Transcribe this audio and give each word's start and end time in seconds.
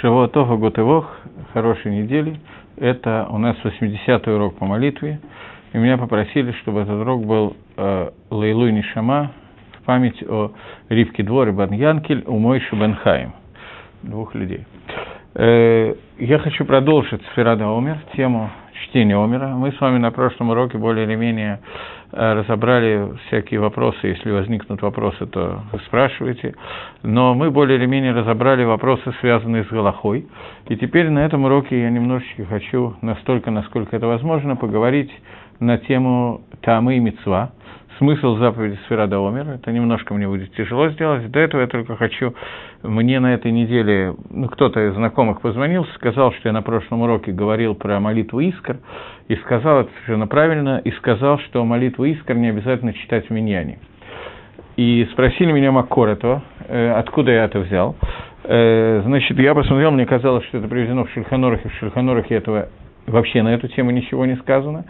Шавуатова 0.00 0.56
Готевох, 0.56 1.10
хорошей 1.52 1.90
недели. 1.90 2.38
Это 2.76 3.26
у 3.30 3.38
нас 3.38 3.56
80-й 3.64 4.32
урок 4.32 4.56
по 4.56 4.64
молитве. 4.64 5.18
И 5.72 5.78
меня 5.78 5.98
попросили, 5.98 6.52
чтобы 6.62 6.82
этот 6.82 7.00
урок 7.00 7.26
был 7.26 7.56
э, 7.76 8.10
Лейлуй 8.30 8.70
Нишама 8.70 9.32
в 9.76 9.84
память 9.84 10.22
о 10.22 10.52
Ривке 10.88 11.24
Дворе 11.24 11.50
Бан 11.50 11.72
Янкель, 11.72 12.22
у 12.26 12.38
Мойши 12.38 12.76
Бен 12.76 12.94
Хаим. 12.94 13.32
Двух 14.04 14.36
людей. 14.36 14.64
Э, 15.34 15.94
я 16.18 16.38
хочу 16.38 16.64
продолжить 16.64 17.20
Сферада 17.32 17.64
Омер, 17.64 17.98
тему 18.14 18.50
чтения 18.84 19.16
Омера. 19.16 19.48
Мы 19.48 19.72
с 19.72 19.80
вами 19.80 19.98
на 19.98 20.12
прошлом 20.12 20.50
уроке 20.50 20.78
более 20.78 21.06
или 21.06 21.16
менее 21.16 21.58
разобрали 22.12 23.16
всякие 23.26 23.60
вопросы. 23.60 24.06
Если 24.06 24.30
возникнут 24.30 24.82
вопросы, 24.82 25.26
то 25.26 25.62
спрашивайте. 25.86 26.54
Но 27.02 27.34
мы 27.34 27.50
более 27.50 27.78
или 27.78 27.86
менее 27.86 28.12
разобрали 28.12 28.64
вопросы, 28.64 29.12
связанные 29.20 29.64
с 29.64 29.68
Галахой. 29.68 30.26
И 30.68 30.76
теперь 30.76 31.10
на 31.10 31.20
этом 31.20 31.44
уроке 31.44 31.80
я 31.80 31.90
немножечко 31.90 32.44
хочу, 32.46 32.96
настолько, 33.02 33.50
насколько 33.50 33.96
это 33.96 34.06
возможно, 34.06 34.56
поговорить 34.56 35.10
на 35.60 35.78
тему 35.78 36.42
Тамы 36.62 36.96
и 36.96 37.00
Мецва, 37.00 37.50
смысл 37.98 38.36
заповеди 38.36 38.78
Сферада 38.86 39.18
Омер. 39.18 39.48
Это 39.50 39.70
немножко 39.70 40.14
мне 40.14 40.26
будет 40.26 40.52
тяжело 40.54 40.88
сделать. 40.90 41.30
До 41.30 41.40
этого 41.40 41.60
я 41.60 41.66
только 41.66 41.96
хочу... 41.96 42.34
Мне 42.82 43.18
на 43.18 43.34
этой 43.34 43.50
неделе 43.50 44.14
ну, 44.30 44.48
кто-то 44.48 44.88
из 44.88 44.94
знакомых 44.94 45.40
позвонил, 45.40 45.84
сказал, 45.96 46.32
что 46.32 46.48
я 46.48 46.52
на 46.52 46.62
прошлом 46.62 47.02
уроке 47.02 47.32
говорил 47.32 47.74
про 47.74 47.98
молитву 47.98 48.38
Искр, 48.40 48.78
и 49.26 49.34
сказал 49.36 49.80
это 49.80 49.90
совершенно 49.94 50.28
правильно, 50.28 50.80
и 50.84 50.92
сказал, 50.92 51.40
что 51.40 51.64
молитву 51.64 52.04
Искр 52.04 52.34
не 52.34 52.48
обязательно 52.48 52.92
читать 52.92 53.26
в 53.28 53.30
Миньяне. 53.30 53.80
И 54.76 55.08
спросили 55.12 55.50
меня 55.50 55.72
Маккор 55.72 56.08
этого, 56.08 56.42
э, 56.68 56.92
откуда 56.92 57.32
я 57.32 57.44
это 57.44 57.58
взял. 57.58 57.96
Э, 58.44 59.02
значит, 59.04 59.36
я 59.40 59.54
посмотрел, 59.54 59.90
мне 59.90 60.06
казалось, 60.06 60.44
что 60.46 60.58
это 60.58 60.68
приведено 60.68 61.04
в 61.04 61.10
Шульханорах, 61.10 61.64
и 61.64 61.68
в 61.68 61.74
Шульханорах 61.74 62.30
этого 62.30 62.68
вообще 63.08 63.42
на 63.42 63.54
эту 63.54 63.68
тему 63.68 63.90
ничего 63.90 64.26
не 64.26 64.36
сказано. 64.36 64.84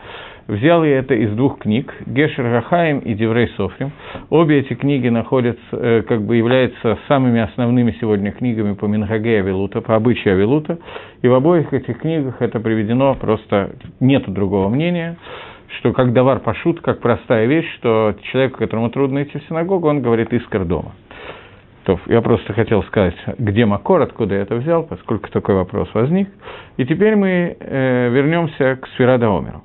Взял 0.46 0.82
я 0.82 0.98
это 0.98 1.14
из 1.14 1.30
двух 1.32 1.58
книг, 1.58 1.94
Гешер 2.06 2.44
Рахаим 2.44 3.00
и 3.00 3.14
Деврей 3.14 3.48
Софрим. 3.56 3.92
Обе 4.30 4.60
эти 4.60 4.74
книги 4.74 5.08
находятся, 5.08 5.60
э, 5.72 6.02
как 6.02 6.22
бы 6.22 6.36
являются 6.36 6.98
самыми 7.06 7.40
основными 7.40 7.94
сегодня 8.00 8.32
книгами 8.32 8.74
по 8.74 8.86
Минхаге 8.86 9.40
Авилута, 9.40 9.82
по 9.82 9.94
обычаю 9.94 10.36
Авилута. 10.36 10.78
И 11.20 11.28
в 11.28 11.34
обоих 11.34 11.74
этих 11.74 11.98
книгах 11.98 12.40
это 12.40 12.60
приведено, 12.60 13.14
просто 13.14 13.72
нет 14.00 14.24
другого 14.26 14.70
мнения, 14.70 15.16
что 15.78 15.92
как 15.92 16.14
давар 16.14 16.40
пошут, 16.40 16.80
как 16.80 17.00
простая 17.00 17.46
вещь, 17.46 17.70
что 17.76 18.14
человеку, 18.32 18.58
которому 18.58 18.88
трудно 18.88 19.22
идти 19.22 19.38
в 19.38 19.44
синагогу, 19.48 19.88
он 19.88 20.00
говорит 20.00 20.32
искр 20.32 20.64
дома. 20.64 20.92
То 21.88 21.98
я 22.04 22.20
просто 22.20 22.52
хотел 22.52 22.82
сказать, 22.82 23.14
где 23.38 23.64
Макор, 23.64 24.02
откуда 24.02 24.34
я 24.34 24.42
это 24.42 24.56
взял, 24.56 24.82
поскольку 24.82 25.30
такой 25.30 25.54
вопрос 25.54 25.88
возник. 25.94 26.28
И 26.76 26.84
теперь 26.84 27.16
мы 27.16 27.56
э, 27.58 28.10
вернемся 28.10 28.76
к 28.76 28.86
Сферада 28.88 29.28
Омеру. 29.28 29.62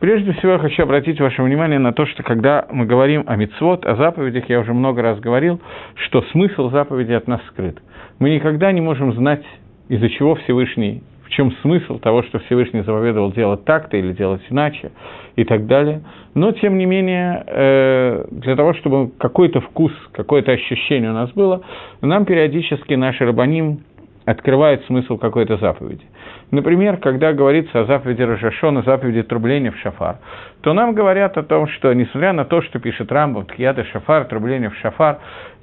Прежде 0.00 0.32
всего, 0.32 0.54
я 0.54 0.58
хочу 0.58 0.82
обратить 0.82 1.20
ваше 1.20 1.40
внимание 1.40 1.78
на 1.78 1.92
то, 1.92 2.04
что 2.06 2.24
когда 2.24 2.66
мы 2.72 2.84
говорим 2.84 3.22
о 3.28 3.36
мицвод, 3.36 3.86
о 3.86 3.94
заповедях, 3.94 4.48
я 4.48 4.58
уже 4.58 4.74
много 4.74 5.02
раз 5.02 5.20
говорил, 5.20 5.60
что 5.94 6.22
смысл 6.32 6.68
заповеди 6.70 7.12
от 7.12 7.28
нас 7.28 7.40
скрыт. 7.52 7.78
Мы 8.18 8.30
никогда 8.30 8.72
не 8.72 8.80
можем 8.80 9.12
знать, 9.12 9.44
из-за 9.88 10.08
чего 10.08 10.34
Всевышний, 10.34 11.04
чем 11.32 11.52
смысл 11.62 11.98
того, 11.98 12.22
что 12.22 12.38
Всевышний 12.40 12.82
заповедовал 12.82 13.32
делать 13.32 13.64
так-то 13.64 13.96
или 13.96 14.12
делать 14.12 14.42
иначе 14.50 14.92
и 15.36 15.44
так 15.44 15.66
далее. 15.66 16.02
Но, 16.34 16.52
тем 16.52 16.78
не 16.78 16.86
менее, 16.86 17.44
э, 17.46 18.24
для 18.30 18.56
того, 18.56 18.74
чтобы 18.74 19.10
какой-то 19.18 19.60
вкус, 19.60 19.92
какое-то 20.12 20.52
ощущение 20.52 21.10
у 21.10 21.14
нас 21.14 21.30
было, 21.32 21.62
нам 22.00 22.24
периодически 22.24 22.94
наш 22.94 23.20
рабаним 23.20 23.80
открывает 24.24 24.84
смысл 24.86 25.18
какой-то 25.18 25.56
заповеди. 25.56 26.04
Например, 26.50 26.98
когда 26.98 27.32
говорится 27.32 27.80
о 27.80 27.84
заповеди 27.86 28.22
Рожашона, 28.22 28.82
заповеди 28.82 29.22
трубления 29.22 29.72
в 29.72 29.78
шафар, 29.78 30.18
то 30.60 30.74
нам 30.74 30.94
говорят 30.94 31.36
о 31.38 31.42
том, 31.42 31.66
что, 31.66 31.92
несмотря 31.92 32.32
на 32.32 32.44
то, 32.44 32.62
что 32.62 32.78
пишет 32.78 33.10
Рамбам, 33.10 33.46
Тхията 33.46 33.84
шафар, 33.84 34.26
трубление 34.26 34.70
в 34.70 34.76
шафар, 34.76 35.18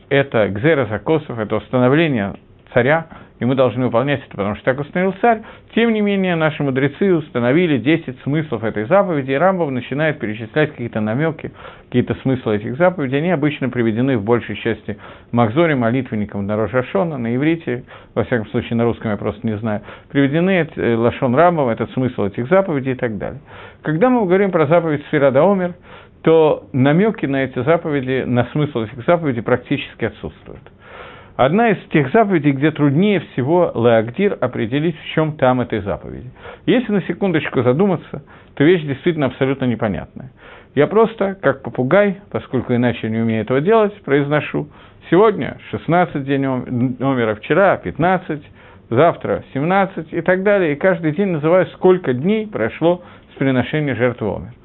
это 0.10 0.50
гзера 0.50 0.88
закосов, 0.88 1.38
это 1.38 1.58
установление 1.58 2.34
царя, 2.74 3.06
и 3.40 3.46
мы 3.46 3.56
должны 3.56 3.86
выполнять 3.86 4.22
это, 4.26 4.32
потому 4.32 4.56
что 4.56 4.66
так 4.66 4.80
установил 4.80 5.14
царь. 5.22 5.42
Тем 5.74 5.94
не 5.94 6.02
менее, 6.02 6.36
наши 6.36 6.62
мудрецы 6.62 7.14
установили 7.14 7.78
10 7.78 8.22
смыслов 8.24 8.64
этой 8.64 8.86
заповеди, 8.86 9.32
и 9.32 9.36
Рамбов 9.36 9.72
начинает 9.72 10.20
перечислять 10.20 10.72
какие-то 10.72 11.00
намеки, 11.00 11.52
какие-то 11.86 12.16
смыслы 12.16 12.58
этих 12.58 12.76
заповедей. 12.78 13.20
Они 13.20 13.32
обычно 13.32 13.70
приведены 13.70 14.18
в 14.18 14.24
большей 14.24 14.58
части 14.58 14.98
Махзоре, 15.32 15.76
молитвенникам 15.76 16.46
на 16.46 16.58
Рожашона, 16.58 17.18
на 17.18 17.34
иврите, 17.36 17.86
во 18.14 18.26
всяком 18.26 18.48
случае 18.48 18.76
на 18.76 18.84
русском 18.84 19.12
я 19.12 19.18
просто 19.18 19.46
не 19.48 19.58
знаю, 19.58 19.82
приведены 20.10 20.68
э, 20.76 20.96
Лашон 20.96 21.34
Рамбов, 21.36 21.70
этот 21.70 21.92
смысл 21.92 22.26
этих 22.26 22.50
заповедей 22.50 22.92
и 22.92 22.96
так 22.96 23.18
далее. 23.18 23.40
Когда 23.84 24.10
мы 24.10 24.26
говорим 24.26 24.52
про 24.52 24.68
заповедь 24.68 25.06
Сферада 25.08 25.42
Омер, 25.42 25.76
то 26.24 26.68
намеки 26.74 27.26
на 27.26 27.46
эти 27.46 27.64
заповеди, 27.64 28.24
на 28.26 28.46
смысл 28.52 28.84
этих 28.84 29.06
заповедей 29.06 29.42
практически 29.42 30.06
отсутствуют. 30.06 30.62
Одна 31.40 31.70
из 31.70 31.78
тех 31.94 32.12
заповедей, 32.12 32.52
где 32.52 32.70
труднее 32.70 33.22
всего 33.22 33.72
Леагдир 33.74 34.38
определить, 34.42 35.00
в 35.00 35.06
чем 35.14 35.38
там 35.38 35.62
этой 35.62 35.80
заповеди. 35.80 36.30
Если 36.66 36.92
на 36.92 37.02
секундочку 37.04 37.64
задуматься, 37.64 38.24
то 38.56 38.66
вещь 38.66 38.82
действительно 38.82 39.28
абсолютно 39.28 39.64
непонятная. 39.64 40.32
Я 40.76 40.88
просто, 40.88 41.36
как 41.36 41.64
попугай, 41.64 42.18
поскольку 42.30 42.76
иначе 42.76 43.10
не 43.10 43.20
умею 43.20 43.44
этого 43.44 43.62
делать, 43.62 43.94
произношу 44.02 44.68
сегодня 45.10 45.58
16 45.72 46.26
день 46.26 46.42
номера, 46.42 47.36
вчера 47.36 47.78
15, 47.78 48.42
завтра 48.90 49.46
17 49.54 50.12
и 50.12 50.20
так 50.20 50.44
далее. 50.44 50.74
И 50.74 50.76
каждый 50.76 51.14
день 51.14 51.30
называю, 51.30 51.68
сколько 51.68 52.12
дней 52.12 52.48
прошло 52.48 53.02
с 53.34 53.38
приношения 53.38 53.96
жертвы 53.96 54.28
омер. 54.28 54.59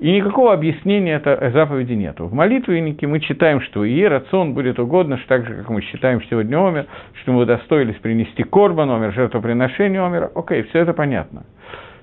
И 0.00 0.10
никакого 0.10 0.54
объяснения 0.54 1.16
этой 1.16 1.50
заповеди 1.50 1.92
нет. 1.92 2.18
В 2.20 2.32
молитвеннике 2.32 3.06
мы 3.06 3.20
читаем, 3.20 3.60
что 3.60 3.84
и 3.84 4.02
рацион 4.02 4.54
будет 4.54 4.78
угодно, 4.78 5.20
так 5.28 5.46
же, 5.46 5.54
как 5.54 5.68
мы 5.68 5.82
считаем 5.82 6.22
сегодня 6.22 6.56
омер, 6.56 6.86
что 7.20 7.32
мы 7.32 7.42
удостоились 7.42 7.96
принести 7.96 8.42
корбан 8.42 8.90
омер, 8.90 9.12
жертвоприношение 9.12 10.00
омера. 10.02 10.30
Окей, 10.34 10.62
все 10.62 10.78
это 10.78 10.94
понятно. 10.94 11.44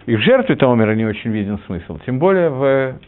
И 0.06 0.16
в 0.16 0.20
жертве-то 0.20 0.72
омера 0.72 0.94
не 0.94 1.06
очень 1.06 1.32
виден 1.32 1.58
смысл, 1.66 1.98
тем 2.06 2.20
более 2.20 2.50
в, 2.50 3.00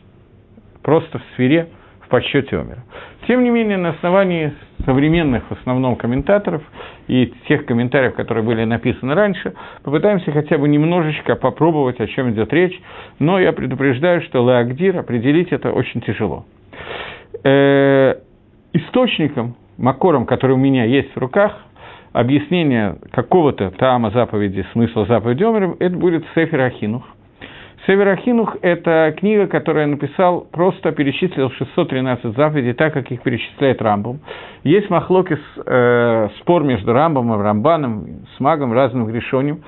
просто 0.81 1.19
в 1.19 1.21
сфере 1.33 1.69
подсчете 2.09 2.57
Омера. 2.57 2.83
Тем 3.27 3.43
не 3.43 3.49
менее, 3.49 3.77
на 3.77 3.89
основании 3.89 4.53
современных, 4.85 5.43
в 5.49 5.51
основном, 5.51 5.95
комментаторов 5.95 6.63
и 7.07 7.31
тех 7.47 7.65
комментариев, 7.65 8.15
которые 8.15 8.43
были 8.43 8.63
написаны 8.63 9.13
раньше, 9.13 9.53
попытаемся 9.83 10.31
хотя 10.31 10.57
бы 10.57 10.67
немножечко 10.67 11.35
попробовать, 11.35 11.99
о 11.99 12.07
чем 12.07 12.31
идет 12.31 12.51
речь, 12.51 12.79
но 13.19 13.39
я 13.39 13.53
предупреждаю, 13.53 14.21
что 14.23 14.47
Леагдир 14.47 14.97
определить 14.97 15.51
это 15.51 15.71
очень 15.71 16.01
тяжело. 16.01 16.45
Э, 17.43 18.15
источником, 18.73 19.55
макором, 19.77 20.25
который 20.25 20.53
у 20.53 20.57
меня 20.57 20.85
есть 20.85 21.13
в 21.15 21.17
руках, 21.17 21.57
объяснение 22.11 22.97
какого-то 23.11 23.71
тама 23.71 24.09
заповеди, 24.09 24.65
смысла 24.71 25.05
заповеди 25.05 25.43
Омера, 25.43 25.75
это 25.79 25.95
будет 25.95 26.25
Сефер 26.33 26.61
Ахинух– 26.61 27.03
Северахинух– 27.87 28.57
это 28.61 29.13
книга, 29.17 29.47
которую 29.47 29.83
я 29.83 29.87
написал, 29.87 30.41
просто 30.51 30.91
перечислил 30.91 31.49
613 31.51 32.35
заповедей, 32.35 32.73
так 32.73 32.93
как 32.93 33.11
их 33.11 33.21
перечисляет 33.21 33.81
Рамбом. 33.81 34.19
Есть 34.63 34.89
махлокис, 34.89 35.39
э, 35.65 36.29
спор 36.39 36.63
между 36.63 36.93
Рамбом 36.93 37.33
и 37.33 37.41
Рамбаном, 37.41 38.25
с 38.35 38.39
магом, 38.39 38.73
разным 38.73 39.09
решением, 39.09 39.63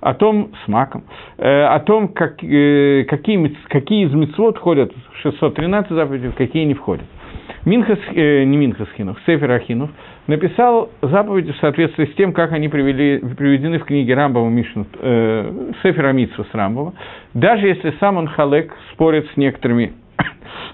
о 0.00 0.12
том, 0.12 0.50
с 0.64 0.68
маком, 0.68 1.04
э, 1.38 1.64
о 1.64 1.80
том, 1.80 2.08
как, 2.08 2.44
э, 2.44 3.04
какие, 3.08 3.56
какие 3.68 4.06
из 4.06 4.12
мецвод 4.12 4.58
входят 4.58 4.92
в 4.92 5.22
613 5.22 5.90
заповедей, 5.92 6.30
какие 6.32 6.64
не 6.64 6.74
входят. 6.74 7.06
Минхас, 7.64 7.98
э, 8.14 8.44
не 8.44 8.58
Минхас 8.58 8.88
Хинух, 8.96 9.18
Сефер 9.24 9.50
Ахинух 9.50 9.90
написал 10.26 10.90
заповеди 11.02 11.52
в 11.52 11.56
соответствии 11.58 12.06
с 12.06 12.14
тем, 12.14 12.32
как 12.32 12.52
они 12.52 12.68
привели, 12.68 13.18
приведены 13.36 13.78
в 13.78 13.84
книге 13.84 14.14
Рамбова 14.14 14.48
Мишну, 14.48 14.86
э, 15.00 15.72
Сефер 15.82 16.06
Амитсу 16.06 16.44
с 16.44 16.54
Рамбова, 16.54 16.94
даже 17.34 17.66
если 17.66 17.94
сам 18.00 18.16
он 18.16 18.28
Халек 18.28 18.72
спорит 18.92 19.28
с 19.32 19.36
некоторыми 19.36 19.92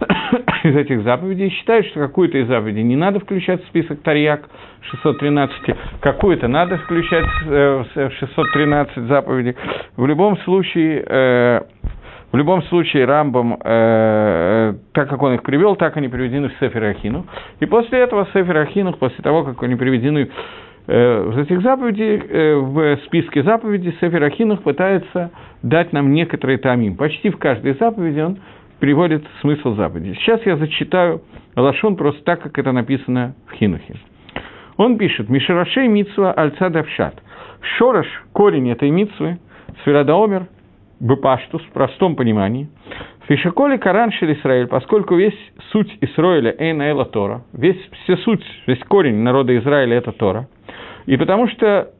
из 0.64 0.76
этих 0.76 1.02
заповедей, 1.02 1.50
считает, 1.50 1.86
что 1.86 2.00
какую-то 2.00 2.38
из 2.38 2.46
заповедей 2.46 2.82
не 2.82 2.96
надо 2.96 3.20
включать 3.20 3.64
в 3.64 3.68
список 3.68 4.02
Тарьяк 4.02 4.48
613, 4.82 5.76
какую-то 6.00 6.48
надо 6.48 6.78
включать 6.78 7.26
э, 7.46 7.84
в 7.94 8.10
613 8.18 9.08
заповедей. 9.08 9.56
В 9.96 10.06
любом 10.06 10.38
случае, 10.38 11.04
э, 11.06 11.60
в 12.32 12.36
любом 12.36 12.62
случае, 12.64 13.06
Рамбам, 13.06 13.58
э, 13.62 14.74
так 14.92 15.08
как 15.08 15.20
он 15.22 15.34
их 15.34 15.42
привел, 15.42 15.74
так 15.74 15.96
они 15.96 16.08
приведены 16.08 16.48
в 16.48 16.52
Сефер 16.60 16.84
Ахину. 16.84 17.26
И 17.58 17.66
после 17.66 17.98
этого 18.00 18.26
Сефер 18.32 18.56
Ахину, 18.58 18.92
после 18.92 19.22
того, 19.22 19.42
как 19.42 19.60
они 19.64 19.74
приведены 19.74 20.30
э, 20.86 21.22
в 21.22 21.38
этих 21.38 21.60
заповедей, 21.62 22.18
э, 22.18 22.54
в 22.54 22.98
списке 23.06 23.42
заповедей, 23.42 23.96
Сефер 24.00 24.22
Ахинух 24.22 24.62
пытается 24.62 25.32
дать 25.62 25.92
нам 25.92 26.12
некоторые 26.12 26.58
тамим. 26.58 26.96
Почти 26.96 27.30
в 27.30 27.38
каждой 27.38 27.74
заповеди 27.74 28.20
он 28.20 28.38
приводит 28.78 29.24
смысл 29.40 29.74
заповеди. 29.74 30.14
Сейчас 30.20 30.40
я 30.46 30.56
зачитаю 30.56 31.22
Лашон 31.56 31.96
просто 31.96 32.22
так, 32.22 32.42
как 32.42 32.58
это 32.58 32.70
написано 32.70 33.34
в 33.48 33.54
Хинухе. 33.54 33.96
Он 34.76 34.96
пишет 34.98 35.28
«Мишарашей 35.28 35.88
митсва 35.88 36.32
альца 36.32 36.70
давшат» 36.70 37.14
Шорош, 37.76 38.06
корень 38.32 38.70
этой 38.70 38.88
митсвы, 38.88 39.38
Сферадаомер, 39.82 40.46
Бепаштус, 41.00 41.62
в 41.62 41.72
простом 41.72 42.14
понимании. 42.14 42.68
Фишаколи 43.26 43.78
Коран 43.78 44.10
Исраиль, 44.10 44.66
поскольку 44.66 45.16
весь 45.16 45.38
суть 45.72 45.96
Исраиля 46.00 46.54
Эйна 46.58 46.90
Эла 46.90 47.06
Тора, 47.06 47.42
весь, 47.52 47.80
вся 48.02 48.16
суть, 48.18 48.44
весь 48.66 48.80
корень 48.80 49.16
народа 49.16 49.56
Израиля– 49.58 49.96
это 49.98 50.12
Тора. 50.12 50.48
И 51.06 51.16
потому 51.16 51.48
что 51.48 51.90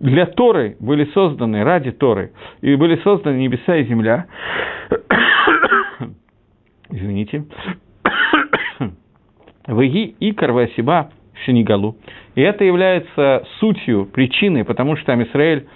для 0.00 0.26
Торы 0.26 0.76
были 0.80 1.04
созданы, 1.12 1.64
ради 1.64 1.92
Торы, 1.92 2.32
и 2.60 2.74
были 2.74 2.96
созданы 3.02 3.36
небеса 3.36 3.76
и 3.76 3.84
земля, 3.84 4.26
извините, 6.90 7.44
Ваги 9.66 10.16
и 10.18 10.32
Карвасиба 10.32 11.10
Шинигалу. 11.44 11.96
И 12.34 12.40
это 12.40 12.64
является 12.64 13.44
сутью, 13.58 14.06
причиной, 14.06 14.64
потому 14.64 14.96
что 14.96 15.06
там 15.06 15.22
Израиль 15.22 15.66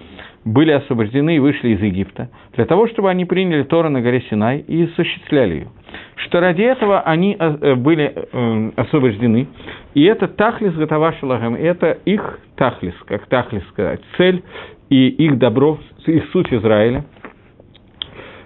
были 0.46 0.70
освобождены 0.70 1.36
и 1.36 1.38
вышли 1.40 1.70
из 1.70 1.82
Египта, 1.82 2.30
для 2.54 2.64
того, 2.64 2.86
чтобы 2.86 3.10
они 3.10 3.24
приняли 3.24 3.64
Тору 3.64 3.90
на 3.90 4.00
горе 4.00 4.22
Синай 4.30 4.60
и 4.60 4.84
осуществляли 4.84 5.54
ее. 5.54 5.68
Что 6.14 6.40
ради 6.40 6.62
этого 6.62 7.00
они 7.00 7.36
э, 7.38 7.74
были 7.74 8.14
э, 8.14 8.70
освобождены, 8.76 9.48
и 9.94 10.04
это 10.04 10.28
тахлис 10.28 10.72
шалагам, 11.20 11.56
и 11.56 11.62
это 11.62 11.98
их 12.04 12.38
тахлис, 12.56 12.94
как 13.06 13.26
тахлис 13.26 13.62
сказать, 13.70 14.00
цель 14.16 14.42
и 14.88 15.08
их 15.08 15.36
добро, 15.38 15.78
их 16.06 16.24
суть 16.30 16.52
Израиля– 16.52 17.04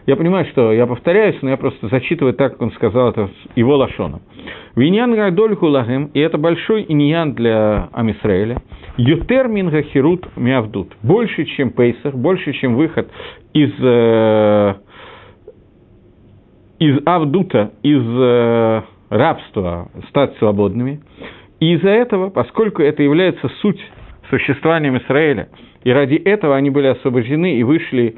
я 0.07 0.17
понимаю, 0.17 0.47
что 0.47 0.73
я 0.73 0.87
повторяюсь, 0.87 1.37
но 1.43 1.51
я 1.51 1.57
просто 1.57 1.89
зачитываю 1.89 2.35
так, 2.35 2.53
как 2.53 2.63
он 2.63 2.73
сказал 2.73 3.11
это 3.11 3.31
его 3.55 3.77
лошоном. 3.77 4.23
Виньян 4.77 5.15
гадоль 5.15 5.57
лагем, 5.61 6.11
и 6.15 6.21
это 6.21 6.39
большой 6.39 6.85
иньян 6.89 7.35
для 7.35 7.89
Амисраэля. 7.93 8.63
Ютер 8.97 9.49
минга 9.49 9.83
хирут 9.83 10.27
мявдут. 10.37 10.93
Больше, 11.03 11.45
чем 11.45 11.71
Пейсах, 11.71 12.15
больше, 12.15 12.53
чем 12.55 12.77
выход 12.77 13.09
из, 13.53 13.73
э, 13.81 14.75
из 16.79 16.99
Авдута, 17.05 17.73
из 17.83 18.03
э, 18.03 18.83
рабства, 19.11 19.89
стать 20.09 20.37
свободными. 20.39 21.01
И 21.61 21.75
из-за 21.75 21.91
этого, 21.91 22.31
поскольку 22.31 22.83
это 22.83 23.03
является 23.03 23.49
суть 23.61 23.81
существования 24.31 24.97
Израиля, 24.97 25.49
и 25.85 25.91
ради 25.91 26.15
этого 26.15 26.57
они 26.57 26.71
были 26.71 26.87
освобождены 26.87 27.57
и 27.57 27.63
вышли 27.63 28.17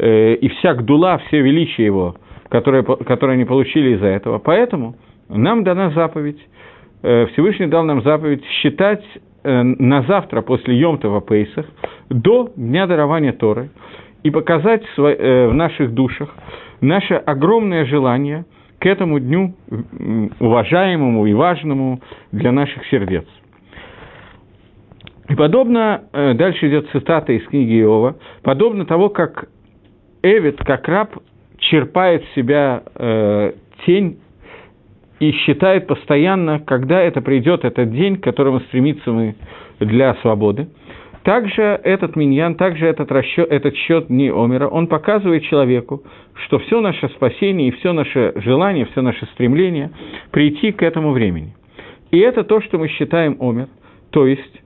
и 0.00 0.48
вся 0.48 0.74
гдула, 0.74 1.18
все 1.26 1.40
величие 1.40 1.86
его, 1.86 2.14
которое, 2.48 2.82
которое 2.82 3.32
они 3.32 3.44
получили 3.44 3.94
из-за 3.96 4.06
этого. 4.06 4.38
Поэтому 4.38 4.94
нам 5.28 5.64
дана 5.64 5.90
заповедь, 5.90 6.38
э, 7.02 7.26
Всевышний 7.32 7.66
дал 7.66 7.84
нам 7.84 8.02
заповедь 8.02 8.44
считать 8.44 9.02
э, 9.42 9.62
на 9.62 10.02
завтра 10.02 10.42
после 10.42 10.78
Йомтова 10.78 11.20
Пейсах 11.20 11.66
до 12.10 12.50
дня 12.56 12.86
дарования 12.86 13.32
Торы 13.32 13.70
и 14.22 14.30
показать 14.30 14.82
в 14.96 15.52
наших 15.52 15.94
душах 15.94 16.34
наше 16.80 17.14
огромное 17.14 17.84
желание 17.84 18.44
к 18.80 18.86
этому 18.86 19.20
дню 19.20 19.54
уважаемому 20.40 21.26
и 21.26 21.32
важному 21.32 22.00
для 22.32 22.50
наших 22.52 22.84
сердец. 22.86 23.24
И 25.28 25.34
подобно, 25.34 26.04
дальше 26.12 26.68
идет 26.68 26.88
цитата 26.90 27.32
из 27.32 27.44
книги 27.46 27.80
Иова, 27.80 28.16
подобно 28.42 28.86
того, 28.86 29.08
как 29.08 29.48
Эвид, 30.22 30.58
как 30.64 30.88
раб, 30.88 31.14
черпает 31.58 32.24
в 32.24 32.34
себя 32.34 32.82
э, 32.94 33.52
тень 33.86 34.18
и 35.20 35.32
считает 35.32 35.86
постоянно, 35.86 36.60
когда 36.60 37.00
это 37.00 37.20
придет 37.20 37.64
этот 37.64 37.92
день, 37.92 38.16
к 38.16 38.24
которому 38.24 38.60
стремится 38.60 39.10
мы 39.10 39.34
для 39.80 40.14
свободы. 40.16 40.68
Также 41.24 41.62
этот 41.62 42.16
миньян, 42.16 42.54
также 42.54 42.86
этот, 42.86 43.10
расчет, 43.12 43.50
этот 43.50 43.74
счет 43.76 44.06
дни 44.06 44.30
Омера, 44.30 44.68
он 44.68 44.86
показывает 44.86 45.42
человеку, 45.44 46.02
что 46.46 46.58
все 46.60 46.80
наше 46.80 47.08
спасение 47.10 47.68
и 47.68 47.70
все 47.72 47.92
наше 47.92 48.32
желание, 48.36 48.86
все 48.86 49.02
наше 49.02 49.26
стремление 49.26 49.90
прийти 50.30 50.72
к 50.72 50.82
этому 50.82 51.10
времени. 51.10 51.54
И 52.10 52.18
это 52.18 52.44
то, 52.44 52.60
что 52.62 52.78
мы 52.78 52.88
считаем 52.88 53.36
Омер, 53.40 53.68
то 54.10 54.26
есть 54.26 54.62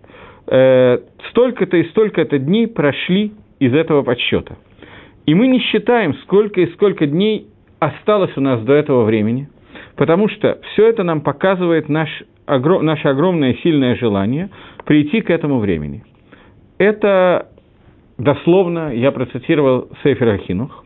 э, 0.47 0.99
столько-то 1.31 1.77
и 1.79 1.85
столько-то 1.89 2.39
дней 2.39 2.69
прошли 2.69 3.33
из 3.59 3.75
этого 3.75 4.03
подсчета– 4.03 4.57
и 5.27 5.35
мы 5.35 5.47
не 5.47 5.61
считаем, 5.61 6.15
сколько 6.23 6.61
и 6.61 6.73
сколько 6.73 7.07
дней 7.07 7.47
осталось 7.79 8.37
у 8.37 8.41
нас 8.41 8.61
до 8.63 8.73
этого 8.73 9.05
времени, 9.05 9.49
потому 9.97 10.29
что 10.29 10.59
все 10.73 10.89
это 10.89 11.03
нам 11.03 11.21
показывает 11.21 11.89
наш, 11.89 12.09
огром, 12.47 12.85
наше 12.85 13.09
огромное 13.09 13.55
сильное 13.63 13.97
желание 13.97 14.51
прийти 14.85 15.21
к 15.21 15.31
этому 15.31 15.59
времени. 15.59 16.05
Это 16.79 17.49
дословно, 18.19 18.93
я 18.95 19.13
процитировал 19.13 19.89
Сейфер 20.03 20.29
Ахинух. 20.29 20.85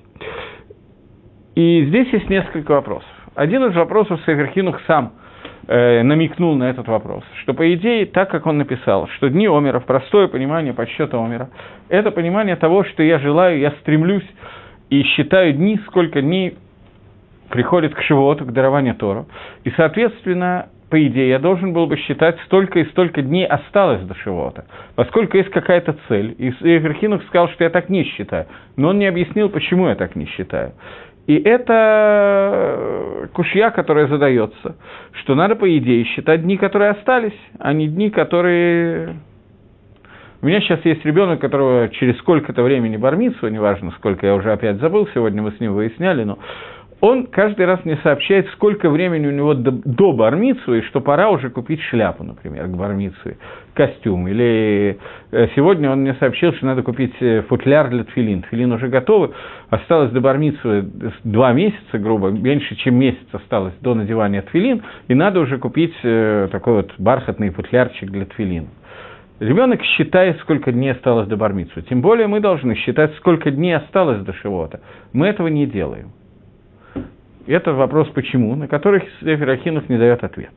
И 1.55 1.85
здесь 1.87 2.09
есть 2.13 2.29
несколько 2.29 2.73
вопросов. 2.73 3.09
Один 3.35 3.65
из 3.65 3.75
вопросов 3.75 4.21
Сейфер 4.27 4.49
Хинух 4.49 4.81
сам– 4.87 5.13
э, 5.67 6.03
намекнул 6.03 6.55
на 6.55 6.71
этот 6.71 6.89
вопрос, 6.89 7.25
что, 7.43 7.55
по 7.55 7.73
идее, 7.75 8.07
так 8.07 8.31
как 8.31 8.47
он 8.47 8.59
написал, 8.59 9.09
что 9.17 9.29
дни 9.29 9.47
Омера, 9.47 9.81
простое 9.81 10.29
понимание 10.29 10.73
подсчета 10.73 11.23
Омера, 11.23 11.51
это 11.89 12.11
понимание 12.11 12.57
того, 12.57 12.85
что 12.85 13.03
я 13.03 13.19
желаю, 13.19 13.59
я 13.59 13.73
стремлюсь 13.83 14.27
и 14.91 15.03
считаю 15.03 15.53
дни, 15.53 15.81
сколько 15.87 16.23
дней 16.23 16.57
приходит 17.51 17.95
к 17.95 18.03
Шивоту, 18.03 18.45
к 18.45 18.53
дарованию 18.53 18.95
Тору. 18.95 19.27
И, 19.65 19.71
соответственно, 19.77 20.69
по 20.91 21.05
идее, 21.05 21.31
я 21.31 21.39
должен 21.39 21.73
был 21.73 21.87
бы 21.87 21.97
считать, 21.97 22.39
столько 22.47 22.79
и 22.79 22.85
столько 22.91 23.21
дней 23.23 23.45
осталось 23.45 24.03
до 24.03 24.15
Шивота, 24.15 24.67
поскольку 24.95 25.37
есть 25.37 25.51
какая-то 25.51 25.97
цель. 26.09 26.35
И 26.39 26.51
Эверхинов 26.51 27.25
сказал, 27.25 27.49
что 27.49 27.65
я 27.65 27.71
так 27.71 27.89
не 27.89 28.05
считаю, 28.05 28.47
но 28.77 28.91
он 28.91 28.99
не 28.99 29.07
объяснил, 29.07 29.49
почему 29.49 29.89
я 29.89 29.97
так 29.97 30.15
не 30.15 30.27
считаю. 30.27 30.73
И 31.27 31.35
это 31.37 33.29
кушья, 33.33 33.71
которая 33.71 34.07
задается, 34.07 34.77
что 35.13 35.35
надо, 35.35 35.57
по 35.57 35.77
идее, 35.77 36.05
считать 36.05 36.43
дни, 36.43 36.57
которые 36.57 36.91
остались, 36.91 37.39
а 37.59 37.73
не 37.73 37.89
дни, 37.89 38.11
которые... 38.11 39.17
У 40.41 40.47
меня 40.47 40.61
сейчас 40.61 40.85
есть 40.85 41.05
ребенок, 41.05 41.41
которого 41.41 41.89
через 41.89 42.17
сколько-то 42.19 42.63
времени 42.63 42.97
бармицу, 42.97 43.49
неважно, 43.49 43.91
сколько 43.99 44.27
я 44.27 44.35
уже 44.37 44.53
опять 44.53 44.77
забыл, 44.77 45.09
сегодня 45.15 45.43
мы 45.43 45.51
с 45.53 45.59
ним 45.59 45.73
выясняли, 45.75 46.23
но 46.23 46.39
он 47.07 47.27
каждый 47.27 47.67
раз 47.67 47.85
мне 47.85 47.99
сообщает, 48.03 48.49
сколько 48.51 48.91
времени 48.91 49.27
у 49.27 49.31
него 49.31 49.55
до, 49.55 49.71
до 49.71 50.13
бармицу, 50.13 50.75
и 50.75 50.83
что 50.83 51.01
пора 51.01 51.31
уже 51.31 51.51
купить 51.51 51.81
шляпу, 51.83 52.25
например, 52.25 52.67
к 52.67 52.77
бармицу, 52.77 53.37
костюм. 53.75 54.29
Или 54.29 54.99
э, 55.31 55.49
сегодня 55.55 55.91
он 55.91 56.01
мне 56.01 56.15
сообщил, 56.15 56.53
что 56.55 56.67
надо 56.67 56.83
купить 56.83 57.15
э, 57.21 57.43
футляр 57.49 57.91
для 57.91 58.05
тфилин. 58.05 58.43
Тфилин 58.43 58.73
уже 58.73 58.89
готовы, 58.89 59.31
осталось 59.71 60.11
до 60.11 60.21
бармицу 60.21 60.91
два 61.25 61.53
месяца, 61.53 61.99
грубо, 61.99 62.29
меньше, 62.29 62.75
чем 62.77 62.97
месяц 62.97 63.27
осталось 63.33 63.75
до 63.81 63.95
надевания 63.95 64.43
тфилин, 64.43 64.83
и 65.09 65.15
надо 65.15 65.41
уже 65.41 65.59
купить 65.59 65.95
э, 66.03 66.49
такой 66.51 66.75
вот 66.75 66.93
бархатный 66.99 67.51
футлярчик 67.51 68.11
для 68.11 68.27
тфилин. 68.27 68.69
Ребенок 69.39 69.83
считает, 69.83 70.41
сколько 70.41 70.73
дней 70.73 70.93
осталось 70.93 71.29
до 71.29 71.37
бармицу. 71.37 71.83
Тем 71.83 72.01
более 72.01 72.27
мы 72.27 72.41
должны 72.41 72.75
считать, 72.75 73.15
сколько 73.17 73.51
дней 73.51 73.77
осталось 73.77 74.23
до 74.23 74.33
шивота. 74.33 74.81
Мы 75.13 75.27
этого 75.27 75.49
не 75.49 75.67
делаем. 75.67 76.13
Это 77.47 77.73
вопрос 77.73 78.09
«почему?», 78.09 78.55
на 78.57 78.67
который 78.67 79.03
Сефер 79.21 79.51
Ахинов 79.51 79.89
не 79.89 79.99
дает 79.99 80.25
ответ. 80.25 80.51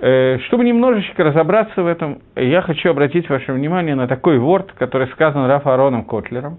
Э, 0.00 0.38
чтобы 0.46 0.64
немножечко 0.64 1.22
разобраться 1.22 1.82
в 1.82 1.86
этом, 1.86 2.22
я 2.34 2.62
хочу 2.62 2.90
обратить 2.90 3.28
ваше 3.28 3.52
внимание 3.52 3.94
на 3.94 4.08
такой 4.08 4.38
ворд, 4.38 4.72
который 4.72 5.06
сказан 5.08 5.46
Рафа 5.46 5.74
Ароном 5.74 6.04
Котлером, 6.04 6.58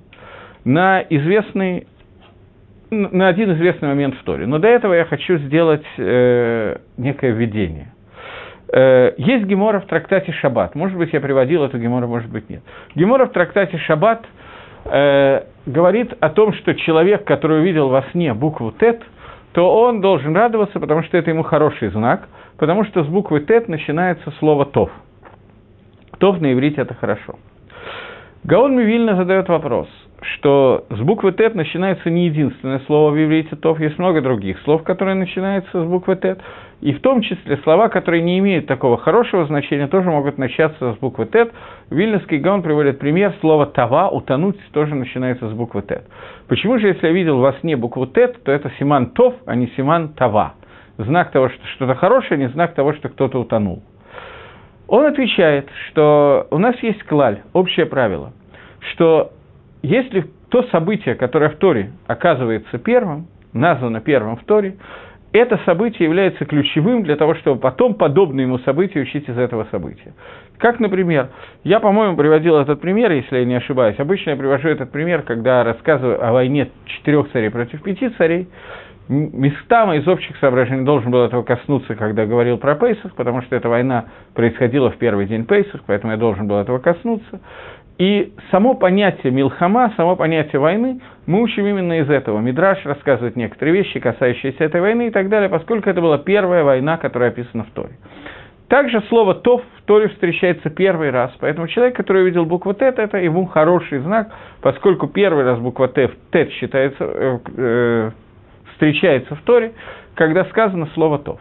на 0.65 1.01
известный 1.01 1.87
на 2.91 3.27
один 3.27 3.51
известный 3.53 3.87
момент 3.87 4.13
в 4.15 4.23
Торе. 4.23 4.45
Но 4.45 4.59
до 4.59 4.67
этого 4.67 4.93
я 4.93 5.05
хочу 5.05 5.37
сделать 5.39 5.85
э, 5.97 6.77
некое 6.97 7.31
введение. 7.31 7.91
Э, 8.71 9.13
есть 9.17 9.45
гемора 9.45 9.79
в 9.79 9.87
трактате 9.87 10.31
Шаббат. 10.31 10.75
Может 10.75 10.95
быть, 10.95 11.11
я 11.11 11.19
приводил 11.19 11.63
эту 11.63 11.79
гемору, 11.79 12.07
может 12.07 12.29
быть, 12.29 12.51
нет. 12.51 12.61
Гемора 12.93 13.25
в 13.25 13.31
трактате 13.31 13.79
Шаббат 13.79 14.23
э, 14.85 15.41
говорит 15.65 16.13
о 16.19 16.29
том, 16.29 16.53
что 16.53 16.75
человек, 16.75 17.23
который 17.23 17.61
увидел 17.61 17.89
во 17.89 18.03
сне 18.11 18.35
букву 18.35 18.71
Тет– 18.79 19.01
то 19.53 19.72
он 19.72 20.01
должен 20.01 20.36
радоваться, 20.36 20.79
потому 20.79 21.03
что 21.03 21.17
это 21.17 21.29
ему 21.29 21.43
хороший 21.43 21.89
знак, 21.89 22.27
потому 22.57 22.83
что 22.86 23.03
с 23.03 23.07
буквы 23.07 23.41
«тет» 23.41 23.67
начинается 23.69 24.31
слово 24.39 24.65
«тов». 24.65 24.91
«Тов» 26.17 26.41
на 26.41 26.53
иврите– 26.53 26.81
это 26.81 26.95
хорошо. 26.95 27.36
Гаон 28.45 28.75
Мивильна 28.75 29.15
задает 29.15 29.47
вопрос, 29.47 29.88
что 30.21 30.83
с 30.89 31.00
буквы 31.00 31.31
«тет» 31.31 31.55
начинается 31.55 32.09
не 32.09 32.25
единственное 32.25 32.79
слово 32.88 33.12
в 33.12 33.23
иврите 33.23 33.55
«тов», 33.55 33.79
есть 33.79 33.97
много 33.97 34.19
других 34.19 34.59
слов, 34.65 34.83
которые 34.83 35.15
начинаются 35.15 35.81
с 35.81 35.85
буквы 35.88 36.17
«тет», 36.17 36.41
и 36.81 36.91
в 36.91 37.00
том 37.00 37.21
числе 37.21 37.55
слова, 37.63 37.88
которые 37.88 38.21
не 38.21 38.38
имеют 38.39 38.67
такого 38.67 38.97
хорошего 38.97 39.45
значения, 39.45 39.88
тоже 39.88 40.12
могут 40.12 40.38
начаться 40.38 40.91
с 40.93 40.97
буквы 40.97 41.25
«тет». 41.27 41.53
Вильнюсский 41.89 42.39
Гаон 42.39 42.63
приводит 42.63 43.00
пример, 43.00 43.33
слово 43.39 43.65
«тава», 43.65 44.09
«утонуть» 44.09 44.59
тоже 44.73 44.93
начинается 44.93 45.47
с 45.47 45.53
буквы 45.53 45.81
«тет». 45.83 46.03
Почему 46.50 46.79
же, 46.79 46.88
если 46.88 47.07
я 47.07 47.13
видел 47.13 47.39
во 47.39 47.53
сне 47.62 47.77
букву 47.77 48.07
«тет», 48.07 48.43
то 48.43 48.51
это 48.51 48.69
симан 48.77 49.12
«тов», 49.12 49.35
а 49.45 49.55
не 49.55 49.67
симан 49.77 50.09
«тава»? 50.09 50.55
Знак 50.97 51.31
того, 51.31 51.47
что 51.47 51.65
что-то 51.75 51.95
хорошее, 51.95 52.41
не 52.41 52.50
знак 52.50 52.73
того, 52.73 52.91
что 52.91 53.07
кто-то 53.07 53.39
утонул. 53.39 53.83
Он 54.93 55.07
отвечает, 55.07 55.67
что 55.88 56.45
у 56.51 56.59
нас 56.59 56.75
есть 56.83 57.01
клаль, 57.05 57.41
общее 57.53 57.88
правило, 57.88 58.31
что 58.91 59.31
если 59.81 60.27
то 60.50 60.62
событие, 60.67 61.15
которое 61.15 61.50
в 61.50 61.55
Торе 61.55 61.93
оказывается 62.05 62.77
первым, 62.77 63.25
названо 63.53 64.01
первым 64.01 64.35
в 64.38 64.43
Торе, 64.43 64.75
это 65.31 65.59
событие 65.65 66.07
является 66.07 66.45
ключевым 66.45 67.01
для 67.01 67.15
того, 67.15 67.33
чтобы 67.33 67.59
потом 67.59 67.95
подобные 67.95 68.43
ему 68.45 68.59
события 68.59 69.00
учить 69.00 69.27
из 69.27 69.35
этого 69.35 69.65
события. 69.71 70.13
Как, 70.59 70.79
например, 70.79 71.29
я, 71.63 71.79
по-моему, 71.79 72.15
приводил 72.15 72.57
этот 72.57 72.79
пример, 72.79 73.12
если 73.13 73.39
я 73.39 73.45
не 73.45 73.55
ошибаюсь. 73.55 73.95
Обычно 73.97 74.29
я 74.29 74.35
привожу 74.35 74.67
этот 74.67 74.91
пример, 74.91 75.23
когда 75.23 75.63
рассказываю 75.63 76.23
о 76.23 76.33
войне 76.33 76.69
четырех 76.85 77.31
царей 77.31 77.50
против 77.50 77.81
пяти 77.81 78.09
царей. 78.09 78.47
Местами 79.10 79.98
из 79.98 80.07
общих 80.07 80.38
соображений 80.38 80.86
должен 80.86 81.12
был 81.12 81.24
этого 81.24 81.43
коснуться, 81.43 81.95
когда 81.95 82.25
говорил 82.25 82.57
про 82.57 82.75
Пейсах, 82.75 83.13
потому 83.15 83.41
что 83.41 83.55
эта 83.55 83.67
война 83.67 84.05
происходила 84.33 84.91
в 84.91 84.98
первый 84.98 85.25
день 85.25 85.45
Пейсах, 85.45 85.81
поэтому 85.86 86.13
я 86.13 86.17
должен 86.17 86.48
был 86.48 86.57
этого 86.57 86.79
коснуться. 86.79 87.41
И 87.98 88.33
само 88.50 88.74
понятие 88.74 89.31
Милхама, 89.31 89.93
само 89.98 90.15
понятие 90.15 90.60
войны 90.60 91.01
мы 91.27 91.41
учим 91.41 91.67
именно 91.67 92.00
из 92.00 92.10
этого. 92.10 92.39
Мидраш 92.39 92.83
рассказывает 92.86 93.36
некоторые 93.36 93.75
вещи, 93.75 94.00
касающиеся 94.00 94.63
этой 94.63 94.81
войны 94.81 95.07
и 95.07 95.12
так 95.12 95.29
далее, 95.29 95.50
поскольку 95.50 95.89
это 95.89 96.01
была 96.01 96.17
первая 96.17 96.63
война, 96.63 96.98
которая 96.98 97.29
описана 97.29 97.65
в 97.65 97.72
Торе. 97.72 97.98
Также 98.67 99.01
слово 99.10 99.36
«тов» 99.36 99.62
в 99.77 99.81
Торе 99.83 100.07
встречается 100.07 100.72
первый 100.72 101.12
раз, 101.12 101.31
поэтому 101.39 101.67
человек, 101.67 101.95
который 101.95 102.24
увидел 102.24 102.45
букву 102.45 102.74
«тет», 102.74 102.98
это 102.98 103.17
ему 103.17 103.45
хороший 103.45 104.00
знак, 104.00 104.31
поскольку 104.62 105.07
первый 105.07 105.43
раз 105.43 105.60
буква 105.60 105.89
«тет» 105.89 106.12
«тет» 106.31 106.50
считается, 106.53 107.03
э, 107.03 107.39
э, 107.57 108.12
встречается 108.74 109.36
в 109.36 109.42
Торе, 109.42 109.74
когда 110.15 110.46
сказано 110.46 110.88
слово 110.94 111.20
«тов». 111.20 111.39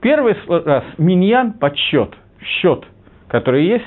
Первый 0.00 0.34
раз 0.48 0.84
«миньян»– 0.98 1.52
подсчет, 1.60 2.14
счет, 2.40 2.84
который 3.28 3.66
есть, 3.66 3.84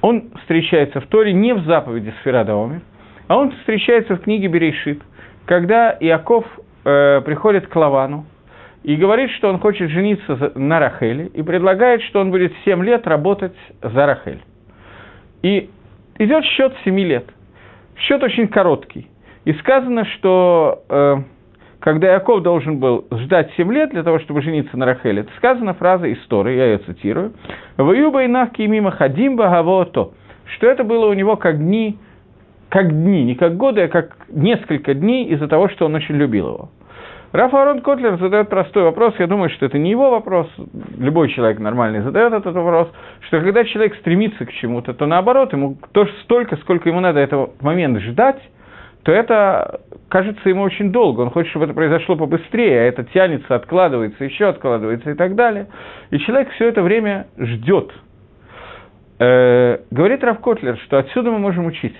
он 0.00 0.30
встречается 0.40 1.00
в 1.00 1.06
Торе 1.06 1.32
не 1.32 1.52
в 1.52 1.64
заповеди 1.64 2.12
Сферада 2.20 2.52
Омер, 2.52 2.80
а 3.28 3.36
он 3.36 3.52
встречается 3.52 4.16
в 4.16 4.22
книге 4.22 4.48
Берейшит, 4.48 5.02
когда 5.46 5.96
Иаков 6.00 6.44
э, 6.84 7.20
приходит 7.24 7.66
к 7.66 7.76
Лавану 7.76 8.26
и 8.82 8.96
говорит, 8.96 9.30
что 9.32 9.48
он 9.48 9.58
хочет 9.58 9.90
жениться 9.90 10.52
на 10.54 10.78
Рахеле, 10.78 11.26
и 11.26 11.42
предлагает, 11.42 12.02
что 12.02 12.20
он 12.20 12.30
будет 12.30 12.52
7 12.64 12.82
лет 12.82 13.06
работать 13.06 13.56
за 13.82 14.06
Рахель. 14.06 14.40
И 15.42 15.68
идет 16.18 16.44
счет 16.44 16.74
7 16.84 16.98
лет. 17.00 17.26
Счет 17.96 18.22
очень 18.22 18.48
короткий. 18.48 19.08
И 19.44 19.52
сказано, 19.54 20.06
что 20.06 20.82
э, 20.88 21.16
когда 21.80 22.12
Яков 22.12 22.42
должен 22.42 22.78
был 22.78 23.06
ждать 23.10 23.50
7 23.56 23.72
лет 23.72 23.90
для 23.90 24.02
того, 24.02 24.18
чтобы 24.20 24.42
жениться 24.42 24.76
на 24.76 24.86
Рахеле, 24.86 25.22
это 25.22 25.30
сказана 25.36 25.74
фраза 25.74 26.06
из 26.06 26.18
Торы, 26.26 26.54
я 26.54 26.66
ее 26.66 26.78
цитирую, 26.78 27.32
«Ваюба 27.76 28.24
инахки 28.26 28.62
мимо 28.62 28.90
хадим 28.90 29.36
то», 29.36 30.12
что 30.54 30.66
это 30.66 30.84
было 30.84 31.06
у 31.06 31.14
него 31.14 31.36
как 31.36 31.58
дни, 31.58 31.98
как 32.68 32.90
дни, 32.90 33.24
не 33.24 33.34
как 33.34 33.56
годы, 33.56 33.82
а 33.82 33.88
как 33.88 34.16
несколько 34.28 34.94
дней 34.94 35.26
из-за 35.26 35.48
того, 35.48 35.68
что 35.68 35.86
он 35.86 35.94
очень 35.94 36.16
любил 36.16 36.48
его. 36.48 36.70
Раф 37.32 37.54
Арон 37.54 37.80
Котлер 37.80 38.18
задает 38.18 38.48
простой 38.48 38.82
вопрос, 38.82 39.14
я 39.18 39.28
думаю, 39.28 39.50
что 39.50 39.64
это 39.64 39.78
не 39.78 39.90
его 39.90 40.10
вопрос, 40.10 40.48
любой 40.98 41.28
человек 41.28 41.60
нормальный 41.60 42.00
задает 42.00 42.32
этот 42.32 42.54
вопрос, 42.56 42.88
что 43.28 43.40
когда 43.40 43.62
человек 43.64 43.94
стремится 43.96 44.44
к 44.44 44.52
чему-то, 44.52 44.94
то 44.94 45.06
наоборот, 45.06 45.52
ему 45.52 45.76
тоже 45.92 46.12
столько, 46.24 46.56
сколько 46.56 46.88
ему 46.88 46.98
надо 46.98 47.20
этого 47.20 47.50
момента 47.60 48.00
ждать, 48.00 48.40
то 49.02 49.12
это 49.12 49.80
кажется 50.08 50.48
ему 50.48 50.62
очень 50.62 50.92
долго. 50.92 51.22
Он 51.22 51.30
хочет, 51.30 51.50
чтобы 51.50 51.66
это 51.66 51.74
произошло 51.74 52.16
побыстрее, 52.16 52.80
а 52.80 52.84
это 52.84 53.04
тянется, 53.04 53.54
откладывается, 53.54 54.24
еще 54.24 54.46
откладывается 54.46 55.10
и 55.10 55.14
так 55.14 55.34
далее. 55.34 55.68
И 56.10 56.18
человек 56.18 56.50
все 56.52 56.68
это 56.68 56.82
время 56.82 57.28
ждет. 57.38 57.92
Э, 59.18 59.78
говорит 59.90 60.22
Раф 60.24 60.40
Котлер, 60.40 60.78
что 60.84 60.98
отсюда 60.98 61.30
мы 61.30 61.38
можем 61.38 61.66
учить, 61.66 61.96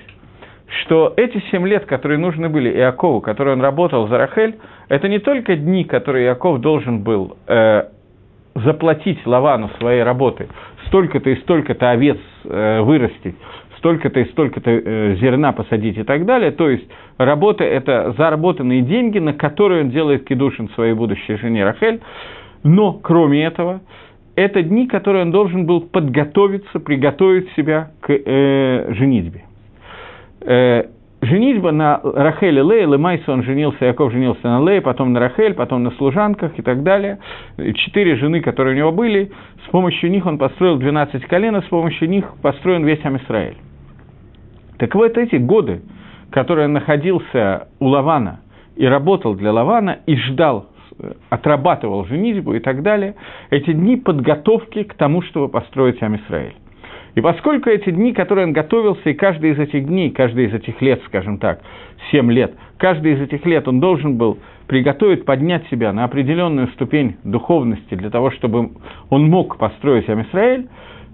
что 0.82 1.12
эти 1.16 1.42
семь 1.50 1.66
лет, 1.66 1.86
которые 1.86 2.18
нужны 2.18 2.48
были 2.48 2.70
Иакову, 2.70 3.20
которые 3.20 3.54
он 3.54 3.62
работал 3.62 4.08
за 4.08 4.18
Рахель, 4.18 4.58
это 4.88 5.08
не 5.08 5.18
только 5.18 5.56
дни, 5.56 5.84
которые 5.84 6.26
Иаков 6.26 6.60
должен 6.60 7.02
был 7.02 7.36
э, 7.46 7.84
заплатить 8.54 9.26
Лавану 9.26 9.70
своей 9.78 10.02
работы, 10.02 10.48
столько-то 10.86 11.30
и 11.30 11.36
столько-то 11.42 11.90
овец 11.90 12.18
э, 12.44 12.80
вырастить, 12.80 13.36
столько-то 13.80 14.20
и 14.20 14.24
столько-то 14.26 14.70
э, 14.70 15.16
зерна 15.16 15.52
посадить 15.52 15.98
и 15.98 16.04
так 16.04 16.26
далее. 16.26 16.52
То 16.52 16.68
есть 16.68 16.84
работа– 17.18 17.64
это 17.64 18.14
заработанные 18.16 18.82
деньги, 18.82 19.18
на 19.18 19.32
которые 19.32 19.82
он 19.82 19.90
делает 19.90 20.24
кедушин 20.24 20.68
своей 20.74 20.92
будущей 20.92 21.36
жене 21.36 21.64
Рахель. 21.64 22.00
Но, 22.62 22.92
кроме 22.92 23.44
этого, 23.44 23.80
это 24.36 24.62
дни, 24.62 24.86
которые 24.86 25.22
он 25.22 25.30
должен 25.30 25.66
был 25.66 25.80
подготовиться, 25.80 26.78
приготовить 26.78 27.50
себя 27.56 27.90
к 28.00 28.12
э, 28.12 28.94
женитьбе. 28.94 29.44
Э, 30.42 30.84
женитьба 31.22 31.72
на 31.72 32.00
Рахеле 32.02 32.62
Лее, 32.62 32.86
Лемайса 32.86 33.32
он 33.32 33.42
женился, 33.42 33.86
Яков 33.86 34.12
женился 34.12 34.44
на 34.44 34.60
Лее, 34.62 34.82
потом 34.82 35.14
на 35.14 35.20
Рахель, 35.20 35.54
потом 35.54 35.84
на 35.84 35.90
служанках 35.92 36.58
и 36.58 36.62
так 36.62 36.82
далее. 36.82 37.18
Четыре 37.56 38.16
жены, 38.16 38.40
которые 38.40 38.74
у 38.74 38.78
него 38.78 38.92
были, 38.92 39.30
с 39.66 39.70
помощью 39.70 40.10
них 40.10 40.26
он 40.26 40.36
построил 40.36 40.76
12 40.76 41.24
колен, 41.26 41.56
и 41.56 41.62
с 41.62 41.68
помощью 41.68 42.08
них 42.10 42.26
построен 42.42 42.84
весь 42.84 43.04
Амисраэль. 43.04 43.56
Так 44.80 44.94
вот 44.94 45.18
эти 45.18 45.36
годы, 45.36 45.82
которые 46.30 46.66
находился 46.66 47.68
у 47.80 47.88
Лавана 47.88 48.40
и 48.76 48.86
работал 48.86 49.34
для 49.34 49.52
Лавана, 49.52 49.98
и 50.06 50.16
ждал, 50.16 50.70
отрабатывал 51.28 52.06
женитьбу 52.06 52.54
и 52.54 52.60
так 52.60 52.82
далее, 52.82 53.14
эти 53.50 53.74
дни 53.74 53.98
подготовки 53.98 54.84
к 54.84 54.94
тому, 54.94 55.20
чтобы 55.20 55.48
построить 55.48 56.02
Амисраэль. 56.02 56.54
И 57.14 57.20
поскольку 57.20 57.68
эти 57.68 57.90
дни, 57.90 58.14
которые 58.14 58.46
он 58.46 58.54
готовился, 58.54 59.10
и 59.10 59.12
каждый 59.12 59.50
из 59.50 59.58
этих 59.58 59.86
дней, 59.86 60.12
каждый 60.12 60.46
из 60.46 60.54
этих 60.54 60.80
лет, 60.80 61.02
скажем 61.08 61.36
так, 61.36 61.60
7 62.10 62.32
лет, 62.32 62.54
каждый 62.78 63.12
из 63.12 63.20
этих 63.20 63.44
лет 63.44 63.68
он 63.68 63.80
должен 63.80 64.16
был 64.16 64.38
приготовить, 64.66 65.26
поднять 65.26 65.66
себя 65.68 65.92
на 65.92 66.04
определенную 66.04 66.68
ступень 66.68 67.16
духовности 67.22 67.94
для 67.96 68.08
того, 68.08 68.30
чтобы 68.30 68.70
он 69.10 69.28
мог 69.28 69.58
построить 69.58 70.08
Амисраэль, 70.08 70.68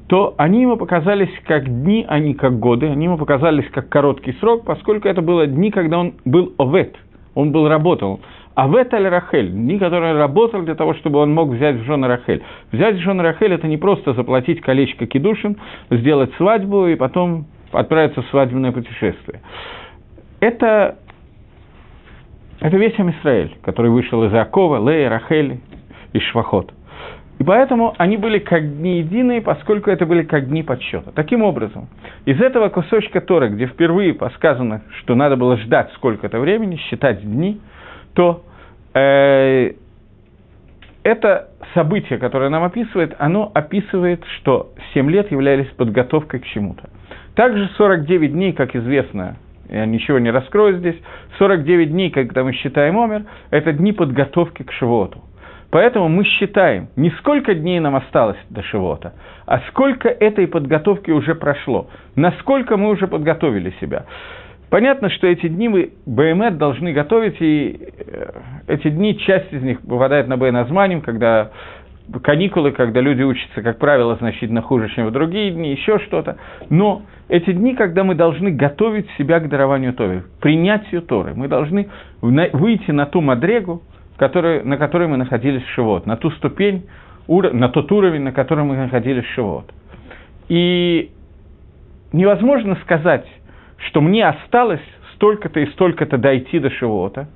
то 0.08 0.34
они 0.38 0.62
ему 0.62 0.76
показались 0.76 1.30
как 1.44 1.68
дни, 1.68 2.04
а 2.08 2.18
не 2.18 2.34
как 2.34 2.58
годы, 2.58 2.86
они 2.86 3.04
ему 3.04 3.18
показались 3.18 3.68
как 3.70 3.88
короткий 3.88 4.32
срок, 4.34 4.64
поскольку 4.64 5.08
это 5.08 5.20
было 5.20 5.46
дни, 5.46 5.70
когда 5.70 5.98
он 5.98 6.14
был 6.24 6.54
овет, 6.58 6.96
он 7.34 7.52
был 7.52 7.68
работал. 7.68 8.20
Авет 8.54 8.94
аль 8.94 9.08
Рахель, 9.08 9.50
дни, 9.50 9.78
которые 9.78 10.14
работал 10.14 10.62
для 10.62 10.74
того, 10.74 10.94
чтобы 10.94 11.18
он 11.18 11.34
мог 11.34 11.50
взять 11.50 11.76
в 11.76 11.84
жены 11.84 12.06
Рахель. 12.06 12.42
Взять 12.72 12.96
в 12.96 13.00
жены 13.00 13.22
Рахель– 13.22 13.52
это 13.54 13.66
не 13.66 13.76
просто 13.76 14.14
заплатить 14.14 14.62
колечко 14.62 15.06
кедушин, 15.06 15.58
сделать 15.90 16.32
свадьбу 16.36 16.86
и 16.86 16.94
потом 16.94 17.46
отправиться 17.72 18.22
в 18.22 18.26
свадебное 18.28 18.72
путешествие. 18.72 19.42
Это, 20.40 20.96
это 22.60 22.76
весь 22.78 22.98
Амисраэль, 22.98 23.56
который 23.62 23.90
вышел 23.90 24.24
из 24.24 24.32
Акова, 24.32 24.88
Лея, 24.88 25.10
Рахель 25.10 25.60
и 26.14 26.18
Швахот. 26.18 26.72
И 27.38 27.44
поэтому 27.44 27.94
они 27.98 28.16
были 28.16 28.38
как 28.38 28.78
дни 28.78 28.98
единые, 28.98 29.42
поскольку 29.42 29.90
это 29.90 30.06
были 30.06 30.22
как 30.22 30.48
дни 30.48 30.62
подсчета. 30.62 31.12
Таким 31.12 31.42
образом, 31.42 31.88
из 32.24 32.40
этого 32.40 32.70
кусочка 32.70 33.20
Торы, 33.20 33.50
где 33.50 33.66
впервые 33.66 34.14
подсказано, 34.14 34.82
что 35.00 35.14
надо 35.14 35.36
было 35.36 35.58
ждать 35.58 35.92
сколько-то 35.96 36.38
времени, 36.40 36.76
считать 36.76 37.20
дни, 37.20 37.60
то 38.14 38.42
э, 38.94 39.72
это 41.02 41.48
событие, 41.74 42.18
которое 42.18 42.48
нам 42.48 42.64
описывает, 42.64 43.14
оно 43.18 43.50
описывает, 43.54 44.24
что 44.38 44.72
7 44.94 45.10
лет 45.10 45.30
являлись 45.30 45.68
подготовкой 45.76 46.40
к 46.40 46.46
чему-то. 46.46 46.88
Также 47.34 47.68
49 47.76 48.32
дней, 48.32 48.52
как 48.54 48.74
известно, 48.74 49.36
я 49.68 49.84
ничего 49.84 50.18
не 50.18 50.30
раскрою 50.30 50.78
здесь, 50.78 50.96
49 51.38 51.90
дней, 51.90 52.10
когда 52.10 52.44
мы 52.44 52.54
считаем 52.54 52.98
Омер, 52.98 53.24
это 53.50 53.72
дни 53.72 53.92
подготовки 53.92 54.62
к 54.62 54.72
Шивоту. 54.72 55.20
Поэтому 55.76 56.08
мы 56.08 56.24
считаем, 56.24 56.88
не 56.96 57.10
сколько 57.18 57.54
дней 57.54 57.80
нам 57.80 57.96
осталось 57.96 58.38
до 58.48 58.62
Шивота, 58.62 59.12
а 59.44 59.58
сколько 59.68 60.08
этой 60.08 60.46
подготовки 60.46 61.10
уже 61.10 61.34
прошло, 61.34 61.90
насколько 62.14 62.78
мы 62.78 62.88
уже 62.88 63.06
подготовили 63.06 63.74
себя. 63.78 64.06
Понятно, 64.70 65.10
что 65.10 65.26
эти 65.26 65.48
дни 65.48 65.68
мы 65.68 65.90
БМЭ 66.06 66.52
должны 66.52 66.94
готовить, 66.94 67.36
и 67.40 67.78
э, 67.78 68.30
эти 68.68 68.88
дни, 68.88 69.18
часть 69.18 69.52
из 69.52 69.62
них 69.62 69.82
попадает 69.82 70.28
на 70.28 70.38
Бейназманим, 70.38 71.02
когда 71.02 71.50
каникулы, 72.22 72.72
когда 72.72 73.02
люди 73.02 73.20
учатся, 73.20 73.60
как 73.60 73.78
правило, 73.78 74.16
значительно 74.16 74.62
хуже, 74.62 74.88
чем 74.94 75.08
в 75.08 75.10
другие 75.10 75.50
дни, 75.50 75.72
еще 75.72 75.98
что-то. 75.98 76.38
Но 76.70 77.02
эти 77.28 77.52
дни, 77.52 77.74
когда 77.74 78.02
мы 78.02 78.14
должны 78.14 78.50
готовить 78.50 79.10
себя 79.18 79.40
к 79.40 79.50
дарованию 79.50 79.92
Торы, 79.92 80.24
принятию 80.40 81.02
Торы, 81.02 81.34
мы 81.34 81.48
должны 81.48 81.90
выйти 82.22 82.92
на 82.92 83.04
ту 83.04 83.20
мадрегу, 83.20 83.82
который, 84.16 84.62
на 84.62 84.76
которой 84.76 85.08
мы 85.08 85.16
находились 85.16 85.62
в 85.62 85.70
Шивот, 85.70 86.06
на 86.06 86.16
ту 86.16 86.30
ступень, 86.32 86.86
на 87.28 87.68
тот 87.68 87.90
уровень, 87.92 88.22
на 88.22 88.32
котором 88.32 88.68
мы 88.68 88.76
находились 88.76 89.24
в 89.24 89.34
Шивот. 89.34 89.72
И 90.48 91.10
невозможно 92.12 92.76
сказать, 92.82 93.26
что 93.78 94.00
мне 94.00 94.26
осталось 94.26 94.80
столько-то 95.14 95.60
и 95.60 95.66
столько-то 95.72 96.18
дойти 96.18 96.58
до 96.58 96.70
Шивота. 96.70 97.28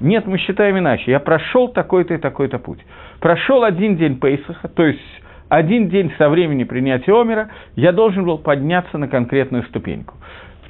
Нет, 0.00 0.26
мы 0.26 0.38
считаем 0.38 0.78
иначе. 0.78 1.10
Я 1.10 1.20
прошел 1.20 1.68
такой-то 1.68 2.14
и 2.14 2.18
такой-то 2.18 2.58
путь. 2.58 2.80
Прошел 3.20 3.62
один 3.62 3.96
день 3.96 4.18
Пейсаха, 4.18 4.68
то 4.68 4.84
есть 4.84 5.00
один 5.48 5.88
день 5.88 6.12
со 6.18 6.28
времени 6.28 6.64
принятия 6.64 7.12
Омера 7.12 7.50
я 7.76 7.92
должен 7.92 8.24
был 8.24 8.38
подняться 8.38 8.98
на 8.98 9.08
конкретную 9.08 9.62
ступеньку. 9.64 10.14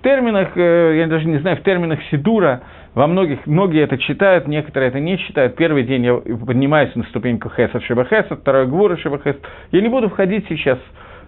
Терминах, 0.05 0.51
э, 0.55 0.99
я 0.99 1.07
даже 1.07 1.27
не 1.27 1.39
знаю, 1.39 1.57
в 1.57 1.63
терминах 1.63 1.99
Сидура, 2.11 2.61
во 2.95 3.07
многих, 3.07 3.47
многие 3.47 3.83
это 3.83 3.97
читают, 3.97 4.47
некоторые 4.47 4.91
это 4.91 5.01
не 5.01 5.19
читают. 5.19 5.57
Первый 5.57 5.83
день 5.85 6.05
я 6.05 6.15
поднимаюсь 6.15 6.95
на 6.95 7.05
ступеньку 7.05 7.49
Хесад 7.49 7.83
Шиба 7.85 8.05
Хесад, 8.05 8.41
второй 8.41 8.67
Гвура 8.67 8.99
Шиба 8.99 9.19
Хесад. 9.19 9.41
Я 9.73 9.81
не 9.81 9.89
буду 9.89 10.11
входить 10.11 10.45
сейчас 10.49 10.79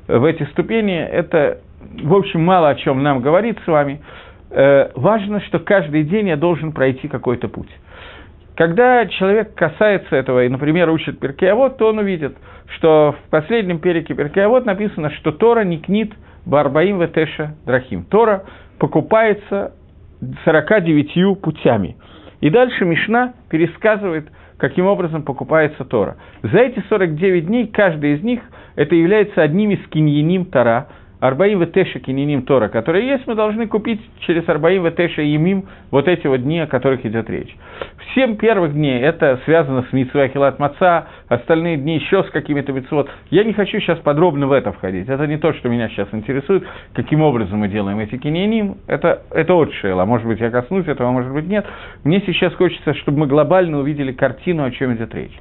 в 0.06 0.24
эти 0.24 0.42
ступени, 0.52 0.94
это, 0.94 1.58
в 2.02 2.14
общем, 2.14 2.44
мало 2.44 2.68
о 2.68 2.74
чем 2.74 3.02
нам 3.02 3.22
говорит 3.22 3.58
с 3.64 3.66
вами. 3.66 4.02
Э, 4.50 4.90
важно, 4.94 5.40
что 5.40 5.58
каждый 5.58 6.04
день 6.04 6.28
я 6.28 6.36
должен 6.36 6.72
пройти 6.72 7.08
какой-то 7.08 7.48
путь. 7.48 7.70
Когда 8.56 9.06
человек 9.06 9.54
касается 9.54 10.16
этого 10.16 10.44
и, 10.44 10.48
например, 10.50 10.90
учит 10.90 11.18
Перкеавод, 11.18 11.78
то 11.78 11.88
он 11.88 11.98
увидит, 11.98 12.36
что 12.76 13.14
в 13.18 13.30
последнем 13.30 13.78
переке 13.78 14.14
Перкеавод 14.14 14.66
написано, 14.66 15.10
что 15.12 15.32
Тора 15.32 15.64
не 15.64 15.78
книт 15.78 16.12
Барбаим 16.46 17.00
Ветеша 17.00 17.56
Драхим. 17.66 18.04
Тора 18.04 18.44
покупается 18.78 19.74
49 20.44 21.40
путями. 21.42 21.96
И 22.40 22.50
дальше 22.50 22.84
Мишна 22.84 23.34
пересказывает, 23.50 24.28
каким 24.56 24.86
образом 24.86 25.22
покупается 25.22 25.84
Тора. 25.84 26.16
За 26.42 26.58
эти 26.58 26.82
49 26.88 27.46
дней, 27.46 27.66
каждый 27.66 28.14
из 28.14 28.22
них, 28.22 28.40
это 28.76 28.94
является 28.94 29.42
одним 29.42 29.70
из 29.70 29.86
киньяним 29.88 30.46
Тора, 30.46 30.88
Арбаим 31.26 31.60
Ветеша 31.60 31.98
Кининим 31.98 32.42
Тора, 32.42 32.68
которые 32.68 33.06
есть, 33.08 33.26
мы 33.26 33.34
должны 33.34 33.66
купить 33.66 34.00
через 34.20 34.48
Арбаим 34.48 34.84
Ветеша 34.84 35.22
Емим 35.22 35.66
вот 35.90 36.06
эти 36.06 36.26
вот 36.26 36.42
дни, 36.42 36.60
о 36.60 36.66
которых 36.66 37.04
идет 37.04 37.28
речь. 37.28 37.54
В 37.96 38.14
семь 38.14 38.36
первых 38.36 38.74
дней 38.74 39.00
это 39.00 39.40
связано 39.44 39.84
с 39.90 39.92
Митсвой 39.92 40.26
Ахилат 40.26 40.58
Маца, 40.58 41.08
остальные 41.28 41.78
дни 41.78 41.96
еще 41.96 42.22
с 42.22 42.30
какими-то 42.30 42.72
митцвот. 42.72 43.10
Я 43.30 43.44
не 43.44 43.52
хочу 43.52 43.80
сейчас 43.80 43.98
подробно 43.98 44.46
в 44.46 44.52
это 44.52 44.72
входить. 44.72 45.08
Это 45.08 45.26
не 45.26 45.36
то, 45.36 45.52
что 45.54 45.68
меня 45.68 45.88
сейчас 45.88 46.08
интересует, 46.12 46.64
каким 46.94 47.22
образом 47.22 47.58
мы 47.58 47.68
делаем 47.68 47.98
эти 47.98 48.16
кининим. 48.16 48.76
Это, 48.86 49.22
это 49.30 49.54
от 49.54 49.72
Шейла. 49.74 50.04
Может 50.04 50.26
быть, 50.26 50.40
я 50.40 50.50
коснусь 50.50 50.86
этого, 50.86 51.10
может 51.10 51.32
быть, 51.32 51.48
нет. 51.48 51.66
Мне 52.04 52.22
сейчас 52.24 52.54
хочется, 52.54 52.94
чтобы 52.94 53.20
мы 53.20 53.26
глобально 53.26 53.78
увидели 53.78 54.12
картину, 54.12 54.64
о 54.64 54.70
чем 54.70 54.94
идет 54.94 55.12
речь. 55.14 55.36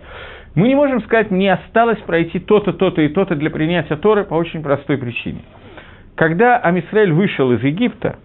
Мы 0.56 0.68
не 0.68 0.76
можем 0.76 1.04
сказать, 1.04 1.30
мне 1.32 1.54
осталось 1.54 2.00
пройти 2.00 2.40
то-то, 2.40 2.74
то-то 2.74 3.02
и 3.02 3.10
то-то 3.10 3.36
для 3.36 3.52
принятия 3.52 3.98
Торы 3.98 4.24
по 4.24 4.34
очень 4.34 4.64
простой 4.64 4.98
причине– 4.98 5.42
когда 6.16 6.58
Амисраэль 6.58 7.12
вышел 7.12 7.52
из 7.52 7.62
Египта, 7.64 8.18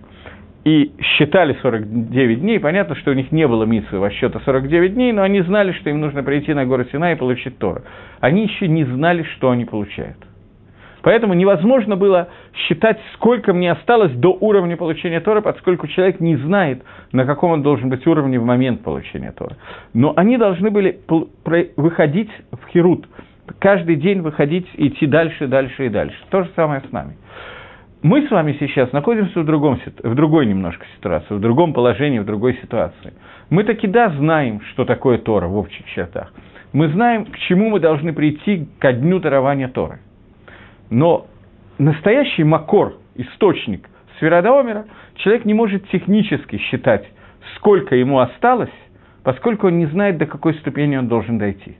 и 0.64 0.92
считали 1.00 1.56
49 1.62 2.40
дней, 2.40 2.60
понятно, 2.60 2.94
что 2.96 3.12
у 3.12 3.14
них 3.14 3.32
не 3.32 3.48
было 3.48 3.64
митсвы 3.64 3.98
во 3.98 4.10
счета 4.10 4.40
49 4.44 4.94
дней, 4.94 5.12
но 5.12 5.22
они 5.22 5.40
знали, 5.40 5.72
что 5.72 5.88
им 5.88 6.00
нужно 6.00 6.22
прийти 6.22 6.52
на 6.52 6.66
гору 6.66 6.84
Сина 6.92 7.12
и 7.12 7.16
получить 7.16 7.58
Тора. 7.58 7.82
Они 8.20 8.42
еще 8.42 8.68
не 8.68 8.84
знали, 8.84 9.22
что 9.22 9.50
они 9.50 9.64
получают. 9.64 10.18
Поэтому 11.02 11.32
невозможно 11.32 11.96
было 11.96 12.28
считать, 12.54 13.00
сколько 13.14 13.54
мне 13.54 13.72
осталось 13.72 14.12
до 14.12 14.36
уровня 14.38 14.76
получения 14.76 15.20
Тора, 15.20 15.40
поскольку 15.40 15.86
человек 15.86 16.20
не 16.20 16.36
знает, 16.36 16.82
на 17.12 17.24
каком 17.24 17.52
он 17.52 17.62
должен 17.62 17.88
быть 17.88 18.06
уровне 18.06 18.38
в 18.38 18.44
момент 18.44 18.82
получения 18.82 19.32
Тора. 19.32 19.56
Но 19.94 20.12
они 20.16 20.36
должны 20.36 20.70
были 20.70 21.00
выходить 21.76 22.30
в 22.52 22.68
Херут, 22.68 23.06
каждый 23.58 23.96
день 23.96 24.20
выходить, 24.20 24.66
идти 24.74 25.06
дальше, 25.06 25.46
дальше 25.46 25.86
и 25.86 25.88
дальше. 25.88 26.16
То 26.28 26.42
же 26.42 26.50
самое 26.54 26.82
с 26.86 26.92
нами. 26.92 27.16
Мы 28.02 28.26
с 28.26 28.30
вами 28.30 28.56
сейчас 28.58 28.92
находимся 28.92 29.40
в, 29.40 29.44
другом, 29.44 29.78
в 30.02 30.14
другой 30.14 30.46
немножко 30.46 30.86
ситуации, 30.96 31.34
в 31.34 31.40
другом 31.40 31.74
положении, 31.74 32.18
в 32.18 32.24
другой 32.24 32.54
ситуации. 32.54 33.12
Мы 33.50 33.62
таки 33.62 33.86
да 33.86 34.08
знаем, 34.08 34.62
что 34.70 34.86
такое 34.86 35.18
Тора 35.18 35.48
в 35.48 35.58
общих 35.58 35.84
чертах. 35.84 36.32
Мы 36.72 36.88
знаем, 36.88 37.26
к 37.26 37.36
чему 37.40 37.68
мы 37.68 37.78
должны 37.78 38.14
прийти 38.14 38.66
ко 38.78 38.94
дню 38.94 39.18
дарования 39.18 39.68
Торы. 39.68 39.98
Но 40.88 41.26
настоящий 41.76 42.42
макор, 42.42 42.94
источник 43.16 43.86
Сферадаомера, 44.16 44.86
человек 45.16 45.44
не 45.44 45.52
может 45.52 45.86
технически 45.90 46.56
считать, 46.56 47.06
сколько 47.56 47.96
ему 47.96 48.20
осталось, 48.20 48.72
поскольку 49.24 49.66
он 49.66 49.78
не 49.78 49.86
знает, 49.86 50.16
до 50.16 50.24
какой 50.24 50.54
ступени 50.54 50.96
он 50.96 51.08
должен 51.08 51.36
дойти. 51.36 51.76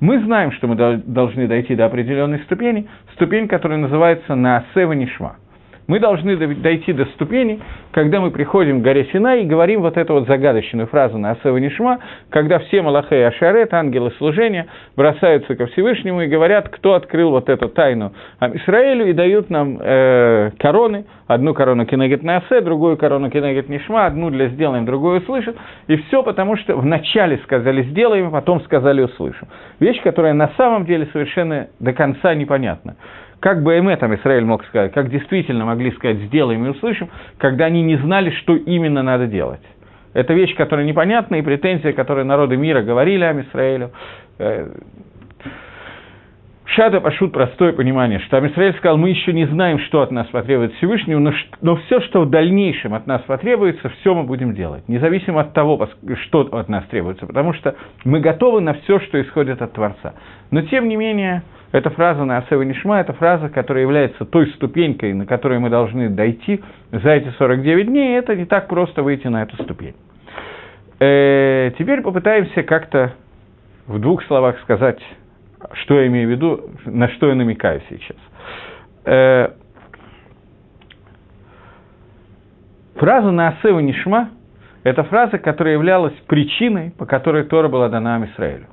Мы 0.00 0.20
знаем, 0.20 0.52
что 0.52 0.68
мы 0.68 0.74
должны 0.74 1.46
дойти 1.46 1.74
до 1.74 1.84
определенной 1.84 2.38
ступени, 2.44 2.88
ступень, 3.12 3.46
которая 3.46 3.78
называется 3.78 4.34
Наасева 4.34 4.94
Нишма– 4.94 5.36
мы 5.90 5.98
должны 5.98 6.36
дойти 6.36 6.92
до 6.92 7.04
ступени, 7.06 7.58
когда 7.90 8.20
мы 8.20 8.30
приходим 8.30 8.78
к 8.78 8.84
горе 8.84 9.08
Синай 9.12 9.42
и 9.42 9.44
говорим 9.44 9.80
вот 9.80 9.96
эту 9.96 10.14
вот 10.14 10.28
загадочную 10.28 10.86
фразу 10.86 11.18
на 11.18 11.32
Асева 11.32 11.56
Нишма, 11.56 11.98
когда 12.28 12.60
все 12.60 12.80
Малахе 12.80 13.18
и 13.18 13.22
Ашарет, 13.22 13.74
ангелы 13.74 14.12
служения, 14.12 14.68
бросаются 14.96 15.56
ко 15.56 15.66
Всевышнему 15.66 16.22
и 16.22 16.28
говорят, 16.28 16.68
кто 16.68 16.94
открыл 16.94 17.30
вот 17.30 17.48
эту 17.48 17.68
тайну 17.68 18.12
Израилю, 18.40 19.08
и 19.08 19.12
дают 19.12 19.50
нам 19.50 19.78
э, 19.80 20.52
короны, 20.60 21.06
одну 21.26 21.54
корону 21.54 21.84
Кенегет 21.86 22.22
Наасе, 22.22 22.60
другую 22.60 22.96
корону 22.96 23.28
Кенегет 23.28 23.68
Нишма, 23.68 24.06
одну 24.06 24.30
для 24.30 24.46
сделаем, 24.46 24.84
другую 24.84 25.22
услышим, 25.22 25.56
и 25.88 25.96
все 25.96 26.22
потому, 26.22 26.56
что 26.56 26.76
вначале 26.76 27.38
сказали 27.38 27.82
сделаем, 27.82 28.28
а 28.28 28.30
потом 28.30 28.60
сказали 28.60 29.02
услышим. 29.02 29.48
Вещь, 29.80 30.00
которая 30.02 30.34
на 30.34 30.52
самом 30.56 30.84
деле 30.84 31.08
совершенно 31.12 31.66
до 31.80 31.92
конца 31.92 32.32
непонятна 32.32 32.94
как 33.40 33.62
бы 33.62 33.96
там 33.98 34.14
Израиль 34.14 34.44
мог 34.44 34.64
сказать, 34.66 34.92
как 34.92 35.10
действительно 35.10 35.64
могли 35.64 35.90
сказать 35.92 36.18
«сделаем 36.18 36.66
и 36.66 36.68
услышим», 36.68 37.08
когда 37.38 37.64
они 37.64 37.82
не 37.82 37.96
знали, 37.96 38.30
что 38.30 38.54
именно 38.54 39.02
надо 39.02 39.26
делать. 39.26 39.62
Это 40.12 40.34
вещь, 40.34 40.54
которая 40.56 40.86
непонятна, 40.86 41.36
и 41.36 41.42
претензия, 41.42 41.92
которые 41.92 42.24
народы 42.24 42.56
мира 42.56 42.82
говорили 42.82 43.24
о 43.24 43.40
Израилю. 43.40 43.92
Э, 44.38 44.68
Шада 46.66 47.00
пошут 47.00 47.32
простое 47.32 47.72
понимание, 47.72 48.20
что 48.20 48.36
Амисраэль 48.36 48.76
сказал, 48.76 48.96
мы 48.96 49.10
еще 49.10 49.32
не 49.32 49.44
знаем, 49.46 49.80
что 49.80 50.02
от 50.02 50.12
нас 50.12 50.28
потребует 50.28 50.72
Всевышнего, 50.74 51.18
но, 51.18 51.32
но 51.60 51.76
все, 51.76 52.00
что 52.02 52.22
в 52.22 52.30
дальнейшем 52.30 52.94
от 52.94 53.08
нас 53.08 53.22
потребуется, 53.22 53.88
все 53.88 54.14
мы 54.14 54.22
будем 54.22 54.54
делать, 54.54 54.88
независимо 54.88 55.40
от 55.40 55.52
того, 55.52 55.88
что 56.22 56.42
от 56.42 56.68
нас 56.68 56.84
требуется, 56.86 57.26
потому 57.26 57.54
что 57.54 57.74
мы 58.04 58.20
готовы 58.20 58.60
на 58.60 58.74
все, 58.74 59.00
что 59.00 59.20
исходит 59.20 59.60
от 59.62 59.72
Творца. 59.72 60.14
Но 60.52 60.62
тем 60.62 60.88
не 60.88 60.94
менее, 60.94 61.42
эта 61.72 61.90
фраза 61.90 62.24
на 62.24 62.38
Асева 62.38 62.62
Нишма– 62.62 63.00
это 63.00 63.12
фраза, 63.12 63.48
которая 63.48 63.84
является 63.84 64.24
той 64.24 64.48
ступенькой, 64.54 65.12
на 65.12 65.24
которой 65.24 65.60
мы 65.60 65.70
должны 65.70 66.08
дойти 66.08 66.60
за 66.90 67.10
эти 67.10 67.30
49 67.38 67.86
дней, 67.86 68.14
и 68.14 68.18
это 68.18 68.34
не 68.34 68.44
так 68.44 68.66
просто 68.66 69.02
выйти 69.04 69.28
на 69.28 69.42
эту 69.42 69.62
ступень. 69.62 69.94
Э, 70.98 71.70
теперь 71.78 72.02
попытаемся 72.02 72.64
как-то 72.64 73.12
в 73.86 74.00
двух 74.00 74.24
словах 74.24 74.58
сказать, 74.62 75.00
что 75.84 76.00
я 76.00 76.08
имею 76.08 76.28
в 76.28 76.30
виду, 76.32 76.70
на 76.86 77.08
что 77.10 77.28
я 77.28 77.36
намекаю 77.36 77.80
сейчас. 77.88 78.16
Э, 79.04 79.50
фраза 82.96 83.30
на 83.30 83.48
Асева 83.48 83.78
Нишма– 83.78 84.30
это 84.82 85.04
фраза, 85.04 85.38
которая 85.38 85.74
являлась 85.74 86.14
причиной, 86.26 86.90
по 86.98 87.06
которой 87.06 87.44
Тора 87.44 87.68
была 87.68 87.88
дана 87.88 88.26
Израилю. 88.34 88.66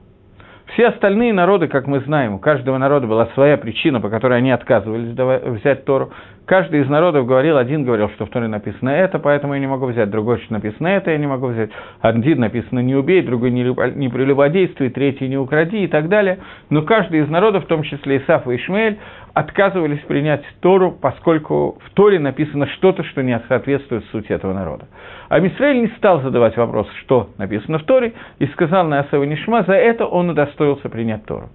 Все 0.74 0.88
остальные 0.88 1.34
народы, 1.34 1.68
как 1.68 1.88
мы 1.88 2.02
знаем, 2.02 2.34
у 2.34 2.40
каждого 2.40 2.78
народа 2.78 3.08
была 3.08 3.28
своя 3.28 3.58
причина, 3.58 4.02
по 4.02 4.10
которой 4.10 4.38
они 4.38 4.52
отказывались 4.52 5.16
взять 5.60 5.86
Тору. 5.86 6.12
Каждый 6.46 6.82
из 6.82 6.90
народов 6.90 7.26
говорил, 7.26 7.58
один 7.58 7.84
говорил, 7.84 8.10
что 8.12 8.26
в 8.26 8.30
Торе 8.30 8.48
написано 8.48 8.90
это, 8.90 9.20
поэтому 9.20 9.54
я 9.54 9.60
не 9.60 9.68
могу 9.68 9.86
взять, 9.88 10.10
другой, 10.10 10.40
что 10.40 10.54
написано 10.54 10.88
это, 10.88 11.12
я 11.12 11.18
не 11.18 11.28
могу 11.28 11.48
взять. 11.48 11.72
Один 12.00 12.40
написано 12.40 12.80
«не 12.80 12.96
убей», 12.96 13.22
другой 13.22 13.52
«не, 13.52 13.64
не 13.96 14.08
прелюбодействуй», 14.08 14.90
третий 14.90 15.28
«не 15.28 15.38
укради» 15.38 15.84
и 15.84 15.88
так 15.88 16.08
далее. 16.08 16.40
Но 16.70 16.84
каждый 16.84 17.20
из 17.20 17.30
народов, 17.30 17.66
в 17.66 17.68
том 17.68 17.84
числе 17.84 18.18
Исаф 18.20 18.48
и 18.48 18.56
Ишмаэль, 18.56 18.98
отказывались 19.38 20.00
принять 20.08 20.44
Тору, 20.62 20.92
поскольку 20.92 21.78
в 21.86 21.92
Торе 21.92 22.18
написано 22.18 22.66
что-то, 22.70 23.04
что 23.04 23.22
не 23.22 23.40
соответствует 23.48 24.04
сути 24.06 24.32
этого 24.32 24.52
народа. 24.52 24.88
А 25.30 25.40
Мисраэль 25.40 25.82
не 25.82 25.90
стал 25.98 26.22
задавать 26.22 26.58
вопрос, 26.58 26.88
что 27.02 27.30
написано 27.38 27.78
в 27.78 27.84
Торе, 27.84 28.14
и 28.40 28.48
сказал 28.48 28.88
на 28.88 29.02
Асава 29.02 29.24
Нишма, 29.26 29.62
за 29.62 29.74
это 29.74 30.08
он 30.08 30.32
удостоился 30.32 30.90
принять 30.90 31.24
Тору. 31.26 31.50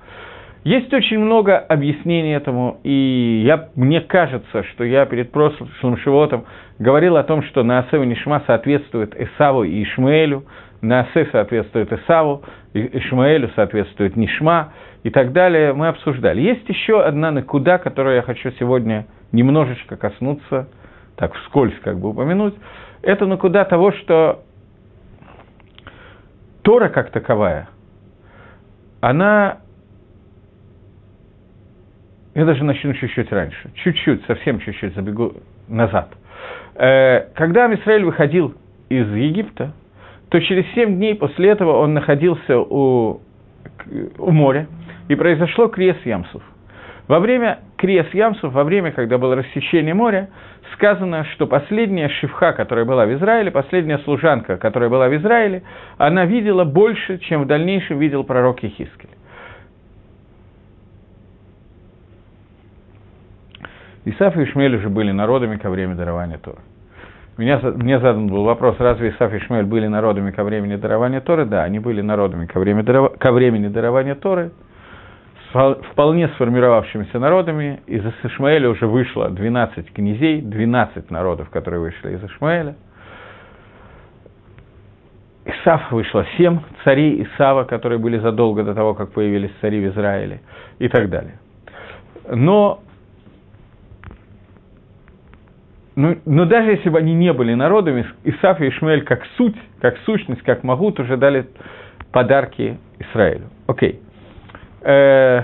Есть 0.62 0.94
очень 0.94 1.18
много 1.18 1.58
объяснений 1.58 2.34
этому, 2.34 2.78
и 2.84 3.42
я, 3.44 3.68
мне 3.74 4.00
кажется, 4.00 4.62
что 4.62 4.84
я 4.84 5.04
перед 5.06 5.32
прошлым 5.32 5.96
Шивотом 5.96 6.44
говорил 6.78 7.16
о 7.16 7.24
том, 7.24 7.42
что 7.42 7.64
Наасева 7.64 8.04
Нишма 8.04 8.44
соответствует 8.46 9.20
Исаву 9.20 9.64
и 9.64 9.82
Ишмаэлю, 9.82 10.44
Наасе 10.82 11.28
соответствует 11.32 11.92
Исаву, 11.92 12.44
Ишмаэлю 12.74 13.50
соответствует 13.56 14.14
Нишма, 14.14 14.72
и 15.02 15.10
так 15.10 15.32
далее, 15.32 15.72
мы 15.72 15.88
обсуждали. 15.88 16.40
Есть 16.40 16.68
еще 16.68 17.02
одна 17.02 17.30
накуда, 17.30 17.78
которую 17.78 18.16
я 18.16 18.22
хочу 18.22 18.50
сегодня 18.52 19.06
немножечко 19.32 19.96
коснуться, 19.96 20.68
так 21.16 21.34
вскользь 21.34 21.78
как 21.82 21.98
бы 21.98 22.10
упомянуть. 22.10 22.54
Это 23.02 23.26
накуда 23.26 23.64
того, 23.64 23.92
что 23.92 24.42
Тора 26.62 26.88
как 26.88 27.10
таковая, 27.10 27.68
она... 29.00 29.58
Я 32.34 32.46
даже 32.46 32.64
начну 32.64 32.94
чуть-чуть 32.94 33.30
раньше, 33.30 33.70
чуть-чуть, 33.74 34.24
совсем 34.24 34.58
чуть-чуть 34.60 34.94
забегу 34.94 35.34
назад. 35.68 36.08
Э, 36.76 37.26
когда 37.34 37.66
Амисраэль 37.66 38.04
выходил 38.04 38.54
из 38.88 39.06
Египта, 39.12 39.74
то 40.30 40.40
через 40.40 40.64
семь 40.74 40.96
дней 40.96 41.14
после 41.14 41.50
этого 41.50 41.76
он 41.78 41.92
находился 41.92 42.58
у, 42.58 43.20
у 44.18 44.30
моря, 44.30 44.66
и 45.08 45.14
произошло 45.14 45.68
крес 45.68 45.96
Ямсов. 46.04 46.42
Во 47.08 47.18
время 47.18 47.58
Криес 47.76 48.06
Ямсов, 48.14 48.52
во 48.52 48.64
время, 48.64 48.92
когда 48.92 49.18
было 49.18 49.36
рассечение 49.36 49.92
моря, 49.92 50.30
сказано, 50.74 51.24
что 51.32 51.46
последняя 51.46 52.08
шифха, 52.08 52.52
которая 52.52 52.84
была 52.84 53.06
в 53.06 53.12
Израиле, 53.14 53.50
последняя 53.50 53.98
служанка, 53.98 54.56
которая 54.56 54.88
была 54.88 55.08
в 55.08 55.16
Израиле, 55.16 55.62
она 55.98 56.24
видела 56.24 56.64
больше, 56.64 57.18
чем 57.18 57.42
в 57.42 57.46
дальнейшем 57.46 57.98
видел 57.98 58.24
пророк 58.24 58.62
Ехискель. 58.62 59.10
Исаф 64.04 64.36
и 64.36 64.44
Ишмель 64.44 64.76
уже 64.76 64.88
были 64.88 65.12
народами 65.12 65.56
ко 65.56 65.70
времени 65.70 65.96
дарования 65.96 66.38
Тора. 66.38 66.60
Меня, 67.38 67.60
мне 67.60 67.98
задан 67.98 68.26
был 68.26 68.44
вопрос, 68.44 68.76
разве 68.78 69.10
Исаф 69.10 69.32
и 69.32 69.38
Ишмель 69.38 69.64
были 69.64 69.86
народами 69.86 70.32
ко 70.32 70.44
времени 70.44 70.76
дарования 70.76 71.20
Торы? 71.20 71.46
Да, 71.46 71.64
они 71.64 71.78
были 71.78 72.02
народами 72.02 72.44
ко 72.44 72.60
времени, 72.60 73.16
ко 73.16 73.32
времени 73.32 73.68
дарования 73.68 74.14
Торы, 74.14 74.52
вполне 75.92 76.28
сформировавшимися 76.28 77.18
народами. 77.18 77.80
Из 77.86 78.04
Ишмаэля 78.22 78.68
уже 78.68 78.86
вышло 78.86 79.30
12 79.30 79.92
князей, 79.94 80.42
12 80.42 81.10
народов, 81.10 81.48
которые 81.48 81.80
вышли 81.80 82.14
из 82.16 82.24
Ишмаэля. 82.24 82.74
Исав 85.44 85.90
вышло 85.90 86.26
7 86.36 86.60
царей 86.84 87.22
Исава, 87.22 87.64
которые 87.64 87.98
были 87.98 88.18
задолго 88.18 88.62
до 88.62 88.74
того, 88.74 88.94
как 88.94 89.12
появились 89.12 89.50
цари 89.60 89.80
в 89.86 89.92
Израиле 89.92 90.40
и 90.78 90.88
так 90.88 91.08
далее. 91.08 91.38
Но 92.30 92.80
но, 95.94 96.14
но 96.24 96.46
даже 96.46 96.70
если 96.70 96.88
бы 96.88 96.98
они 96.98 97.14
не 97.14 97.32
были 97.32 97.54
народами, 97.54 98.06
Исаф 98.24 98.60
и 98.60 98.68
Ишмаэль 98.68 99.04
как 99.04 99.24
суть, 99.36 99.56
как 99.80 99.98
сущность, 100.04 100.42
как 100.42 100.64
могут, 100.64 100.98
уже 100.98 101.16
дали 101.16 101.46
подарки 102.12 102.78
Израилю. 102.98 103.46
Окей. 103.66 104.00
Э, 104.82 105.42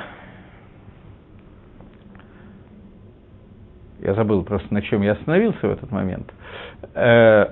я 4.01 4.15
забыл 4.15 4.43
просто, 4.43 4.73
на 4.73 4.81
чем 4.83 5.03
я 5.03 5.13
остановился 5.13 5.67
в 5.67 5.71
этот 5.71 5.91
момент. 5.91 6.33
Э, 6.95 7.47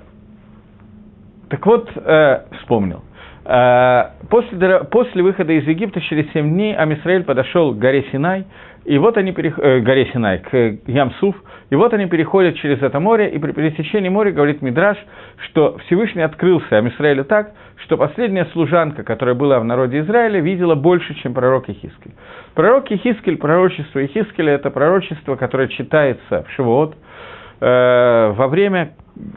так 1.49 1.65
вот, 1.65 1.89
э, 1.95 2.45
вспомнил. 2.59 3.03
После, 4.29 4.79
после 4.91 5.23
выхода 5.23 5.53
из 5.53 5.65
Египта 5.65 6.01
через 6.01 6.29
семь 6.33 6.49
дней 6.49 6.75
Амисраэль 6.75 7.23
подошел 7.23 7.73
к 7.73 7.77
горе 7.77 8.03
Синай, 8.11 8.45
и 8.87 8.97
вот 8.97 9.17
они 9.17 9.33
перех... 9.33 9.59
э, 9.59 9.81
горе 9.81 10.05
Синай, 10.13 10.39
к 10.39 10.77
Ямсуф, 10.87 11.35
и 11.69 11.75
вот 11.75 11.93
они 11.93 12.05
переходят 12.05 12.55
через 12.55 12.81
это 12.81 13.01
море, 13.01 13.29
и 13.29 13.37
при 13.37 13.51
пересечении 13.51 14.07
моря, 14.07 14.31
говорит 14.31 14.61
Мидраш, 14.61 14.97
что 15.49 15.77
Всевышний 15.85 16.21
открылся 16.21 16.77
Амисраилю 16.77 17.25
так, 17.25 17.51
что 17.83 17.97
последняя 17.97 18.45
служанка, 18.53 19.03
которая 19.03 19.35
была 19.35 19.59
в 19.59 19.65
народе 19.65 19.99
Израиля, 19.99 20.39
видела 20.39 20.75
больше, 20.75 21.15
чем 21.15 21.33
пророк 21.33 21.67
Ихискель. 21.67 22.13
Пророк 22.55 22.89
Ихискель, 22.89 23.37
пророчество 23.37 24.05
Ихискеля– 24.05 24.53
это 24.55 24.69
пророчество, 24.69 25.35
которое 25.35 25.67
читается 25.67 26.45
в 26.47 26.51
Шивот, 26.51 26.95
э, 27.59 28.33
во 28.37 28.47
время 28.47 28.93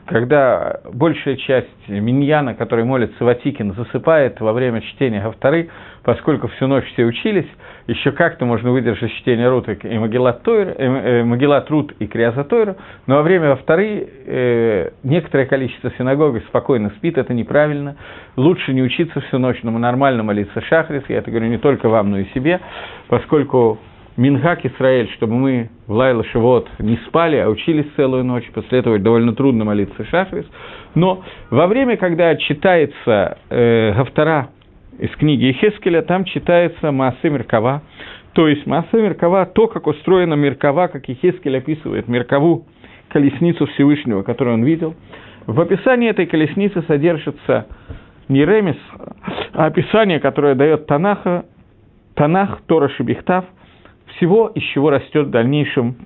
когда 0.06 0.80
большая 0.92 1.36
часть 1.36 1.68
миньяна, 1.88 2.54
который 2.54 2.84
молится 2.84 3.24
Ватикин, 3.24 3.74
засыпает 3.74 4.40
во 4.40 4.52
время 4.52 4.80
чтения 4.80 5.22
Гавтары, 5.22 5.70
поскольку 6.02 6.48
всю 6.48 6.66
ночь 6.66 6.84
все 6.92 7.04
учились, 7.04 7.46
еще 7.86 8.12
как-то 8.12 8.44
можно 8.44 8.70
выдержать 8.70 9.12
чтение 9.12 9.48
Рут 9.48 9.68
и 9.68 9.98
Магеллат, 9.98 10.46
э, 10.46 11.22
э, 11.22 11.64
Рут 11.68 11.92
и 11.98 12.06
Криаза 12.06 12.44
Тойру, 12.44 12.76
но 13.06 13.16
во 13.16 13.22
время 13.22 13.48
Гавтары 13.48 14.08
э, 14.26 14.90
некоторое 15.02 15.46
количество 15.46 15.90
синагог 15.96 16.36
спокойно 16.48 16.90
спит, 16.96 17.18
это 17.18 17.34
неправильно. 17.34 17.96
Лучше 18.36 18.72
не 18.72 18.82
учиться 18.82 19.20
всю 19.20 19.38
ночь, 19.38 19.58
но 19.62 19.70
нормально 19.70 20.22
молиться 20.22 20.60
Шахрис, 20.62 21.04
я 21.08 21.18
это 21.18 21.30
говорю 21.30 21.48
не 21.48 21.58
только 21.58 21.88
вам, 21.88 22.10
но 22.10 22.18
и 22.18 22.24
себе, 22.34 22.60
поскольку 23.08 23.78
Мингак 24.16 24.64
Исраэль, 24.66 25.08
чтобы 25.14 25.34
мы 25.34 25.70
в 25.86 25.92
Лайла 25.92 26.24
Шивот 26.24 26.68
не 26.78 26.96
спали, 27.06 27.36
а 27.36 27.48
учились 27.48 27.86
целую 27.96 28.24
ночь, 28.24 28.48
после 28.52 28.80
этого 28.80 28.98
довольно 28.98 29.34
трудно 29.34 29.64
молиться 29.64 30.04
Шахрис. 30.06 30.46
Но 30.94 31.22
во 31.50 31.66
время, 31.66 31.96
когда 31.96 32.34
читается 32.36 33.38
э, 33.48 33.92
Гавтара 33.94 34.48
из 34.98 35.10
книги 35.12 35.44
Ехескеля, 35.44 36.02
там 36.02 36.24
читается 36.24 36.90
Маасе 36.90 37.30
Меркава, 37.30 37.82
то 38.32 38.48
есть 38.48 38.66
Маасе 38.66 39.00
Меркава, 39.00 39.46
то, 39.46 39.68
как 39.68 39.86
устроена 39.86 40.34
Меркава, 40.34 40.88
как 40.88 41.08
Ехескель 41.08 41.56
описывает 41.56 42.08
Меркову, 42.08 42.66
колесницу 43.08 43.66
Всевышнего, 43.66 44.22
которую 44.22 44.54
он 44.54 44.64
видел. 44.64 44.94
В 45.46 45.60
описании 45.60 46.10
этой 46.10 46.26
колесницы 46.26 46.82
содержится 46.82 47.66
не 48.28 48.44
ремес, 48.44 48.76
а 49.52 49.66
описание, 49.66 50.20
которое 50.20 50.54
дает 50.54 50.86
Танаха, 50.86 51.44
Танах, 52.14 52.60
Тора 52.66 52.88
Шибихтав– 52.88 53.44
всего, 54.20 54.48
из 54.48 54.62
чего 54.74 54.90
растет 54.90 55.28
в 55.28 55.30
дальнейшем 55.30 55.96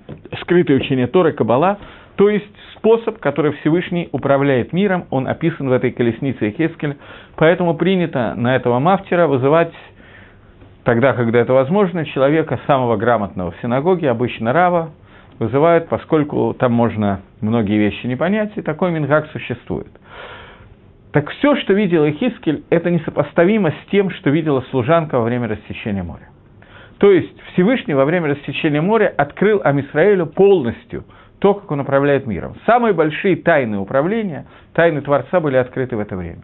скрытое 0.41 0.77
учение 0.77 1.07
Торы 1.07 1.33
Кабала, 1.33 1.79
то 2.15 2.29
есть 2.29 2.45
способ, 2.75 3.19
который 3.19 3.51
Всевышний 3.59 4.07
управляет 4.13 4.71
миром, 4.71 5.05
он 5.09 5.27
описан 5.27 5.67
в 5.67 5.73
этой 5.73 5.91
колеснице 5.91 6.51
Хескель, 6.51 6.95
поэтому 7.35 7.75
принято 7.75 8.33
на 8.35 8.55
этого 8.55 8.79
мафтера 8.79 9.27
вызывать 9.27 9.73
тогда, 10.85 11.11
когда 11.11 11.39
это 11.39 11.51
возможно, 11.51 12.05
человека 12.05 12.57
самого 12.67 12.95
грамотного 12.95 13.51
в 13.51 13.61
синагоге, 13.61 14.09
обычно 14.09 14.53
Рава, 14.53 14.91
вызывают, 15.39 15.89
поскольку 15.89 16.55
там 16.57 16.71
можно 16.71 17.19
многие 17.41 17.77
вещи 17.77 18.07
не 18.07 18.15
понять, 18.15 18.53
и 18.55 18.61
такой 18.61 18.91
мингак 18.91 19.27
существует. 19.33 19.91
Так 21.11 21.29
все, 21.31 21.57
что 21.57 21.73
видел 21.73 22.07
Ихискель, 22.07 22.63
это 22.69 22.89
несопоставимо 22.89 23.71
с 23.71 23.91
тем, 23.91 24.09
что 24.11 24.29
видела 24.29 24.63
служанка 24.71 25.17
во 25.17 25.25
время 25.25 25.49
рассечения 25.49 26.03
моря. 26.03 26.29
То 27.05 27.11
есть 27.11 27.39
Всевышний 27.53 27.93
во 27.93 28.03
время 28.03 28.29
рассечения 28.29 28.81
моря 28.81 29.13
открыл 29.15 29.61
Амисраэлю 29.63 30.25
полностью 30.25 31.03
то, 31.37 31.53
как 31.53 31.69
он 31.69 31.81
управляет 31.81 32.25
миром. 32.25 32.55
Самые 32.65 32.95
большие 32.95 33.35
тайны 33.35 33.77
управления, 33.77 34.47
тайны 34.73 35.01
Творца 35.01 35.39
были 35.39 35.55
открыты 35.55 35.97
в 35.97 35.99
это 35.99 36.17
время. 36.17 36.41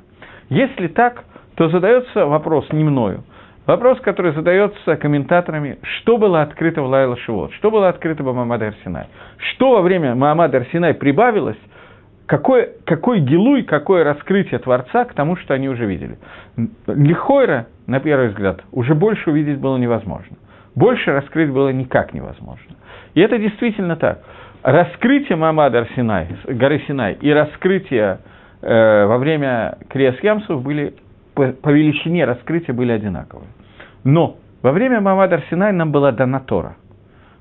Если 0.50 0.86
так, 0.86 1.24
то 1.56 1.70
задается 1.70 2.28
вопрос 2.28 2.68
не 2.74 2.84
мною, 2.84 3.24
вопрос, 3.66 4.00
который 4.02 4.34
задается 4.34 4.98
комментаторами, 4.98 5.80
что 5.82 6.20
было 6.20 6.44
открыто 6.44 6.84
в 6.84 6.86
Лайла 6.86 7.18
Шивот, 7.18 7.52
что 7.54 7.72
было 7.72 7.90
открыто 7.90 8.22
в 8.22 8.32
Мамад 8.32 8.62
Арсинай, 8.62 9.08
что 9.54 9.72
во 9.72 9.82
время 9.82 10.14
Мамад 10.14 10.54
Арсинай 10.54 10.94
прибавилось, 10.94 11.58
какой, 12.28 12.70
какой 12.86 13.20
гилуй, 13.22 13.64
какое 13.64 14.04
раскрытие 14.04 14.60
Творца 14.60 15.06
к 15.06 15.14
тому, 15.16 15.38
что 15.38 15.56
они 15.56 15.70
уже 15.70 15.88
видели. 15.88 16.20
Лихойра, 16.86 17.66
на 17.88 18.00
первый 18.00 18.28
взгляд, 18.28 18.62
уже 18.72 18.94
больше 18.94 19.32
увидеть 19.32 19.58
было 19.58 19.78
невозможно. 19.78 20.38
Больше 20.76 21.12
раскрыть 21.12 21.52
было 21.52 21.70
никак 21.70 22.14
невозможно. 22.14 22.76
И 23.14 23.22
это 23.22 23.38
действительно 23.38 23.96
так. 23.96 24.20
Раскрытие 24.64 25.36
Мамада 25.38 25.88
Синай, 25.96 26.28
горы 26.48 26.82
Синай 26.88 27.18
и 27.20 27.32
раскрытие 27.32 28.20
э, 28.62 29.06
во 29.06 29.18
время 29.18 29.78
Криас 29.90 30.16
Ямсов 30.22 30.62
были 30.62 30.94
по, 31.34 31.48
по 31.48 31.70
величине 31.70 32.26
раскрытия 32.26 32.74
были 32.74 32.92
одинаковые. 32.92 33.50
Но 34.04 34.38
во 34.62 34.72
время 34.72 35.02
Мамада 35.02 35.42
Синай 35.50 35.74
нам 35.74 35.92
была 35.92 36.12
дана 36.12 36.40
Тора. 36.40 36.76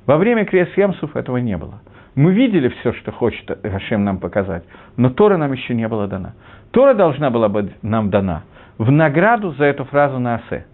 Во 0.06 0.16
время 0.16 0.44
Криас 0.44 0.68
Ямсов 0.76 1.14
этого 1.14 1.36
не 1.36 1.56
было. 1.56 1.80
Мы 2.14 2.32
видели 2.32 2.68
все, 2.68 2.92
что 2.94 3.12
хочет 3.12 3.60
Гашем 3.62 4.04
нам 4.04 4.18
показать, 4.18 4.64
но 4.96 5.10
Тора 5.10 5.36
нам 5.36 5.52
еще 5.52 5.74
не 5.74 5.86
была 5.86 6.06
дана. 6.06 6.34
Тора 6.72 6.94
должна 6.94 7.30
была 7.30 7.48
быть 7.48 7.70
нам 7.82 8.10
дана 8.10 8.42
в 8.78 8.90
награду 8.90 9.52
за 9.52 9.66
эту 9.66 9.84
фразу 9.84 10.18
Наасе. 10.18 10.66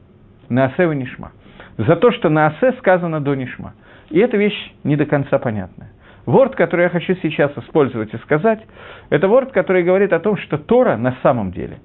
Наасе 0.49 0.87
Нишма. 0.95 1.33
За 1.79 1.97
то, 1.97 2.11
что 2.13 2.29
Наасе 2.29 2.73
сказано 2.79 3.21
до 3.21 3.35
Нишма. 3.35 3.75
И 4.11 4.19
эта 4.19 4.37
вещь 4.37 4.73
не 4.85 4.97
до 4.97 5.05
конца 5.05 5.39
понятная. 5.39 5.91
Ворд, 6.25 6.57
который 6.57 6.83
я 6.83 6.89
хочу 6.89 7.15
сейчас 7.23 7.53
использовать 7.57 8.13
и 8.13 8.19
сказать, 8.19 8.61
это 9.11 9.29
ворд, 9.29 9.53
который 9.53 9.85
говорит 9.85 10.13
о 10.13 10.19
том, 10.19 10.37
что 10.39 10.59
Тора 10.59 10.97
на 10.97 11.17
самом 11.23 11.53
деле. 11.53 11.79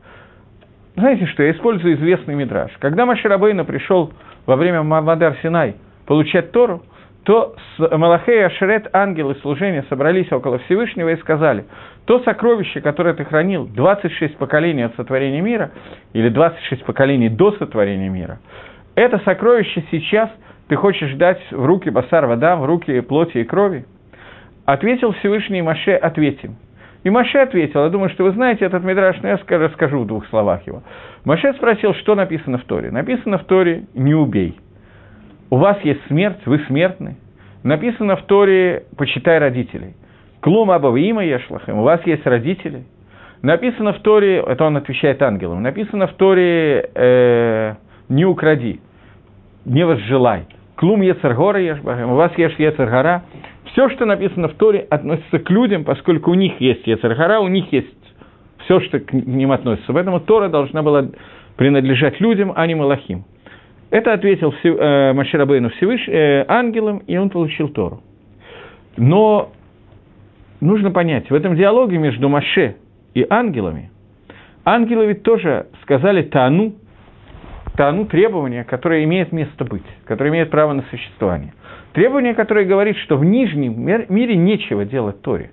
Знаете 0.96 1.26
что, 1.28 1.44
я 1.44 1.52
использую 1.52 1.96
известный 1.96 2.36
мидраж. 2.36 2.72
Когда 2.80 3.06
Маширабейна 3.06 3.66
пришел 3.66 4.12
во 4.46 4.56
время 4.56 4.84
Мамадар 4.84 5.38
Синай 5.42 5.76
получать 6.06 6.52
Тору, 6.52 6.84
то 7.24 7.56
Малахей 7.78 8.46
Ашерет, 8.46 8.90
ангелы 8.94 9.36
служения, 9.36 9.86
собрались 9.90 10.32
около 10.32 10.58
Всевышнего 10.60 11.10
и 11.10 11.18
сказали, 11.18 11.66
то 12.06 12.20
сокровище, 12.22 12.82
которое 12.82 13.14
ты 13.14 13.24
хранил 13.26 13.68
26 13.68 14.38
поколений 14.38 14.84
от 14.84 14.96
сотворения 14.96 15.42
мира, 15.42 15.72
или 16.14 16.30
26 16.30 16.84
поколений 16.84 17.30
до 17.30 17.52
сотворения 17.54 18.10
мира, 18.10 18.40
это 18.96 19.20
сокровище 19.20 19.84
сейчас 19.92 20.30
ты 20.68 20.76
хочешь 20.76 21.14
дать 21.16 21.42
в 21.52 21.66
руки 21.66 21.90
Басар 21.90 22.26
вода, 22.26 22.56
в 22.56 22.66
руки 22.66 23.02
плоти 23.02 23.40
и 23.40 23.44
крови? 23.44 23.86
Ответил 24.66 25.12
Всевышний 25.14 25.62
Маше, 25.62 25.94
ответим. 25.94 26.56
И 27.04 27.10
Маше 27.10 27.40
ответил, 27.40 27.84
я 27.84 27.90
думаю, 27.90 28.10
что 28.12 28.24
вы 28.24 28.32
знаете 28.32 28.66
этот 28.66 28.84
мидраш, 28.84 29.18
но 29.22 29.30
я 29.30 29.40
расскажу 29.50 30.00
в 30.00 30.08
двух 30.08 30.28
словах 30.28 30.66
его. 30.68 30.84
Маше 31.26 31.54
спросил, 31.54 31.94
что 31.96 32.16
написано 32.16 32.58
в 32.58 32.64
Торе. 32.66 32.92
Написано 32.92 33.40
в 33.40 33.46
Торе 33.46 33.86
«не 33.96 34.14
убей» 34.14 34.58
у 35.52 35.58
вас 35.58 35.78
есть 35.84 36.00
смерть, 36.08 36.40
вы 36.46 36.60
смертны. 36.66 37.18
Написано 37.62 38.16
в 38.16 38.24
Торе 38.24 38.86
«почитай 38.98 39.38
родителей». 39.38 39.94
Клум 40.40 40.72
Аба 40.72 40.98
има 40.98 41.24
Ешлахем, 41.24 41.78
у 41.78 41.84
вас 41.84 42.02
есть 42.08 42.26
родители. 42.26 42.86
Написано 43.44 43.94
в 43.94 44.00
Торе, 44.00 44.38
это 44.40 44.64
он 44.64 44.78
отвечает 44.78 45.22
ангелам, 45.22 45.62
написано 45.62 46.08
в 46.08 46.14
Торе 46.14 46.90
э, 46.96 47.76
«не 48.12 48.26
укради», 48.26 48.80
«не 49.66 49.86
возжелай». 49.86 50.46
клум 50.76 51.02
Ецергора 51.02 51.62
Ешбахем, 51.62 52.12
у 52.12 52.16
вас 52.16 52.32
есть 52.38 52.58
Ецергора. 52.58 53.24
Все, 53.66 53.88
что 53.90 54.06
написано 54.06 54.48
в 54.48 54.56
Торе, 54.56 54.80
относится 54.90 55.38
к 55.38 55.50
людям, 55.52 55.84
поскольку 55.84 56.32
у 56.32 56.34
них 56.34 56.60
есть 56.60 56.88
Ецергора, 56.88 57.40
у 57.40 57.48
них 57.48 57.72
есть 57.72 57.88
все, 58.66 58.80
что 58.82 59.00
к 59.00 59.14
ним 59.14 59.52
относится. 59.52 59.94
Поэтому 59.94 60.20
Тора 60.20 60.50
должна 60.50 60.82
была 60.82 61.08
принадлежать 61.56 62.20
людям, 62.20 62.52
а 62.56 62.66
не 62.66 62.74
Малахим. 62.74 63.26
Это 63.92 64.14
ответил 64.14 64.54
э, 64.64 65.14
Маширабейну 65.14 65.70
Всевыш, 65.70 66.08
э, 66.08 66.46
ангелам, 66.48 67.04
и 67.06 67.16
он 67.18 67.30
получил 67.30 67.70
Тору. 67.70 68.02
Но 68.98 69.52
нужно 70.62 70.90
понять, 70.90 71.30
в 71.30 71.34
этом 71.36 71.56
диалоге 71.56 72.00
между 72.00 72.28
Маше 72.28 72.76
и 73.14 73.26
ангелами, 73.30 73.92
ангелы 74.66 75.06
ведь 75.08 75.22
тоже 75.22 75.68
сказали 75.84 76.24
Тану, 76.24 76.74
Тану 77.76 78.06
требование, 78.06 78.64
которое 78.64 79.04
имеет 79.06 79.32
место 79.32 79.64
быть, 79.64 79.86
которое 80.06 80.30
имеет 80.30 80.50
право 80.50 80.74
на 80.74 80.84
существование. 80.84 81.54
Требование, 81.94 82.34
которое 82.34 82.66
говорит, 82.66 82.98
что 82.98 83.18
в 83.18 83.24
нижнем 83.26 83.80
мире 84.10 84.36
нечего 84.36 84.86
делать 84.86 85.22
Торе. 85.22 85.52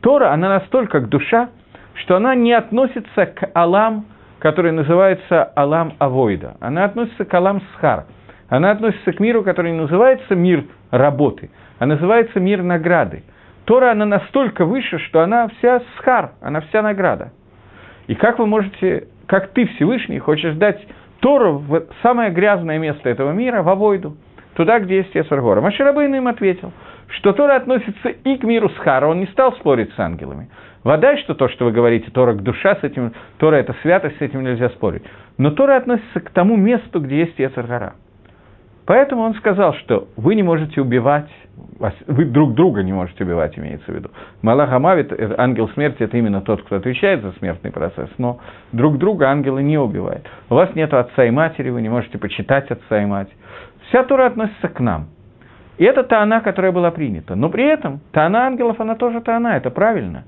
Тора, 0.00 0.32
она 0.32 0.48
настолько 0.48 1.00
как 1.00 1.08
душа, 1.08 1.50
что 1.94 2.16
она 2.16 2.34
не 2.34 2.52
относится 2.52 3.26
к 3.26 3.50
Алам, 3.54 4.06
который 4.38 4.72
называется 4.72 5.44
Алам 5.56 5.94
Авойда. 5.98 6.56
Она 6.60 6.84
относится 6.84 7.24
к 7.24 7.34
Алам 7.34 7.62
Схар. 7.74 8.06
Она 8.48 8.70
относится 8.70 9.12
к 9.12 9.20
миру, 9.20 9.42
который 9.42 9.72
не 9.72 9.80
называется 9.80 10.34
мир 10.34 10.64
работы, 10.90 11.50
а 11.78 11.86
называется 11.86 12.38
мир 12.38 12.62
награды. 12.62 13.24
Тора, 13.64 13.90
она 13.90 14.06
настолько 14.06 14.64
выше, 14.64 14.98
что 14.98 15.22
она 15.22 15.48
вся 15.58 15.82
схар, 15.96 16.32
она 16.40 16.60
вся 16.60 16.82
награда. 16.82 17.32
И 18.06 18.14
как 18.14 18.38
вы 18.38 18.46
можете, 18.46 19.08
как 19.26 19.48
ты, 19.48 19.66
Всевышний, 19.66 20.20
хочешь 20.20 20.54
дать 20.54 20.80
Тору 21.26 21.58
в 21.58 21.82
самое 22.04 22.30
грязное 22.30 22.78
место 22.78 23.08
этого 23.08 23.32
мира, 23.32 23.60
в 23.64 23.68
Авойду, 23.68 24.16
туда, 24.54 24.78
где 24.78 24.98
есть 24.98 25.12
Есаргора. 25.12 25.60
Маширабейн 25.60 26.14
им 26.14 26.28
ответил, 26.28 26.72
что 27.08 27.32
Тора 27.32 27.56
относится 27.56 28.10
и 28.10 28.36
к 28.36 28.44
миру 28.44 28.68
Схара, 28.68 29.08
он 29.08 29.18
не 29.18 29.26
стал 29.26 29.52
спорить 29.54 29.92
с 29.94 29.98
ангелами. 29.98 30.48
Вода, 30.84 31.16
что 31.16 31.34
то, 31.34 31.48
что 31.48 31.64
вы 31.64 31.72
говорите, 31.72 32.12
Тора 32.12 32.34
к 32.34 32.44
душа, 32.44 32.76
с 32.76 32.84
этим, 32.84 33.12
Тора 33.38 33.56
это 33.56 33.74
святость, 33.82 34.18
с 34.18 34.20
этим 34.20 34.44
нельзя 34.44 34.68
спорить. 34.68 35.02
Но 35.36 35.50
Тора 35.50 35.78
относится 35.78 36.20
к 36.20 36.30
тому 36.30 36.54
месту, 36.54 37.00
где 37.00 37.18
есть 37.22 37.36
Ецаргара. 37.40 37.94
Поэтому 38.86 39.22
он 39.22 39.34
сказал, 39.34 39.74
что 39.74 40.08
вы 40.16 40.36
не 40.36 40.44
можете 40.44 40.80
убивать, 40.80 41.28
вы 42.06 42.24
друг 42.24 42.54
друга 42.54 42.82
не 42.82 42.92
можете 42.92 43.24
убивать, 43.24 43.58
имеется 43.58 43.90
в 43.90 43.94
виду. 43.94 44.10
Малах 44.42 44.72
Амавит, 44.72 45.12
ангел 45.38 45.68
смерти, 45.70 46.04
это 46.04 46.16
именно 46.16 46.40
тот, 46.40 46.62
кто 46.62 46.76
отвечает 46.76 47.22
за 47.22 47.32
смертный 47.32 47.72
процесс, 47.72 48.08
но 48.18 48.38
друг 48.72 48.98
друга 48.98 49.28
ангелы 49.28 49.62
не 49.62 49.76
убивают. 49.76 50.26
У 50.48 50.54
вас 50.54 50.72
нет 50.76 50.94
отца 50.94 51.24
и 51.24 51.30
матери, 51.30 51.70
вы 51.70 51.82
не 51.82 51.88
можете 51.88 52.18
почитать 52.18 52.70
отца 52.70 53.02
и 53.02 53.06
мать. 53.06 53.28
Вся 53.88 54.04
Тора 54.04 54.26
относится 54.26 54.68
к 54.68 54.78
нам. 54.78 55.08
И 55.78 55.84
это 55.84 56.04
та 56.04 56.22
она, 56.22 56.40
которая 56.40 56.72
была 56.72 56.90
принята. 56.90 57.34
Но 57.34 57.50
при 57.50 57.64
этом 57.64 58.00
та 58.12 58.26
она 58.26 58.46
ангелов, 58.46 58.80
она 58.80 58.94
тоже 58.94 59.20
та 59.20 59.36
она, 59.36 59.56
это 59.56 59.70
правильно. 59.70 60.24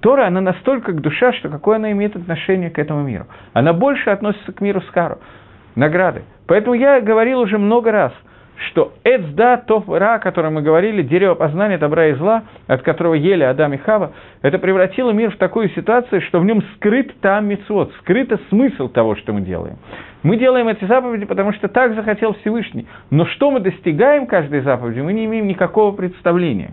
Тора, 0.00 0.26
она 0.26 0.40
настолько 0.40 0.92
к 0.92 1.00
душа, 1.00 1.32
что 1.34 1.50
какое 1.50 1.76
она 1.76 1.92
имеет 1.92 2.16
отношение 2.16 2.70
к 2.70 2.78
этому 2.78 3.02
миру. 3.02 3.26
Она 3.52 3.74
больше 3.74 4.08
относится 4.08 4.52
к 4.52 4.60
миру 4.62 4.80
Скару, 4.82 5.18
награды. 5.74 6.22
Поэтому 6.46 6.74
я 6.74 7.00
говорил 7.00 7.40
уже 7.40 7.58
много 7.58 7.92
раз, 7.92 8.12
что 8.68 8.92
Эцда, 9.04 9.56
Тоф, 9.56 9.88
Ра, 9.88 10.14
о 10.14 10.18
котором 10.18 10.54
мы 10.54 10.62
говорили, 10.62 11.02
дерево 11.02 11.34
познания 11.34 11.78
добра 11.78 12.08
и 12.08 12.14
зла, 12.14 12.44
от 12.66 12.82
которого 12.82 13.14
ели 13.14 13.42
Адам 13.42 13.72
и 13.72 13.78
Хава, 13.78 14.12
это 14.42 14.58
превратило 14.58 15.12
мир 15.12 15.30
в 15.30 15.36
такую 15.36 15.70
ситуацию, 15.70 16.20
что 16.22 16.40
в 16.40 16.44
нем 16.44 16.62
скрыт 16.74 17.18
там 17.20 17.46
мецвод, 17.46 17.92
скрыт 18.00 18.30
смысл 18.50 18.88
того, 18.88 19.16
что 19.16 19.32
мы 19.32 19.40
делаем. 19.40 19.76
Мы 20.22 20.36
делаем 20.36 20.68
эти 20.68 20.84
заповеди, 20.84 21.24
потому 21.24 21.52
что 21.54 21.68
так 21.68 21.94
захотел 21.94 22.34
Всевышний. 22.34 22.86
Но 23.10 23.24
что 23.26 23.50
мы 23.50 23.60
достигаем 23.60 24.26
каждой 24.26 24.60
заповеди, 24.60 25.00
мы 25.00 25.14
не 25.14 25.24
имеем 25.24 25.46
никакого 25.46 25.92
представления. 25.92 26.72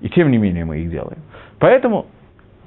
И 0.00 0.08
тем 0.08 0.30
не 0.30 0.38
менее 0.38 0.64
мы 0.64 0.78
их 0.78 0.90
делаем. 0.90 1.18
Поэтому 1.60 2.06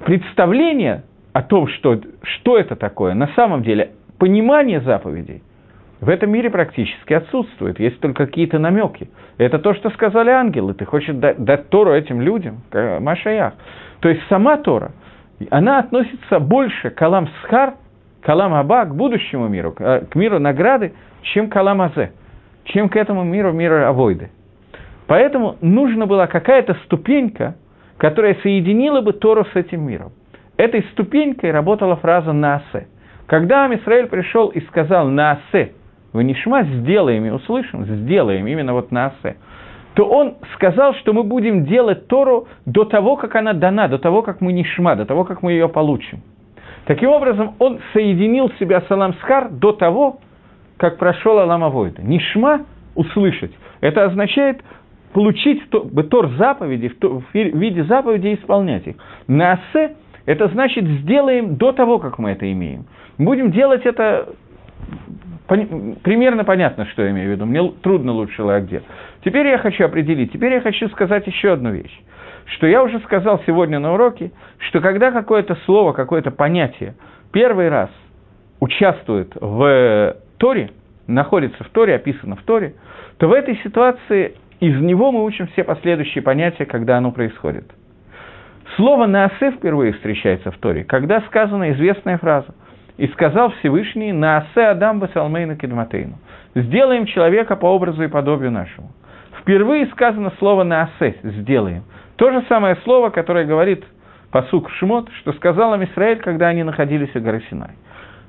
представление 0.04 1.04
о 1.32 1.42
том, 1.42 1.68
что, 1.68 2.00
что 2.22 2.58
это 2.58 2.76
такое, 2.76 3.14
на 3.14 3.28
самом 3.28 3.62
деле 3.62 3.92
понимание 4.22 4.80
заповедей 4.80 5.42
в 6.00 6.08
этом 6.08 6.30
мире 6.30 6.48
практически 6.48 7.12
отсутствует, 7.12 7.80
есть 7.80 7.98
только 7.98 8.26
какие-то 8.26 8.60
намеки. 8.60 9.10
Это 9.36 9.58
то, 9.58 9.74
что 9.74 9.90
сказали 9.90 10.30
ангелы, 10.30 10.74
ты 10.74 10.84
хочешь 10.84 11.12
дать, 11.16 11.42
дать 11.42 11.68
Тору 11.70 11.92
этим 11.92 12.20
людям, 12.20 12.60
Машаях. 12.72 13.54
То 13.98 14.08
есть 14.08 14.22
сама 14.28 14.58
Тора, 14.58 14.92
она 15.50 15.80
относится 15.80 16.38
больше 16.38 16.90
к 16.90 17.02
Алам 17.02 17.26
Схар, 17.42 17.74
к 18.20 18.28
Алам 18.28 18.54
Аба, 18.54 18.84
к 18.84 18.94
будущему 18.94 19.48
миру, 19.48 19.72
к 19.72 20.14
миру 20.14 20.38
награды, 20.38 20.92
чем 21.22 21.50
к 21.50 21.56
Алам 21.56 21.82
Азе, 21.82 22.12
чем 22.66 22.90
к 22.90 22.94
этому 22.94 23.24
миру, 23.24 23.52
миру 23.52 23.86
Авойды. 23.86 24.30
Поэтому 25.08 25.56
нужна 25.62 26.06
была 26.06 26.28
какая-то 26.28 26.74
ступенька, 26.84 27.56
которая 27.96 28.36
соединила 28.44 29.00
бы 29.00 29.14
Тору 29.14 29.44
с 29.46 29.56
этим 29.56 29.82
миром. 29.84 30.12
Этой 30.56 30.84
ступенькой 30.92 31.50
работала 31.50 31.96
фраза 31.96 32.32
«наасе». 32.32 32.86
Когда 33.32 33.64
Амисраэль 33.64 34.08
пришел 34.08 34.48
и 34.48 34.60
сказал 34.66 35.08
«наасе», 35.08 35.72
«ванишма», 36.12 36.64
«сделаем» 36.64 37.24
и 37.24 37.30
услышим, 37.30 37.86
«сделаем», 37.86 38.46
именно 38.46 38.74
вот 38.74 38.90
«наасе», 38.92 39.36
то 39.94 40.04
он 40.04 40.34
сказал, 40.52 40.92
что 40.96 41.14
мы 41.14 41.22
будем 41.22 41.64
делать 41.64 42.08
Тору 42.08 42.46
до 42.66 42.84
того, 42.84 43.16
как 43.16 43.34
она 43.34 43.54
дана, 43.54 43.88
до 43.88 43.96
того, 43.96 44.20
как 44.20 44.42
мы 44.42 44.52
нишма, 44.52 44.96
до 44.96 45.06
того, 45.06 45.24
как 45.24 45.42
мы 45.42 45.52
ее 45.52 45.70
получим. 45.70 46.20
Таким 46.84 47.08
образом, 47.08 47.54
он 47.58 47.80
соединил 47.94 48.52
себя 48.60 48.82
с 48.82 48.90
Аламсхар 48.90 49.48
до 49.48 49.72
того, 49.72 50.18
как 50.76 50.98
прошел 50.98 51.38
Алам 51.38 51.64
Авойда. 51.64 52.02
Нишма– 52.02 52.66
услышать. 52.94 53.52
Это 53.80 54.04
означает 54.04 54.62
получить 55.14 55.70
Тор 55.70 56.28
заповеди, 56.36 56.92
в 57.00 57.34
виде 57.34 57.84
заповедей 57.84 58.34
исполнять 58.34 58.86
их. 58.86 58.96
Наасе– 59.26 59.96
это 60.26 60.48
значит 60.48 60.84
сделаем 60.84 61.56
до 61.56 61.72
того, 61.72 61.98
как 61.98 62.18
мы 62.18 62.30
это 62.30 62.50
имеем. 62.50 62.86
Будем 63.18 63.50
делать 63.50 63.84
это 63.84 64.28
примерно 65.46 66.44
понятно, 66.44 66.86
что 66.86 67.02
я 67.02 67.10
имею 67.10 67.28
в 67.28 67.32
виду. 67.32 67.46
Мне 67.46 67.72
трудно 67.82 68.12
лучше 68.12 68.42
где. 68.60 68.82
Теперь 69.24 69.46
я 69.48 69.58
хочу 69.58 69.84
определить, 69.84 70.32
теперь 70.32 70.54
я 70.54 70.60
хочу 70.60 70.88
сказать 70.90 71.26
еще 71.26 71.52
одну 71.52 71.72
вещь. 71.72 72.00
Что 72.56 72.66
я 72.66 72.82
уже 72.82 72.98
сказал 73.00 73.40
сегодня 73.46 73.78
на 73.78 73.94
уроке, 73.94 74.32
что 74.58 74.80
когда 74.80 75.12
какое-то 75.12 75.56
слово, 75.64 75.92
какое-то 75.92 76.30
понятие 76.30 76.94
первый 77.32 77.68
раз 77.68 77.90
участвует 78.60 79.32
в 79.40 80.16
Торе, 80.38 80.70
находится 81.06 81.62
в 81.64 81.68
Торе, 81.68 81.94
описано 81.94 82.36
в 82.36 82.42
Торе, 82.42 82.74
то 83.18 83.28
в 83.28 83.32
этой 83.32 83.56
ситуации 83.58 84.34
из 84.60 84.80
него 84.80 85.12
мы 85.12 85.24
учим 85.24 85.48
все 85.48 85.64
последующие 85.64 86.22
понятия, 86.22 86.64
когда 86.64 86.98
оно 86.98 87.12
происходит. 87.12 87.64
Слово 88.76 89.06
«наасе» 89.06 89.50
впервые 89.50 89.92
встречается 89.92 90.50
в 90.50 90.56
Торе, 90.58 90.84
когда 90.84 91.20
сказана 91.22 91.72
известная 91.72 92.16
фраза 92.16 92.54
«И 92.96 93.06
сказал 93.08 93.50
Всевышний 93.58 94.12
«Наасе 94.12 94.62
Адам 94.62 94.98
Басалмейну 94.98 95.56
Кедматейну» 95.56 96.18
«Сделаем 96.54 97.06
человека 97.06 97.56
по 97.56 97.66
образу 97.66 98.02
и 98.02 98.08
подобию 98.08 98.50
нашему». 98.50 98.90
Впервые 99.40 99.86
сказано 99.88 100.32
слово 100.38 100.62
«наасе» 100.62 101.16
«сделаем». 101.22 101.82
То 102.16 102.30
же 102.30 102.42
самое 102.48 102.76
слово, 102.84 103.10
которое 103.10 103.44
говорит 103.44 103.84
посук 104.30 104.70
Шмот, 104.70 105.10
что 105.20 105.32
сказал 105.34 105.74
им 105.74 105.84
Израиль, 105.84 106.18
когда 106.18 106.48
они 106.48 106.62
находились 106.62 107.14
у 107.14 107.20
горы 107.20 107.42
Синай. 107.50 107.72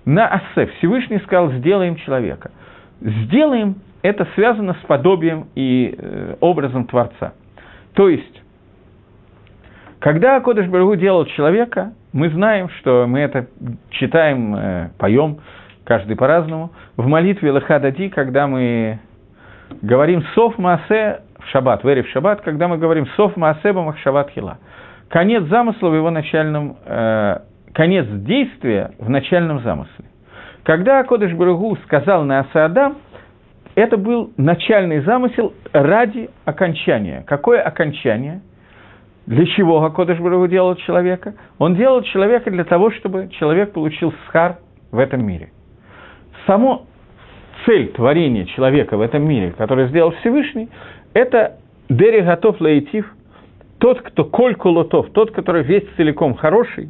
«Наасе» 0.06 0.66
Всевышний 0.78 1.20
сказал 1.20 1.52
«сделаем 1.52 1.96
человека». 1.96 2.52
«Сделаем» 3.00 3.76
это 4.02 4.28
связано 4.36 4.74
с 4.74 4.86
подобием 4.86 5.48
и 5.56 5.96
э, 5.98 6.36
образом 6.42 6.86
Творца. 6.86 7.34
То 7.94 8.10
есть, 8.10 8.43
когда 10.04 10.36
Акодыш 10.36 10.68
Барагу 10.68 10.98
делал 10.98 11.26
человека, 11.28 11.94
мы 12.12 12.28
знаем, 12.28 12.68
что 12.80 13.06
мы 13.08 13.20
это 13.20 13.48
читаем, 13.90 14.54
э, 14.54 14.90
поем, 15.00 15.38
каждый 15.86 16.18
по-разному. 16.18 16.72
В 16.98 17.08
молитве 17.08 17.54
Лахадади, 17.54 18.10
когда 18.10 18.46
мы 18.46 19.00
говорим 19.82 20.22
«Сов 20.36 20.58
Маасе» 20.58 21.22
в 21.40 21.48
шаббат, 21.52 21.86
в 21.86 21.88
в 21.88 22.08
шаббат, 22.10 22.42
когда 22.42 22.68
мы 22.68 22.78
говорим 22.78 23.08
«Сов 23.16 23.38
Маасе 23.38 23.72
Бамах 23.72 23.98
Шаббат 24.00 24.30
Хила». 24.32 24.58
Конец 25.08 25.44
замысла 25.44 25.88
в 25.88 25.96
его 25.96 26.10
начальном, 26.10 26.76
э, 26.86 27.38
конец 27.74 28.06
действия 28.10 28.92
в 29.00 29.10
начальном 29.10 29.62
замысле. 29.62 30.04
Когда 30.64 31.00
Акодыш 31.00 31.32
Барагу 31.32 31.78
сказал 31.86 32.26
на 32.26 32.46
Адам, 32.54 32.98
это 33.76 33.96
был 33.96 34.34
начальный 34.36 35.00
замысел 35.00 35.54
ради 35.72 36.30
окончания. 36.44 37.24
Какое 37.26 37.62
окончание? 37.62 38.42
Для 39.26 39.46
чего 39.46 39.80
Гакодыш 39.80 40.20
Барагу 40.20 40.48
делал 40.48 40.76
человека? 40.76 41.36
Он 41.58 41.76
делал 41.76 42.02
человека 42.04 42.52
для 42.52 42.66
того, 42.66 42.92
чтобы 42.92 43.30
человек 43.40 43.72
получил 43.72 44.14
схар 44.28 44.58
в 44.92 45.00
этом 45.00 45.26
мире. 45.26 45.50
Само 46.46 46.86
цель 47.66 47.88
творения 47.94 48.46
человека 48.46 48.98
в 48.98 49.02
этом 49.02 49.26
мире, 49.26 49.54
который 49.58 49.88
сделал 49.88 50.12
Всевышний, 50.20 50.70
это 51.14 51.58
Дери 51.90 52.22
готов 52.22 52.60
лаитив, 52.60 53.06
тот, 53.78 54.02
кто 54.02 54.26
коль 54.26 54.56
кулотов, 54.56 55.10
тот, 55.12 55.32
который 55.32 55.64
весь 55.64 55.84
целиком 55.96 56.34
хороший, 56.36 56.90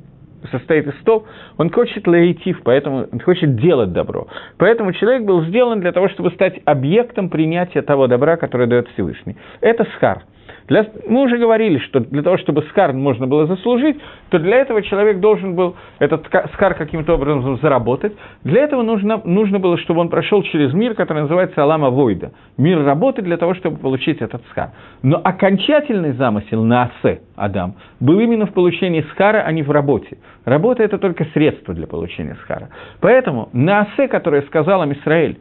состоит 0.52 0.88
из 0.88 1.00
стов, 1.02 1.24
он 1.58 1.72
хочет 1.72 2.06
лейтив, 2.08 2.62
поэтому 2.64 3.08
он 3.12 3.20
хочет 3.20 3.56
делать 3.56 3.94
добро. 3.94 4.28
Поэтому 4.58 4.92
человек 4.94 5.24
был 5.24 5.44
сделан 5.44 5.80
для 5.80 5.92
того, 5.92 6.10
чтобы 6.10 6.32
стать 6.32 6.60
объектом 6.66 7.30
принятия 7.30 7.82
того 7.82 8.08
добра, 8.08 8.38
которое 8.38 8.68
дает 8.68 8.88
Всевышний. 8.90 9.38
Это 9.62 9.86
схар– 9.96 10.24
для, 10.68 10.88
мы 11.08 11.24
уже 11.24 11.38
говорили, 11.38 11.78
что 11.80 12.00
для 12.00 12.24
того, 12.24 12.38
чтобы 12.38 12.64
скар 12.70 12.94
можно 12.94 13.28
было 13.28 13.46
заслужить, 13.48 13.98
то 14.30 14.40
для 14.40 14.58
этого 14.58 14.82
человек 14.82 15.20
должен 15.20 15.56
был 15.56 15.76
этот 16.00 16.26
скар 16.54 16.74
каким-то 16.76 17.16
образом 17.16 17.58
заработать. 17.58 18.14
Для 18.44 18.62
этого 18.62 18.82
нужно, 18.82 19.22
нужно 19.24 19.60
было, 19.60 19.78
чтобы 19.78 20.02
он 20.02 20.10
прошел 20.10 20.42
через 20.44 20.74
мир, 20.74 20.94
который 20.94 21.24
называется 21.24 21.62
Алама 21.62 21.90
Войда. 21.90 22.32
Мир 22.58 22.84
работы 22.84 23.22
для 23.22 23.38
того, 23.38 23.54
чтобы 23.56 23.78
получить 23.78 24.22
этот 24.22 24.42
скар. 24.52 24.72
Но 25.02 25.20
окончательный 25.24 26.14
замысел 26.14 26.64
на 26.64 26.84
Асе, 26.84 27.22
Адам, 27.36 27.76
был 28.00 28.20
именно 28.20 28.46
в 28.46 28.54
получении 28.54 29.06
скара, 29.12 29.44
а 29.46 29.52
не 29.52 29.64
в 29.64 29.72
работе. 29.72 30.18
Работа– 30.46 30.84
это 30.84 30.98
только 30.98 31.26
средство 31.34 31.74
для 31.74 31.88
получения 31.88 32.38
скара. 32.44 32.70
Поэтому 33.02 33.50
на 33.54 33.82
Асе, 33.82 34.08
которое 34.08 34.42
сказал 34.44 34.84
им 34.84 34.94
Израиль, 34.94 35.40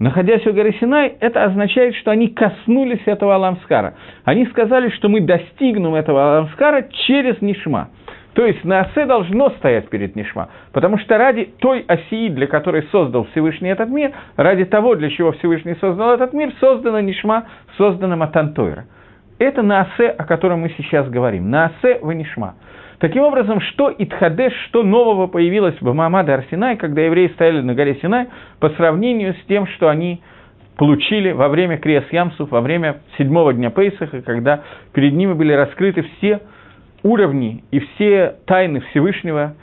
находясь 0.00 0.44
у 0.46 0.52
горы 0.52 0.74
Синай, 0.80 1.14
это 1.20 1.44
означает, 1.44 1.94
что 1.94 2.10
они 2.10 2.28
коснулись 2.28 3.02
этого 3.06 3.36
Аламскара. 3.36 3.94
Они 4.24 4.46
сказали, 4.46 4.88
что 4.90 5.08
мы 5.08 5.20
достигнем 5.20 5.94
этого 5.94 6.38
Аламскара 6.38 6.88
через 7.06 7.40
Нишма. 7.40 7.90
То 8.34 8.46
есть 8.46 8.64
Наасе 8.64 9.06
должно 9.06 9.50
стоять 9.50 9.88
перед 9.88 10.16
Нишма, 10.16 10.48
потому 10.72 10.98
что 10.98 11.18
ради 11.18 11.50
той 11.58 11.84
оси, 11.86 12.28
для 12.28 12.46
которой 12.46 12.84
создал 12.90 13.24
Всевышний 13.32 13.68
этот 13.68 13.88
мир, 13.90 14.12
ради 14.36 14.64
того, 14.64 14.94
для 14.94 15.10
чего 15.10 15.32
Всевышний 15.32 15.74
создал 15.80 16.14
этот 16.14 16.32
мир, 16.32 16.52
создана 16.60 17.00
Нишма, 17.02 17.46
создана 17.76 18.16
Матантойра. 18.16 18.86
Это 19.38 19.62
Наасе, 19.62 20.08
о 20.08 20.24
котором 20.24 20.60
мы 20.60 20.70
сейчас 20.76 21.08
говорим. 21.08 21.50
Наасе 21.50 21.98
в 22.00 22.12
Нишма. 22.12 22.54
Таким 23.00 23.22
образом, 23.22 23.62
что 23.62 23.92
Итхадеш, 23.96 24.52
что 24.68 24.82
нового 24.82 25.26
появилось 25.26 25.74
в 25.80 25.92
Мамаде 25.94 26.32
Арсинай, 26.32 26.76
когда 26.76 27.00
евреи 27.00 27.28
стояли 27.28 27.62
на 27.62 27.74
горе 27.74 27.94
Синай, 28.02 28.28
по 28.60 28.68
сравнению 28.70 29.34
с 29.34 29.46
тем, 29.48 29.66
что 29.68 29.88
они 29.88 30.20
получили 30.76 31.32
во 31.32 31.48
время 31.48 31.78
Криас 31.78 32.04
Ямсов, 32.12 32.50
во 32.50 32.60
время 32.60 32.98
седьмого 33.16 33.54
дня 33.54 33.70
Пейсаха, 33.70 34.20
когда 34.20 34.64
перед 34.92 35.14
ними 35.14 35.32
были 35.32 35.54
раскрыты 35.54 36.02
все 36.02 36.40
уровни 37.02 37.64
и 37.70 37.80
все 37.80 38.34
тайны 38.44 38.80
Всевышнего, 38.90 39.54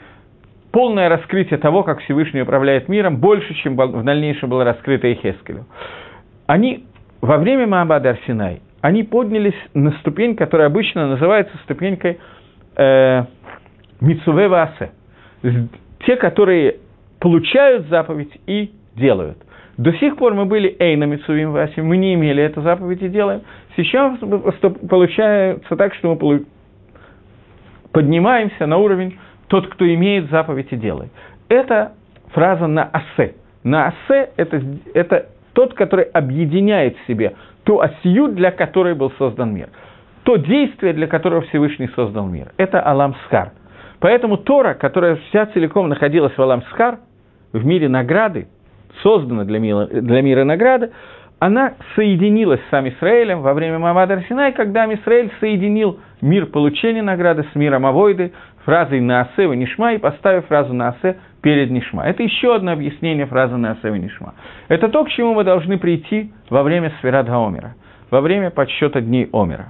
полное 0.72 1.08
раскрытие 1.08 1.60
того, 1.60 1.84
как 1.84 2.00
Всевышний 2.00 2.42
управляет 2.42 2.88
миром, 2.88 3.18
больше, 3.18 3.54
чем 3.54 3.76
в 3.76 4.02
дальнейшем 4.02 4.50
было 4.50 4.64
раскрыто 4.64 5.06
Эхескелю. 5.06 5.64
Они 6.48 6.86
во 7.20 7.38
время 7.38 7.68
Маабада 7.68 8.10
Арсинай, 8.10 8.62
они 8.80 9.04
поднялись 9.04 9.54
на 9.74 9.92
ступень, 10.00 10.34
которая 10.34 10.66
обычно 10.66 11.06
называется 11.06 11.56
ступенькой 11.64 12.18
э, 12.78 13.24
Васе. 14.00 14.90
Те, 16.06 16.16
которые 16.16 16.76
получают 17.20 17.88
заповедь 17.88 18.32
и 18.46 18.72
делают. 18.96 19.38
До 19.76 19.92
сих 19.94 20.16
пор 20.16 20.34
мы 20.34 20.44
были 20.44 20.74
Эйна 20.78 21.04
Мицувим 21.04 21.52
Васе, 21.52 21.82
мы 21.82 21.96
не 21.96 22.14
имели 22.14 22.42
эту 22.42 22.62
заповедь 22.62 23.02
и 23.02 23.08
делаем. 23.08 23.42
Сейчас 23.76 24.18
получается 24.88 25.76
так, 25.76 25.94
что 25.94 26.14
мы 26.14 26.44
поднимаемся 27.92 28.66
на 28.66 28.78
уровень 28.78 29.18
тот, 29.48 29.68
кто 29.68 29.86
имеет 29.86 30.30
заповедь 30.30 30.68
и 30.70 30.76
делает. 30.76 31.10
Это 31.48 31.92
фраза 32.32 32.66
на 32.66 32.84
асе. 32.84 33.34
На 33.62 33.88
асе 33.88 34.30
это, 34.36 34.62
это 34.94 35.26
тот, 35.52 35.74
который 35.74 36.04
объединяет 36.04 36.96
в 36.98 37.06
себе 37.06 37.34
ту 37.64 37.78
осью, 37.78 38.28
для 38.28 38.50
которой 38.50 38.94
был 38.94 39.12
создан 39.12 39.54
мир 39.54 39.68
то 40.28 40.36
действие, 40.36 40.92
для 40.92 41.06
которого 41.06 41.40
Всевышний 41.40 41.88
создал 41.96 42.26
мир. 42.26 42.52
Это 42.58 42.82
Аламсхар. 42.82 43.52
Поэтому 43.98 44.36
Тора, 44.36 44.74
которая 44.74 45.16
вся 45.16 45.46
целиком 45.46 45.88
находилась 45.88 46.34
в 46.36 46.38
Аламсхар, 46.38 46.98
в 47.54 47.64
мире 47.64 47.88
награды, 47.88 48.46
создана 49.02 49.44
для 49.44 49.58
мира, 49.58 49.86
для 49.86 50.20
мира 50.20 50.44
награды, 50.44 50.90
она 51.38 51.76
соединилась 51.94 52.60
с 52.60 52.70
сам 52.70 52.86
Израилем 52.90 53.40
во 53.40 53.54
время 53.54 53.78
Мамада 53.78 54.16
Арсинай, 54.16 54.52
когда 54.52 54.84
Израиль 54.92 55.32
соединил 55.40 55.98
мир 56.20 56.44
получения 56.44 57.00
награды 57.00 57.46
с 57.50 57.54
миром 57.54 57.86
Авойды, 57.86 58.34
фразой 58.66 59.00
Наасе 59.00 59.48
в 59.48 59.54
Нишма 59.54 59.94
и 59.94 59.98
поставив 59.98 60.44
фразу 60.48 60.74
Наасе 60.74 61.16
перед 61.40 61.70
Нишма. 61.70 62.04
Это 62.04 62.22
еще 62.22 62.54
одно 62.54 62.72
объяснение 62.72 63.24
фразы 63.24 63.56
Наасе 63.56 63.90
в 63.90 63.96
Нишма. 63.96 64.34
Это 64.68 64.90
то, 64.90 65.04
к 65.04 65.08
чему 65.08 65.32
мы 65.32 65.44
должны 65.44 65.78
прийти 65.78 66.32
во 66.50 66.62
время 66.62 66.92
Сферат 66.98 67.28
Гаомера, 67.28 67.76
во 68.10 68.20
время 68.20 68.50
подсчета 68.50 69.00
дней 69.00 69.30
Омера. 69.32 69.68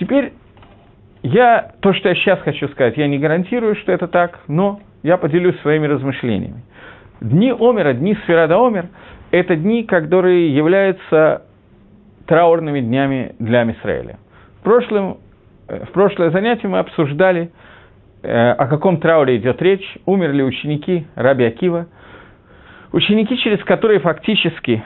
Теперь 0.00 0.32
я, 1.22 1.72
то, 1.80 1.92
что 1.92 2.08
я 2.08 2.14
сейчас 2.14 2.40
хочу 2.40 2.68
сказать, 2.68 2.96
я 2.96 3.06
не 3.06 3.18
гарантирую, 3.18 3.76
что 3.76 3.92
это 3.92 4.08
так, 4.08 4.40
но 4.48 4.80
я 5.02 5.18
поделюсь 5.18 5.60
своими 5.60 5.86
размышлениями. 5.86 6.62
Дни 7.20 7.52
Омера, 7.52 7.92
дни 7.92 8.14
Сферада 8.24 8.56
Омер– 8.56 8.86
это 9.30 9.56
дни, 9.56 9.84
которые 9.84 10.56
являются 10.56 11.42
траурными 12.26 12.80
днями 12.80 13.34
для 13.38 13.70
Израиля. 13.70 14.18
В, 14.60 14.64
прошлом, 14.64 15.18
э, 15.68 15.84
в 15.84 15.90
прошлое 15.90 16.30
занятие 16.30 16.68
мы 16.68 16.78
обсуждали, 16.78 17.50
э, 18.22 18.52
о 18.52 18.66
каком 18.68 19.00
трауре 19.00 19.36
идет 19.36 19.60
речь, 19.60 19.98
умерли 20.06 20.40
ученики 20.40 21.06
Раби 21.14 21.44
Акива, 21.44 21.88
ученики, 22.92 23.36
через 23.36 23.62
которые 23.64 24.00
фактически 24.00 24.82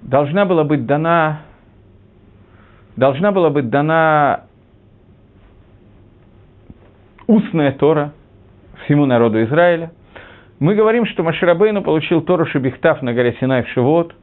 должна 0.00 0.46
была 0.46 0.64
быть 0.64 0.86
дана 0.86 1.42
должна 2.98 3.30
была 3.30 3.50
быть 3.50 3.70
дана 3.70 4.44
устная 7.28 7.72
Тора 7.72 8.12
всему 8.84 9.06
народу 9.06 9.42
Израиля. 9.44 9.92
Мы 10.58 10.74
говорим, 10.74 11.06
что 11.06 11.22
Маширабейну 11.22 11.82
получил 11.82 12.22
Тору 12.22 12.44
Шебихтав 12.46 13.00
на 13.02 13.14
горе 13.14 13.36
Синай 13.38 13.62
в 13.62 13.68
Шивот, 13.68 14.14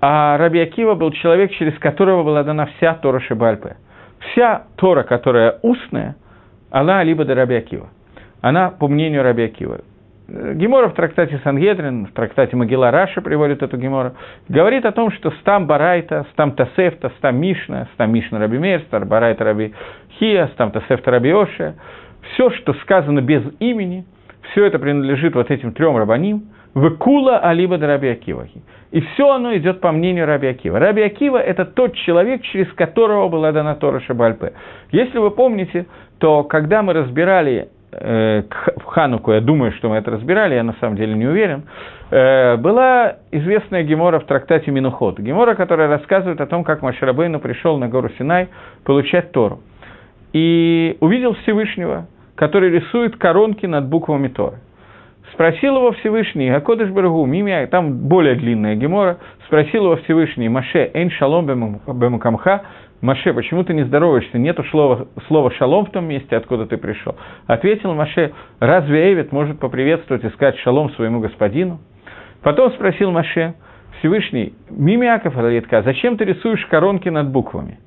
а 0.00 0.38
Раби 0.38 0.60
Акива 0.60 0.94
был 0.94 1.10
человек, 1.10 1.50
через 1.52 1.76
которого 1.80 2.22
была 2.22 2.44
дана 2.44 2.66
вся 2.66 2.94
Тора 2.94 3.18
Шебальпе. 3.18 3.76
Вся 4.20 4.66
Тора, 4.76 5.02
которая 5.02 5.58
устная, 5.62 6.14
она 6.70 7.02
либо 7.02 7.24
до 7.24 7.34
Раби 7.34 7.56
Акива. 7.56 7.88
Она, 8.40 8.70
по 8.70 8.86
мнению 8.86 9.24
Раби 9.24 9.42
Акива. 9.42 9.80
Гемора 10.30 10.88
в 10.88 10.94
трактате 10.94 11.40
Сангедрин, 11.42 12.06
в 12.06 12.12
трактате 12.12 12.54
Могила 12.54 12.90
Раша 12.90 13.20
приводит 13.20 13.62
эту 13.62 13.76
Гемора, 13.76 14.14
говорит 14.48 14.84
о 14.84 14.92
том, 14.92 15.10
что 15.10 15.32
стам 15.40 15.66
Барайта, 15.66 16.24
стам 16.32 16.52
Тасефта, 16.52 17.10
стам 17.18 17.36
Мишна, 17.40 17.88
стам 17.94 18.12
Мишна 18.12 18.38
Раби 18.38 18.58
Мейр, 18.58 18.82
стам 18.82 19.08
Барайта 19.08 19.44
Раби 19.44 19.74
Хия, 20.18 20.48
стам 20.54 20.70
Тасефта 20.70 21.10
Раби 21.10 21.32
Оша, 21.32 21.74
все, 22.32 22.50
что 22.50 22.74
сказано 22.74 23.20
без 23.20 23.42
имени, 23.58 24.04
все 24.52 24.64
это 24.66 24.78
принадлежит 24.78 25.34
вот 25.34 25.50
этим 25.50 25.72
трем 25.72 25.96
рабаним, 25.96 26.44
Векула 26.74 27.38
Алиба 27.38 27.78
до 27.78 27.88
Раби 27.88 28.08
Акивахи. 28.08 28.62
И 28.92 29.00
все 29.00 29.30
оно 29.30 29.56
идет 29.56 29.80
по 29.80 29.90
мнению 29.90 30.26
Раби 30.26 30.46
Акива. 30.46 30.78
Раби 30.78 31.02
Акива– 31.02 31.38
это 31.38 31.64
тот 31.64 31.94
человек, 31.94 32.42
через 32.42 32.72
которого 32.74 33.28
была 33.28 33.50
дана 33.50 33.74
Тора 33.74 33.98
Шабальпе. 34.00 34.52
Если 34.92 35.18
вы 35.18 35.32
помните, 35.32 35.86
то 36.18 36.44
когда 36.44 36.82
мы 36.82 36.92
разбирали 36.92 37.68
э, 37.92 38.42
в 38.76 38.84
Хануку, 38.84 39.32
я 39.32 39.40
думаю, 39.40 39.72
что 39.72 39.88
мы 39.88 39.96
это 39.96 40.10
разбирали, 40.10 40.54
я 40.54 40.62
на 40.62 40.74
самом 40.80 40.96
деле 40.96 41.14
не 41.14 41.26
уверен, 41.26 41.64
э, 42.10 42.56
была 42.56 43.16
известная 43.30 43.82
Гемора 43.82 44.20
в 44.20 44.24
трактате 44.24 44.70
Минухот. 44.70 45.18
Гемора, 45.18 45.54
которая 45.54 45.88
рассказывает 45.88 46.40
о 46.40 46.46
том, 46.46 46.64
как 46.64 46.82
Машарабейну 46.82 47.40
пришел 47.40 47.78
на 47.78 47.88
гору 47.88 48.10
Синай 48.18 48.48
получать 48.84 49.32
Тору. 49.32 49.60
И 50.32 50.96
увидел 51.00 51.34
Всевышнего, 51.34 52.06
который 52.36 52.70
рисует 52.70 53.16
коронки 53.16 53.66
над 53.66 53.86
буквами 53.86 54.28
Торы. 54.28 54.58
Спросил 55.32 55.76
его 55.76 55.92
Всевышний, 55.92 56.50
Акодыш 56.50 56.90
Барагу, 56.90 57.24
мимя, 57.24 57.66
там 57.68 58.08
более 58.08 58.34
длинная 58.34 58.74
гемора, 58.74 59.18
спросил 59.46 59.84
его 59.84 59.96
Всевышний, 59.96 60.48
Маше, 60.48 60.90
Эйн 60.92 61.10
Шалом 61.10 61.46
Бемукамха, 61.46 62.62
Маше, 63.00 63.32
почему 63.32 63.64
ты 63.64 63.72
не 63.72 63.84
здороваешься? 63.84 64.38
Нету 64.38 64.62
слова, 64.64 65.08
слова 65.26 65.50
шалом 65.52 65.86
в 65.86 65.90
том 65.90 66.04
месте, 66.04 66.36
откуда 66.36 66.66
ты 66.66 66.76
пришел. 66.76 67.16
Ответил 67.46 67.94
Маше, 67.94 68.32
разве 68.58 69.14
Эвид 69.14 69.32
может 69.32 69.58
поприветствовать 69.58 70.22
и 70.24 70.28
сказать 70.30 70.58
шалом 70.58 70.90
своему 70.90 71.20
господину? 71.20 71.80
Потом 72.42 72.70
спросил 72.72 73.10
Маше, 73.10 73.54
Всевышний, 73.98 74.54
Мимиаков 74.68 75.36
Алитка, 75.36 75.82
зачем 75.82 76.18
ты 76.18 76.24
рисуешь 76.24 76.64
коронки 76.66 77.08
над 77.08 77.30
буквами? 77.30 77.78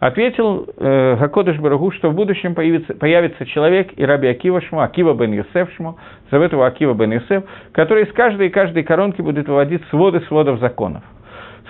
Ответил 0.00 0.66
э, 0.76 1.16
Гакодыш 1.16 1.58
Барагу, 1.58 1.92
что 1.92 2.10
в 2.10 2.14
будущем 2.14 2.54
появится, 2.54 2.94
появится 2.94 3.46
человек 3.46 3.92
и 3.96 4.04
Раби 4.04 4.26
Акива 4.26 4.60
Шму, 4.60 4.80
Акива 4.80 5.14
бен 5.14 5.32
Юсеф 5.32 5.70
Шму, 5.76 5.96
зовет 6.30 6.52
его 6.52 6.64
Акива 6.64 6.92
бен 6.94 7.12
Юсеф, 7.12 7.44
который 7.72 8.04
из 8.04 8.12
каждой 8.12 8.48
и 8.48 8.50
каждой 8.50 8.82
коронки 8.82 9.20
будет 9.20 9.46
выводить 9.46 9.84
своды 9.90 10.20
сводов 10.22 10.58
законов. 10.58 11.04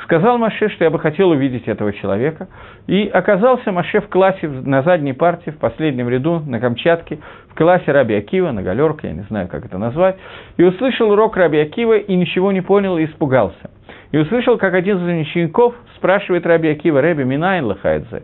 Сказал 0.03 0.39
Маше, 0.39 0.69
что 0.71 0.85
я 0.85 0.91
бы 0.91 0.99
хотел 0.99 1.31
увидеть 1.31 1.69
этого 1.69 1.93
человека. 1.93 2.49
И 2.87 3.07
оказался 3.07 3.71
Маше 3.73 4.01
в 4.01 4.09
классе 4.09 4.49
на 4.49 4.83
задней 4.83 5.13
партии, 5.13 5.51
в 5.51 5.59
последнем 5.59 6.09
ряду, 6.09 6.41
на 6.47 6.59
Камчатке, 6.59 7.19
в 7.49 7.55
классе 7.55 7.93
Раби 7.93 8.15
Акива, 8.15 8.51
на 8.51 8.63
галерке, 8.63 9.09
я 9.09 9.15
не 9.15 9.23
знаю, 9.23 9.49
как 9.49 9.65
это 9.65 9.79
назвать, 9.79 10.17
и 10.57 10.65
услышал 10.65 11.11
урок 11.11 11.37
Раби 11.37 11.59
Акива, 11.59 11.97
и 11.99 12.17
ничего 12.17 12.53
не 12.53 12.61
понял, 12.61 12.99
и 12.99 13.05
испугался. 13.05 13.71
И 14.11 14.19
услышал, 14.19 14.59
как 14.59 14.75
один 14.75 14.99
из 14.99 15.29
учеников 15.29 15.75
спрашивает 15.97 16.47
Раби 16.47 16.69
Акива, 16.69 17.01
Раби 17.01 17.25
Минайн 17.25 17.65
Лахайдзе, 17.65 18.23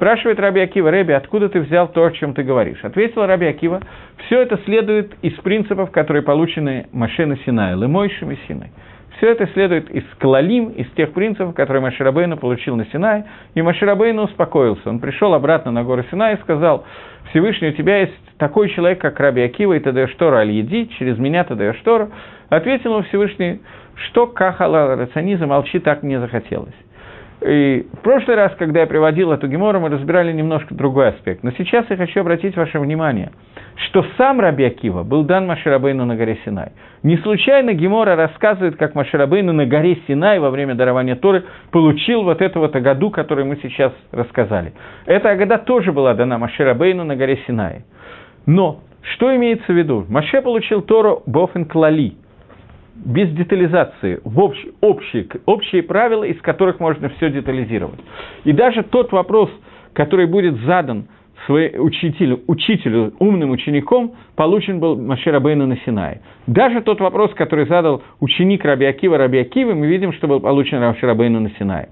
Спрашивает 0.00 0.40
Раби 0.40 0.62
Акива, 0.62 0.90
Рэби, 0.90 1.12
откуда 1.12 1.50
ты 1.50 1.60
взял 1.60 1.86
то, 1.86 2.06
о 2.06 2.10
чем 2.10 2.32
ты 2.32 2.42
говоришь? 2.42 2.82
Ответил 2.82 3.26
Раби 3.26 3.44
Акива, 3.46 3.82
все 4.24 4.40
это 4.40 4.58
следует 4.64 5.12
из 5.20 5.34
принципов, 5.40 5.90
которые 5.90 6.22
получены 6.22 6.86
Машина 6.90 7.36
Синай, 7.44 7.74
Лемойшим 7.74 8.30
и 8.30 8.38
Синай. 8.48 8.70
Все 9.16 9.30
это 9.32 9.46
следует 9.48 9.90
из 9.90 10.04
Калалим, 10.18 10.68
из 10.70 10.88
тех 10.92 11.12
принципов, 11.12 11.54
которые 11.54 11.82
Маширабейну 11.82 12.36
получил 12.36 12.76
на 12.76 12.86
Синай, 12.86 13.24
и 13.54 13.62
Маширабейну 13.62 14.22
успокоился. 14.22 14.88
Он 14.88 14.98
пришел 14.98 15.34
обратно 15.34 15.70
на 15.72 15.84
гору 15.84 16.04
Синай 16.10 16.34
и 16.34 16.38
сказал, 16.38 16.84
Всевышний, 17.30 17.68
у 17.68 17.72
тебя 17.72 17.98
есть 17.98 18.14
такой 18.38 18.70
человек, 18.70 19.00
как 19.00 19.20
Раби 19.20 19.42
Акива, 19.42 19.74
и 19.74 19.80
ты 19.80 19.92
даешь 19.92 20.14
Тору 20.14 20.36
Аль-Еди, 20.36 20.90
через 20.98 21.18
меня 21.18 21.44
ты 21.44 21.54
даешь 21.54 21.80
Тору. 21.84 22.10
Ответил 22.48 22.94
ему 22.94 23.02
Всевышний, 23.04 23.60
что 23.96 24.26
Кахала 24.26 24.96
Рационизм, 24.96 25.46
молчи, 25.46 25.78
так 25.78 26.02
мне 26.02 26.18
захотелось. 26.18 26.74
И 27.42 27.86
в 27.94 28.00
прошлый 28.00 28.36
раз, 28.36 28.52
когда 28.58 28.80
я 28.80 28.86
приводил 28.86 29.32
эту 29.32 29.48
гемору, 29.48 29.80
мы 29.80 29.88
разбирали 29.88 30.30
немножко 30.32 30.74
другой 30.74 31.08
аспект. 31.08 31.42
Но 31.42 31.52
сейчас 31.52 31.86
я 31.88 31.96
хочу 31.96 32.20
обратить 32.20 32.54
ваше 32.54 32.78
внимание, 32.78 33.32
что 33.76 34.04
сам 34.18 34.40
Раби 34.40 34.64
Акива 34.64 35.04
был 35.04 35.24
дан 35.24 35.46
Маширабейну 35.46 36.04
на 36.04 36.16
горе 36.16 36.38
Синай. 36.44 36.72
Не 37.02 37.16
случайно 37.18 37.72
Гемора 37.72 38.14
рассказывает, 38.14 38.76
как 38.76 38.94
Маширабейну 38.94 39.52
на 39.52 39.64
горе 39.64 39.98
Синай 40.06 40.38
во 40.38 40.50
время 40.50 40.74
дарования 40.74 41.16
Торы 41.16 41.44
получил 41.70 42.24
вот 42.24 42.42
эту 42.42 42.60
вот 42.60 42.76
Агаду, 42.76 43.10
которую 43.10 43.46
мы 43.46 43.56
сейчас 43.62 43.92
рассказали. 44.12 44.74
Эта 45.06 45.30
Агада 45.30 45.56
тоже 45.56 45.92
была 45.92 46.12
дана 46.12 46.36
Маширабейну 46.36 47.04
на 47.04 47.16
горе 47.16 47.38
Синай. 47.46 47.84
Но 48.44 48.80
что 49.14 49.34
имеется 49.34 49.72
в 49.72 49.76
виду? 49.76 50.04
Маше 50.10 50.42
получил 50.42 50.82
Тору 50.82 51.22
Бофен 51.24 51.64
Клали– 51.64 52.16
без 53.04 53.30
детализации, 53.30 54.20
в 54.24 54.38
общ, 54.40 54.58
общие, 54.80 55.26
общие 55.46 55.82
правила, 55.82 56.24
из 56.24 56.40
которых 56.42 56.80
можно 56.80 57.08
все 57.10 57.30
детализировать. 57.30 58.00
И 58.44 58.52
даже 58.52 58.82
тот 58.82 59.12
вопрос, 59.12 59.50
который 59.92 60.26
будет 60.26 60.56
задан 60.66 61.06
своему 61.46 61.84
учителю, 61.84 62.40
учителю, 62.46 63.14
умным 63.18 63.50
учеником, 63.50 64.12
получен 64.36 64.78
был 64.78 64.96
Маширабейну 65.00 65.66
на 65.66 65.76
Синае. 65.78 66.20
Даже 66.46 66.82
тот 66.82 67.00
вопрос, 67.00 67.32
который 67.34 67.66
задал 67.66 68.02
ученик 68.20 68.64
Раби 68.64 68.84
Акива 68.84 69.16
Раби 69.16 69.38
Акива, 69.38 69.72
мы 69.72 69.86
видим, 69.86 70.12
что 70.12 70.28
был 70.28 70.40
получен 70.40 70.80
Маширабейну 70.80 71.40
на 71.40 71.50
Синае. 71.58 71.88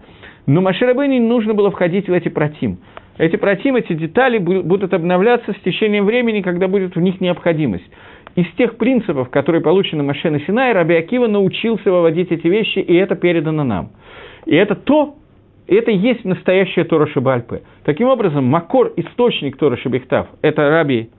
Но 0.47 0.61
Маширабейну 0.61 1.15
не 1.15 1.21
нужно 1.21 1.55
было 1.55 1.71
входить 1.71 2.09
в 2.09 2.13
эти 2.13 2.29
протим. 2.29 2.79
Эти 3.17 3.37
протим, 3.37 3.77
эти 3.77 3.95
детали 3.95 4.39
будут 4.39 4.95
обновляться 4.95 5.53
с 5.53 5.57
течением 5.65 6.05
времени, 6.05 6.41
когда 6.41 6.69
будет 6.69 6.95
в 6.95 7.01
них 7.01 7.21
необходимость 7.21 7.91
из 8.37 8.47
тех 8.57 8.77
принципов, 8.77 9.31
которые 9.31 9.61
получены 9.61 10.03
Машена 10.03 10.41
Синай, 10.41 10.73
Раби 10.73 10.95
Акива 10.95 11.27
научился 11.27 11.91
выводить 11.91 12.31
эти 12.31 12.47
вещи, 12.47 12.79
и 12.79 12.95
это 12.95 13.17
передано 13.17 13.65
нам. 13.65 13.91
И 14.47 14.55
это 14.55 14.75
то, 14.75 15.17
это 15.67 15.91
и 15.91 15.97
есть 15.97 16.25
настоящая 16.25 16.85
Тора 16.85 17.07
Шибальпе. 17.07 17.63
Таким 17.85 18.09
образом, 18.09 18.45
Макор, 18.45 18.93
источник 18.97 19.57
Тора 19.57 19.77
Шибихтав, 19.77 20.29
это 20.41 20.71
Раби 20.71 21.11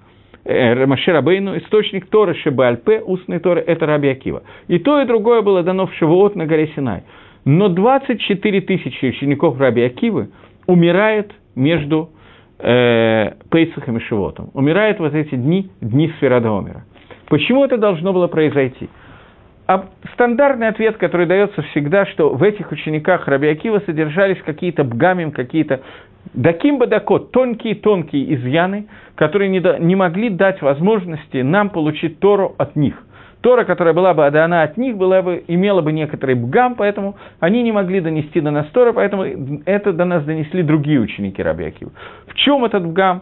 э, 0.46 0.86
Маше 0.86 1.12
Рабейну, 1.12 1.58
источник 1.58 2.08
Торы 2.08 2.36
Шибальпе, 2.36 3.02
устный 3.02 3.40
Торы, 3.40 3.62
это 3.62 3.86
Раби 3.86 4.10
Акива. 4.10 4.44
И 4.68 4.80
то, 4.80 5.02
и 5.02 5.06
другое 5.06 5.42
было 5.42 5.64
дано 5.64 5.88
в 5.88 5.94
Шивоот 5.96 6.36
на 6.36 6.46
горе 6.46 6.72
Синай. 6.76 7.04
Но 7.46 7.70
24 7.70 8.62
тысячи 8.62 9.06
учеников 9.06 9.60
Раби 9.60 9.84
Акивы 9.84 10.30
умирает 10.68 11.32
между 11.56 12.10
э, 12.60 13.32
Пейсахом 13.50 13.98
и 13.98 14.00
Шивотом. 14.02 14.50
Умирает 14.54 15.00
вот 15.00 15.14
эти 15.14 15.36
дни, 15.36 15.70
дни 15.82 16.12
Сферадомера. 16.18 16.86
Почему 17.30 17.64
это 17.64 17.78
должно 17.78 18.12
было 18.12 18.28
произойти? 18.28 18.90
А 19.68 19.86
стандартный 20.14 20.68
ответ, 20.68 20.98
который 20.98 21.28
дается 21.28 21.62
всегда, 21.62 22.08
что 22.08 22.30
в 22.30 22.42
этих 22.42 22.72
учениках 22.72 23.28
Раби 23.28 23.48
Акива 23.48 23.80
содержались 23.86 24.42
какие-то 24.44 24.84
бгамим, 24.84 25.32
какие-то 25.32 25.82
даким 26.34 26.80
бадакот, 26.80 27.32
тонкие-тонкие 27.32 28.34
изъяны, 28.34 28.88
которые 29.14 29.50
не, 29.50 29.60
до, 29.60 29.78
не 29.78 29.96
могли 29.96 30.30
дать 30.30 30.62
возможности 30.64 31.38
нам 31.38 31.70
получить 31.70 32.20
Тору 32.20 32.56
от 32.58 32.76
них. 32.76 32.96
Тора, 33.42 33.64
которая 33.64 33.94
была 33.94 34.14
бы 34.14 34.26
отдана 34.26 34.64
от 34.64 34.76
них, 34.78 34.98
была 34.98 35.22
бы, 35.22 35.44
имела 35.48 35.82
бы 35.82 35.94
некоторый 35.94 36.36
бгам, 36.36 36.76
поэтому 36.76 37.16
они 37.40 37.62
не 37.64 37.72
могли 37.72 38.02
донести 38.02 38.42
до 38.42 38.52
нас 38.52 38.66
Тора, 38.74 38.92
поэтому 38.92 39.62
это 39.66 39.94
до 39.94 40.04
нас 40.04 40.26
донесли 40.26 40.64
другие 40.64 41.00
ученики 41.00 41.42
Раби 41.42 41.66
Акива. 41.66 41.92
В 42.28 42.34
чем 42.34 42.66
этот 42.66 42.86
бгам? 42.88 43.22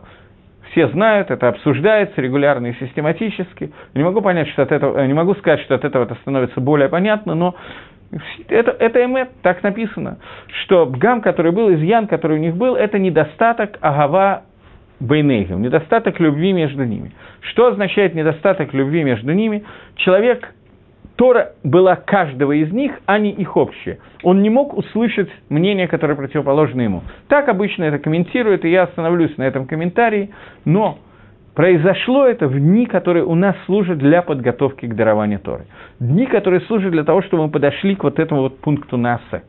Все 0.72 0.88
знают, 0.90 1.32
это 1.32 1.50
обсуждается 1.50 2.22
регулярно 2.22 2.68
и 2.68 2.74
систематически. 2.74 3.72
Не 3.94 4.04
могу 4.04 4.22
понять, 4.22 4.48
что 4.50 4.64
от 4.64 4.72
этого, 4.72 5.06
не 5.06 5.14
могу 5.14 5.36
сказать, 5.36 5.62
что 5.62 5.76
от 5.76 5.86
этого 5.86 6.04
это 6.04 6.16
становится 6.16 6.60
более 6.60 6.90
понятно, 6.90 7.36
но 7.36 7.56
это, 8.48 8.72
это 8.72 9.04
эмет, 9.04 9.30
так 9.42 9.64
написано, 9.64 10.18
что 10.64 10.86
бгам, 10.86 11.22
который 11.22 11.52
был, 11.52 11.74
изъян, 11.74 12.08
который 12.08 12.38
у 12.38 12.40
них 12.40 12.56
был, 12.56 12.76
это 12.76 13.00
недостаток 13.00 13.78
агава 13.82 14.44
бейнейгам, 15.00 15.62
недостаток 15.62 16.20
любви 16.20 16.54
между 16.54 16.84
ними. 16.84 17.12
Что 17.42 17.68
означает 17.68 18.16
недостаток 18.16 18.74
любви 18.74 19.04
между 19.04 19.32
ними? 19.34 19.64
Человек 19.96 20.54
Тора 21.18 21.54
была 21.64 21.96
каждого 21.96 22.52
из 22.52 22.72
них, 22.72 22.94
а 23.08 23.18
не 23.18 23.32
их 23.32 23.58
общая. 23.58 23.98
Он 24.22 24.44
не 24.44 24.52
мог 24.52 24.78
услышать 24.78 25.30
мнение, 25.50 25.88
которое 25.88 26.16
противоположно 26.16 26.82
ему. 26.82 27.02
Так 27.28 27.50
обычно 27.50 27.86
это 27.86 27.98
комментируют, 27.98 28.64
и 28.64 28.70
я 28.70 28.84
остановлюсь 28.84 29.36
на 29.38 29.44
этом 29.44 29.66
комментарии, 29.66 30.30
но 30.64 31.00
произошло 31.56 32.26
это 32.28 32.48
в 32.48 32.60
дни, 32.60 32.86
которые 32.86 33.26
у 33.26 33.34
нас 33.34 33.56
служат 33.66 33.98
для 33.98 34.22
подготовки 34.22 34.86
к 34.86 34.96
дарованию 34.96 35.40
Торы. 35.40 35.66
Дни, 36.00 36.28
которые 36.28 36.62
служат 36.62 36.92
для 36.92 37.04
того, 37.04 37.24
чтобы 37.24 37.46
мы 37.46 37.50
подошли 37.50 37.96
к 37.96 38.04
вот 38.04 38.20
этому 38.20 38.42
вот 38.42 38.60
пункту 38.60 38.96
НАСА. 38.98 39.42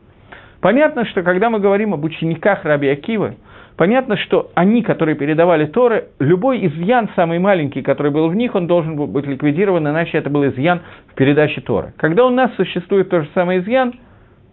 Понятно, 0.61 1.05
что 1.05 1.21
когда 1.21 1.51
мы 1.51 1.59
говорим 1.59 1.93
об 1.93 2.03
учениках 2.03 2.65
Раби 2.65 2.89
Акивы, 2.89 3.35
Понятно, 3.79 4.17
что 4.17 4.51
они, 4.55 4.83
которые 4.83 5.15
передавали 5.15 5.65
Торы, 5.65 6.09
любой 6.19 6.67
изъян, 6.67 7.09
самый 7.15 7.39
маленький, 7.39 7.81
который 7.81 8.11
был 8.11 8.27
в 8.27 8.35
них, 8.35 8.53
он 8.53 8.67
должен 8.67 8.97
был 8.97 9.07
быть 9.07 9.25
ликвидирован, 9.25 9.87
иначе 9.87 10.17
это 10.17 10.29
был 10.29 10.45
изъян 10.47 10.81
в 11.07 11.15
передаче 11.15 11.61
Торы. 11.61 11.93
Когда 11.95 12.25
у 12.25 12.29
нас 12.29 12.53
существует 12.57 13.07
тот 13.07 13.23
же 13.23 13.29
самый 13.33 13.59
изъян, 13.59 13.93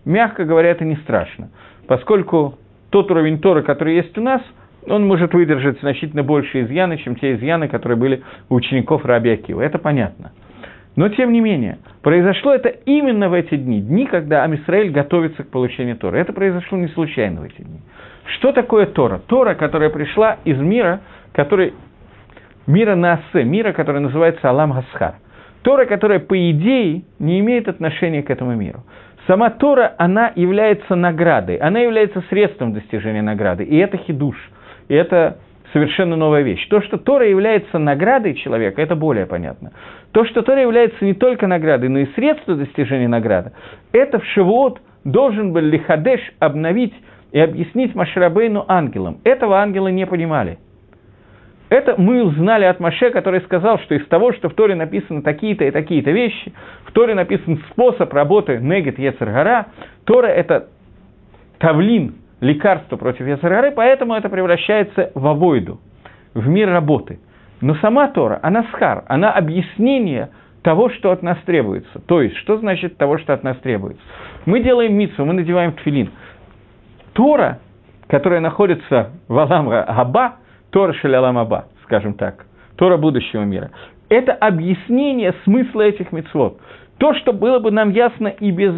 мягко 0.05 0.45
говоря, 0.45 0.70
это 0.70 0.85
не 0.85 0.95
страшно, 0.99 1.49
поскольку 1.89 2.55
тот 2.91 3.11
уровень 3.11 3.41
Торы, 3.41 3.64
который 3.64 3.97
есть 3.97 4.16
у 4.16 4.20
нас, 4.20 4.41
он 4.87 5.05
может 5.09 5.35
выдержать 5.35 5.81
значительно 5.81 6.22
больше 6.22 6.62
изъяны, 6.62 6.97
чем 6.99 7.16
те 7.16 7.35
изъяны, 7.35 7.66
которые 7.66 7.99
были 7.99 8.22
у 8.49 8.55
учеников 8.55 9.05
Раби 9.05 9.31
Акива. 9.31 9.61
Это 9.61 9.79
понятно. 9.79 10.31
Но, 10.95 11.09
тем 11.09 11.33
не 11.33 11.41
менее, 11.41 11.79
произошло 12.01 12.55
это 12.55 12.68
именно 12.68 13.29
в 13.29 13.33
эти 13.33 13.57
дни, 13.57 13.81
дни, 13.81 14.07
когда 14.07 14.45
Амисраэль 14.45 14.91
готовится 14.91 15.43
к 15.43 15.49
получению 15.49 15.97
Торы. 15.97 16.20
Это 16.20 16.33
произошло 16.33 16.79
не 16.79 16.87
случайно 16.87 17.41
в 17.41 17.45
эти 17.45 17.61
дни. 17.61 17.81
Что 18.27 18.53
такое 18.53 18.87
Тора? 18.87 19.20
Тора, 19.27 19.55
которая 19.55 19.91
пришла 19.91 20.39
из 20.45 20.59
мира, 20.59 21.01
который, 21.33 21.74
мира 22.66 22.95
Наасе, 22.95 23.45
мира, 23.45 23.72
который 23.72 24.01
называется 24.01 24.49
Алам 24.49 24.72
Гасхар. 24.72 25.16
Тора, 25.62 25.87
которая, 25.87 26.20
по 26.20 26.51
идее, 26.51 27.03
не 27.18 27.41
имеет 27.41 27.68
отношения 27.68 28.22
к 28.22 28.31
этому 28.31 28.55
миру. 28.55 28.85
Сама 29.27 29.51
Тора, 29.51 29.95
она 29.99 30.33
является 30.37 30.95
наградой, 30.95 31.57
она 31.57 31.81
является 31.81 32.22
средством 32.31 32.72
достижения 32.72 33.22
награды, 33.22 33.64
и 33.64 33.77
это 33.77 33.97
хидуш, 33.97 34.37
и 34.89 34.95
это 34.95 35.39
совершенно 35.72 36.14
новая 36.14 36.43
вещь. 36.43 36.66
То, 36.68 36.81
что 36.83 36.97
Тора 36.97 37.29
является 37.29 37.79
наградой 37.79 38.35
человека, 38.35 38.81
это 38.81 38.95
более 38.95 39.27
понятно. 39.27 39.72
То, 40.12 40.24
что 40.24 40.43
Тора 40.43 40.62
является 40.62 41.05
не 41.05 41.14
только 41.14 41.49
наградой, 41.49 41.89
но 41.89 41.99
и 41.99 42.07
средством 42.14 42.59
достижения 42.59 43.09
награды, 43.09 43.53
это 43.93 44.20
в 44.20 44.24
Шивот 44.27 44.81
должен 45.05 45.53
был 45.53 45.62
Лихадеш 45.62 46.20
обновить 46.39 46.95
и 47.37 47.39
объяснить 47.39 47.95
Маширабейну 47.95 48.64
ангелам. 48.66 49.18
Этого 49.22 49.59
ангелы 49.59 49.93
не 49.93 50.07
понимали. 50.07 50.57
Это 51.68 51.95
мы 51.99 52.22
узнали 52.22 52.64
от 52.64 52.80
Маше, 52.80 53.11
который 53.11 53.43
сказал, 53.43 53.78
что 53.80 53.95
из 53.95 54.07
того, 54.07 54.32
что 54.32 54.49
в 54.49 54.55
Торе 54.55 54.74
написаны 54.74 55.20
такие-то 55.20 55.66
и 55.66 55.70
такие-то 55.70 56.12
вещи, 56.12 56.55
в 56.87 56.93
Торе 56.93 57.14
написан 57.14 57.62
способ 57.72 58.11
работы 58.14 58.57
Негет 58.57 58.99
Ецергара, 58.99 59.66
Тора– 60.05 60.26
это 60.28 60.68
тавлин, 61.59 62.14
лекарство 62.41 62.97
против 62.97 63.26
Ецергары, 63.26 63.70
поэтому 63.70 64.14
это 64.14 64.30
превращается 64.30 65.11
в 65.14 65.26
авойду, 65.26 65.78
в 66.32 66.49
мир 66.49 66.70
работы. 66.70 67.18
Но 67.61 67.74
сама 67.82 68.09
Тора, 68.09 68.41
она 68.43 68.64
схар, 68.72 69.05
она 69.09 69.30
объяснение 69.30 70.30
того, 70.62 70.89
что 70.89 71.11
от 71.11 71.22
нас 71.22 71.37
требуется. 71.45 72.01
То 72.07 72.22
есть, 72.22 72.37
что 72.39 72.57
значит 72.57 72.97
того, 72.97 73.18
что 73.18 73.34
от 73.34 73.43
нас 73.43 73.59
требуется? 73.59 74.03
Мы 74.47 74.61
делаем 74.61 74.95
митсу, 74.95 75.22
мы 75.26 75.34
надеваем 75.34 75.72
тфилин– 75.72 76.09
Тора, 77.17 77.61
которая 78.09 78.41
находится 78.41 79.11
в 79.27 79.39
Алам 79.39 79.71
Аба, 79.71 80.37
Тора 80.71 80.93
Шалялам 80.93 81.39
Аба, 81.39 81.64
скажем 81.85 82.12
так, 82.12 82.45
Тора 82.77 82.99
будущего 82.99 83.43
мира, 83.43 83.71
это 84.11 84.33
объяснение 84.33 85.35
смысла 85.45 85.81
этих 85.81 86.12
мецвод. 86.12 86.61
То, 86.99 87.14
что 87.14 87.33
было 87.33 87.59
бы 87.59 87.71
нам 87.71 87.89
ясно 87.91 88.29
и 88.29 88.51
без 88.51 88.75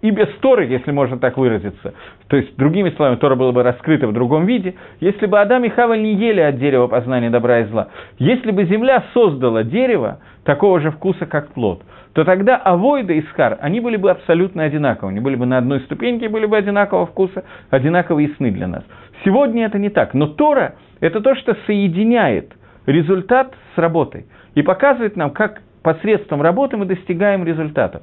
и 0.00 0.10
без 0.10 0.28
Торы, 0.40 0.66
если 0.66 0.90
можно 0.90 1.18
так 1.18 1.36
выразиться, 1.36 1.94
то 2.28 2.36
есть, 2.36 2.56
другими 2.56 2.90
словами, 2.90 3.16
Тора 3.16 3.34
была 3.34 3.52
бы 3.52 3.62
раскрыта 3.62 4.06
в 4.06 4.12
другом 4.12 4.46
виде, 4.46 4.74
если 5.00 5.26
бы 5.26 5.40
Адам 5.40 5.64
и 5.64 5.68
Хава 5.68 5.94
не 5.94 6.14
ели 6.14 6.40
от 6.40 6.58
дерева 6.58 6.86
познания 6.86 7.30
добра 7.30 7.60
и 7.60 7.64
зла, 7.64 7.88
если 8.18 8.50
бы 8.52 8.64
земля 8.64 9.04
создала 9.12 9.62
дерево 9.64 10.20
такого 10.44 10.80
же 10.80 10.90
вкуса, 10.90 11.26
как 11.26 11.48
плод, 11.52 11.82
то 12.14 12.24
тогда 12.24 12.56
Авойда 12.56 13.12
и 13.12 13.22
Схар, 13.22 13.58
они 13.60 13.80
были 13.80 13.96
бы 13.96 14.10
абсолютно 14.10 14.62
одинаковы, 14.62 15.10
они 15.10 15.20
были 15.20 15.36
бы 15.36 15.44
на 15.44 15.58
одной 15.58 15.80
ступеньке, 15.80 16.30
были 16.30 16.46
бы 16.46 16.56
одинакового 16.56 17.06
вкуса, 17.06 17.44
одинаково 17.68 18.20
ясны 18.20 18.50
для 18.50 18.66
нас. 18.66 18.84
Сегодня 19.24 19.66
это 19.66 19.78
не 19.78 19.90
так, 19.90 20.14
но 20.14 20.26
Тора– 20.26 20.76
это 21.00 21.20
то, 21.20 21.34
что 21.34 21.54
соединяет 21.66 22.54
результат 22.86 23.54
с 23.74 23.78
работой 23.78 24.24
и 24.54 24.62
показывает 24.62 25.16
нам, 25.16 25.30
как 25.30 25.60
посредством 25.82 26.40
работы 26.40 26.76
мы 26.76 26.86
достигаем 26.86 27.44
результата. 27.44 28.02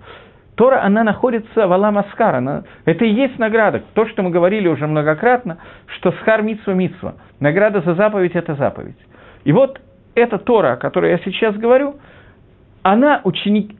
Тора, 0.56 0.84
она 0.84 1.04
находится 1.04 1.68
в 1.68 1.74
Алам 1.74 1.97
Аскар, 1.97 2.36
она, 2.36 2.64
это 2.86 3.06
и 3.06 3.10
есть 3.10 3.39
награда. 3.39 3.82
То, 3.95 4.06
что 4.08 4.22
мы 4.22 4.30
говорили 4.30 4.68
уже 4.68 4.86
многократно, 4.86 5.58
что 5.88 6.12
Схар 6.12 6.43
Митсва 6.43 6.74
Митсва. 6.74 7.16
Награда 7.39 7.82
за 7.82 7.95
заповедь– 7.95 8.32
это 8.36 8.54
заповедь. 8.56 8.97
И 9.45 9.51
вот 9.51 9.82
эта 10.14 10.38
Тора, 10.38 10.74
о 10.74 10.78
которой 10.78 11.12
я 11.12 11.18
сейчас 11.20 11.56
говорю, 11.56 11.95
она 12.84 13.22
ученик... 13.24 13.72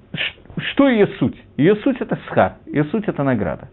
Что 0.58 0.88
ее 0.88 1.08
суть? 1.20 1.40
Ее 1.58 1.76
суть– 1.78 1.98
это 2.00 2.18
Схар, 2.28 2.54
ее 2.66 2.86
суть– 2.86 3.06
это 3.08 3.24
награда. 3.24 3.70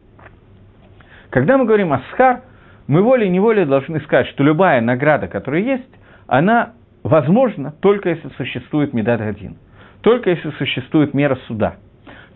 Когда 1.31 1.57
мы 1.57 1.65
говорим 1.65 1.93
о 1.93 2.03
Схар, 2.13 2.43
мы 2.87 3.03
волей-неволей 3.03 3.65
должны 3.65 4.01
сказать, 4.01 4.27
что 4.29 4.43
любая 4.43 4.81
награда, 4.81 5.29
которая 5.29 5.63
есть, 5.63 5.89
она 6.27 6.73
возможна 7.03 7.73
только 7.81 8.11
если 8.11 8.29
существует 8.37 8.93
Медад 8.93 9.21
один, 9.21 9.57
только 10.03 10.31
если 10.31 10.51
существует 10.51 11.15
мера 11.15 11.39
суда– 11.47 11.77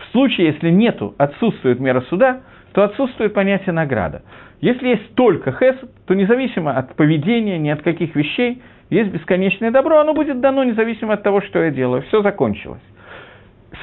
в 0.08 0.12
случае, 0.12 0.48
если 0.48 0.70
нету, 0.70 1.14
отсутствует 1.18 1.80
мера 1.80 2.02
суда, 2.08 2.40
то 2.72 2.82
отсутствует 2.82 3.34
понятие 3.34 3.72
награда. 3.72 4.22
Если 4.60 4.88
есть 4.88 5.14
только 5.14 5.52
хесед, 5.52 5.90
то 6.06 6.14
независимо 6.14 6.72
от 6.76 6.96
поведения, 6.96 7.58
ни 7.58 7.68
от 7.68 7.82
каких 7.82 8.14
вещей, 8.16 8.62
есть 8.90 9.10
бесконечное 9.10 9.70
добро, 9.70 9.98
оно 9.98 10.14
будет 10.14 10.40
дано 10.40 10.64
независимо 10.64 11.14
от 11.14 11.22
того, 11.22 11.40
что 11.40 11.62
я 11.62 11.70
делаю. 11.70 12.02
Все 12.02 12.22
закончилось. 12.22 12.82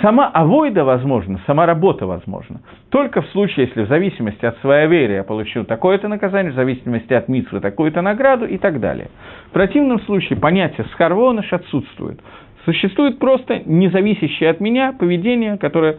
Сама 0.01 0.27
авойда 0.27 0.85
возможна, 0.85 1.39
сама 1.45 1.65
работа 1.65 2.05
возможна. 2.05 2.61
Только 2.89 3.21
в 3.21 3.27
случае, 3.27 3.67
если 3.67 3.83
в 3.83 3.87
зависимости 3.87 4.45
от 4.45 4.57
своей 4.59 4.87
веры 4.87 5.13
я 5.13 5.23
получил 5.23 5.65
такое-то 5.65 6.07
наказание, 6.07 6.51
в 6.53 6.55
зависимости 6.55 7.13
от 7.13 7.27
митсвы 7.27 7.59
такую-то 7.59 8.01
награду 8.01 8.45
и 8.45 8.57
так 8.57 8.79
далее. 8.79 9.09
В 9.47 9.51
противном 9.51 9.99
случае 10.01 10.39
понятие 10.39 10.87
схарвоныш 10.93 11.51
отсутствует. 11.51 12.19
Существует 12.65 13.17
просто 13.17 13.61
независящее 13.65 14.49
от 14.49 14.59
меня 14.59 14.93
поведение, 14.93 15.57
которое 15.57 15.97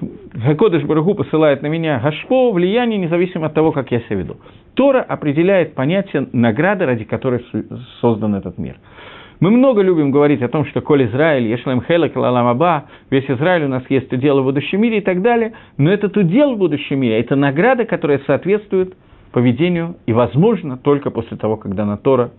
Гакодыш 0.00 0.84
Барагу 0.84 1.14
посылает 1.14 1.62
на 1.62 1.68
меня 1.68 1.98
гашпо, 1.98 2.52
влияние, 2.52 2.98
независимо 2.98 3.46
от 3.46 3.54
того, 3.54 3.72
как 3.72 3.90
я 3.90 4.00
себя 4.00 4.16
веду. 4.16 4.36
Тора 4.74 5.00
определяет 5.00 5.74
понятие 5.74 6.28
награды, 6.32 6.84
ради 6.84 7.04
которой 7.04 7.44
создан 8.00 8.34
этот 8.34 8.58
мир. 8.58 8.76
Мы 9.40 9.50
много 9.50 9.82
любим 9.82 10.10
говорить 10.10 10.42
о 10.42 10.48
том, 10.48 10.64
что 10.66 10.80
Коль 10.80 11.06
Израиль, 11.06 11.46
Ешлем 11.48 11.82
Хелек, 11.82 12.14
Лаламаба, 12.16 12.84
весь 13.10 13.28
Израиль 13.28 13.64
у 13.64 13.68
нас 13.68 13.82
есть 13.88 14.12
удел 14.12 14.40
в 14.40 14.44
будущем 14.44 14.80
мире 14.80 14.98
и 14.98 15.00
так 15.00 15.22
далее, 15.22 15.52
но 15.76 15.90
этот 15.90 16.16
удел 16.16 16.54
в 16.54 16.58
будущем 16.58 17.00
мире, 17.00 17.20
это 17.20 17.36
награда, 17.36 17.84
которая 17.84 18.20
соответствует 18.26 18.94
поведению 19.32 19.96
и 20.06 20.12
возможно 20.12 20.78
только 20.78 21.10
после 21.10 21.36
того, 21.36 21.56
когда 21.56 21.84
на 21.84 21.96
Тора. 21.98 22.30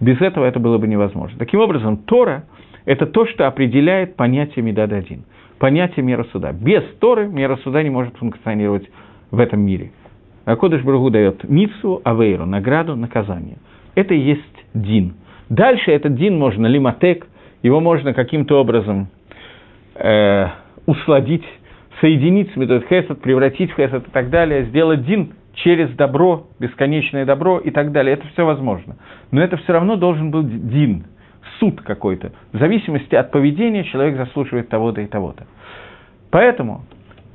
Без 0.00 0.20
этого 0.20 0.44
это 0.44 0.58
было 0.58 0.76
бы 0.76 0.86
невозможно. 0.86 1.38
Таким 1.38 1.60
образом, 1.60 1.98
Тора– 1.98 2.44
это 2.84 3.06
то, 3.06 3.26
что 3.26 3.46
определяет 3.46 4.16
понятие 4.16 4.64
Медад-1, 4.64 5.20
понятие 5.58 6.04
мера 6.04 6.24
суда. 6.32 6.52
Без 6.52 6.82
Торы 7.00 7.26
мера 7.26 7.56
суда 7.56 7.82
не 7.82 7.90
может 7.90 8.16
функционировать 8.16 8.88
в 9.30 9.38
этом 9.38 9.60
мире. 9.60 9.92
А 10.44 10.56
Кодыш 10.56 10.82
Брагу 10.82 11.10
дает 11.10 11.48
Мицу, 11.48 12.02
Авейру, 12.04 12.44
награду, 12.44 12.96
наказание. 12.96 13.56
Это 13.94 14.14
и 14.14 14.18
есть 14.18 14.42
Дин. 14.74 15.14
Дальше 15.48 15.90
этот 15.90 16.16
Дин 16.16 16.38
можно 16.38 16.66
лиматек, 16.66 17.26
его 17.62 17.80
можно 17.80 18.12
каким-то 18.12 18.60
образом 18.60 19.08
э, 19.94 20.48
усладить, 20.84 21.44
соединить 22.00 22.52
с 22.52 22.56
Медот 22.56 22.84
Хесед, 22.84 23.20
превратить 23.22 23.70
в 23.70 23.76
Хесед 23.76 24.06
и 24.06 24.10
так 24.10 24.28
далее, 24.28 24.64
сделать 24.64 25.06
Дин 25.06 25.32
через 25.54 25.90
добро, 25.94 26.46
бесконечное 26.58 27.24
добро 27.24 27.58
и 27.58 27.70
так 27.70 27.92
далее. 27.92 28.14
Это 28.14 28.26
все 28.28 28.44
возможно. 28.44 28.96
Но 29.30 29.40
это 29.40 29.56
все 29.56 29.72
равно 29.72 29.96
должен 29.96 30.30
быть 30.30 30.68
Дин, 30.68 31.04
суд 31.58 31.80
какой-то. 31.82 32.32
В 32.52 32.58
зависимости 32.58 33.14
от 33.14 33.30
поведения 33.30 33.84
человек 33.84 34.16
заслуживает 34.16 34.68
того-то 34.68 35.00
и 35.00 35.06
того-то. 35.06 35.44
Поэтому 36.30 36.82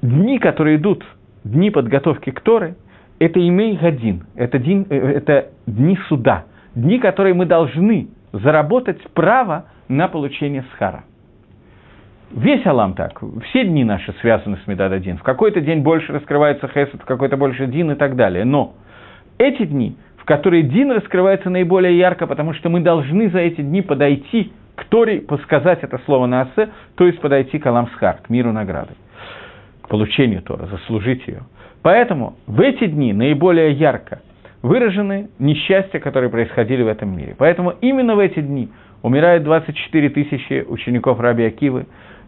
дни, 0.02 0.40
которые 0.40 0.78
идут, 0.78 1.06
дни 1.44 1.72
подготовки 1.72 2.32
к 2.32 2.42
Торы, 2.42 2.76
это 3.20 3.46
имей 3.46 3.78
годин, 3.78 4.26
это, 4.36 4.60
день, 4.60 4.86
э, 4.90 4.96
это 4.96 5.50
дни 5.66 5.98
суда, 6.08 6.46
дни, 6.76 7.00
которые 7.00 7.34
мы 7.34 7.46
должны 7.46 8.10
заработать 8.32 9.02
право 9.14 9.66
на 9.88 10.08
получение 10.08 10.64
схара. 10.74 11.04
Весь 12.32 12.66
Алам 12.66 12.94
так, 12.94 13.22
все 13.50 13.66
дни 13.66 13.84
наши 13.84 14.14
связаны 14.22 14.58
с 14.64 14.68
Медад-1. 14.68 15.18
В 15.18 15.24
какой-то 15.24 15.62
день 15.62 15.80
больше 15.82 16.14
раскрывается 16.14 16.68
Хесед, 16.68 17.02
в 17.02 17.06
какой-то 17.06 17.38
больше 17.38 17.66
Дин 17.66 17.92
и 17.92 17.96
так 17.96 18.16
далее. 18.16 18.46
Но 18.46 18.76
эти 19.40 19.66
дни– 19.66 19.98
которой 20.30 20.62
Дин 20.62 20.92
раскрывается 20.92 21.50
наиболее 21.50 21.98
ярко, 21.98 22.28
потому 22.28 22.54
что 22.54 22.70
мы 22.70 22.82
должны 22.82 23.32
за 23.32 23.40
эти 23.40 23.62
дни 23.62 23.82
подойти 23.82 24.54
к 24.76 24.86
Торе, 24.86 25.22
подсказать 25.22 25.80
это 25.82 26.00
слово 26.06 26.28
на 26.28 26.42
Асе, 26.42 26.70
то 26.94 27.08
есть 27.08 27.20
подойти 27.20 27.58
к 27.58 27.66
Аламсхар, 27.66 28.18
к 28.18 28.30
миру 28.30 28.52
награды, 28.52 28.94
к 29.82 29.88
получению 29.88 30.44
Тора, 30.44 30.68
заслужить 30.68 31.26
ее. 31.26 31.42
Поэтому 31.82 32.36
в 32.46 32.62
эти 32.62 32.86
дни 32.86 33.12
наиболее 33.12 33.72
ярко 33.72 34.22
выражены 34.62 35.32
несчастья, 35.40 35.98
которые 35.98 36.30
происходили 36.30 36.84
в 36.84 36.88
этом 36.90 37.18
мире. 37.18 37.34
Поэтому 37.36 37.74
именно 37.82 38.14
в 38.14 38.20
эти 38.20 38.40
дни 38.40 38.70
умирает 39.02 39.42
24 39.44 40.10
тысячи 40.10 40.64
учеников 40.70 41.20
Раби 41.20 41.44
Акивы, 41.44 41.88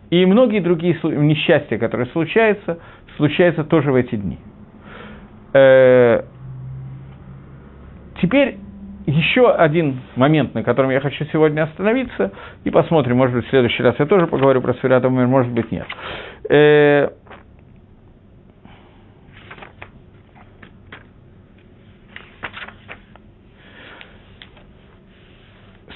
и 0.09 0.25
многие 0.25 0.59
другие 0.59 0.97
несчастья, 1.03 1.77
которые 1.77 2.07
случаются, 2.07 2.79
случаются 3.17 3.63
тоже 3.63 3.91
в 3.91 3.95
эти 3.95 4.15
дни. 4.15 4.39
Э, 5.53 6.23
Теперь 8.21 8.57
еще 9.07 9.51
один 9.51 10.01
момент, 10.15 10.53
на 10.53 10.63
котором 10.63 10.91
я 10.91 10.99
хочу 10.99 11.25
сегодня 11.33 11.63
остановиться, 11.63 12.31
и 12.63 12.69
посмотрим, 12.69 13.17
может 13.17 13.35
быть, 13.35 13.47
в 13.47 13.49
следующий 13.49 13.81
раз 13.81 13.95
я 13.97 14.05
тоже 14.05 14.27
поговорю 14.27 14.61
про 14.61 14.75
Сферат 14.75 15.03
мир, 15.05 15.25
может 15.25 15.51
быть, 15.51 15.71
нет. 15.71 15.87
Э, 16.47 17.09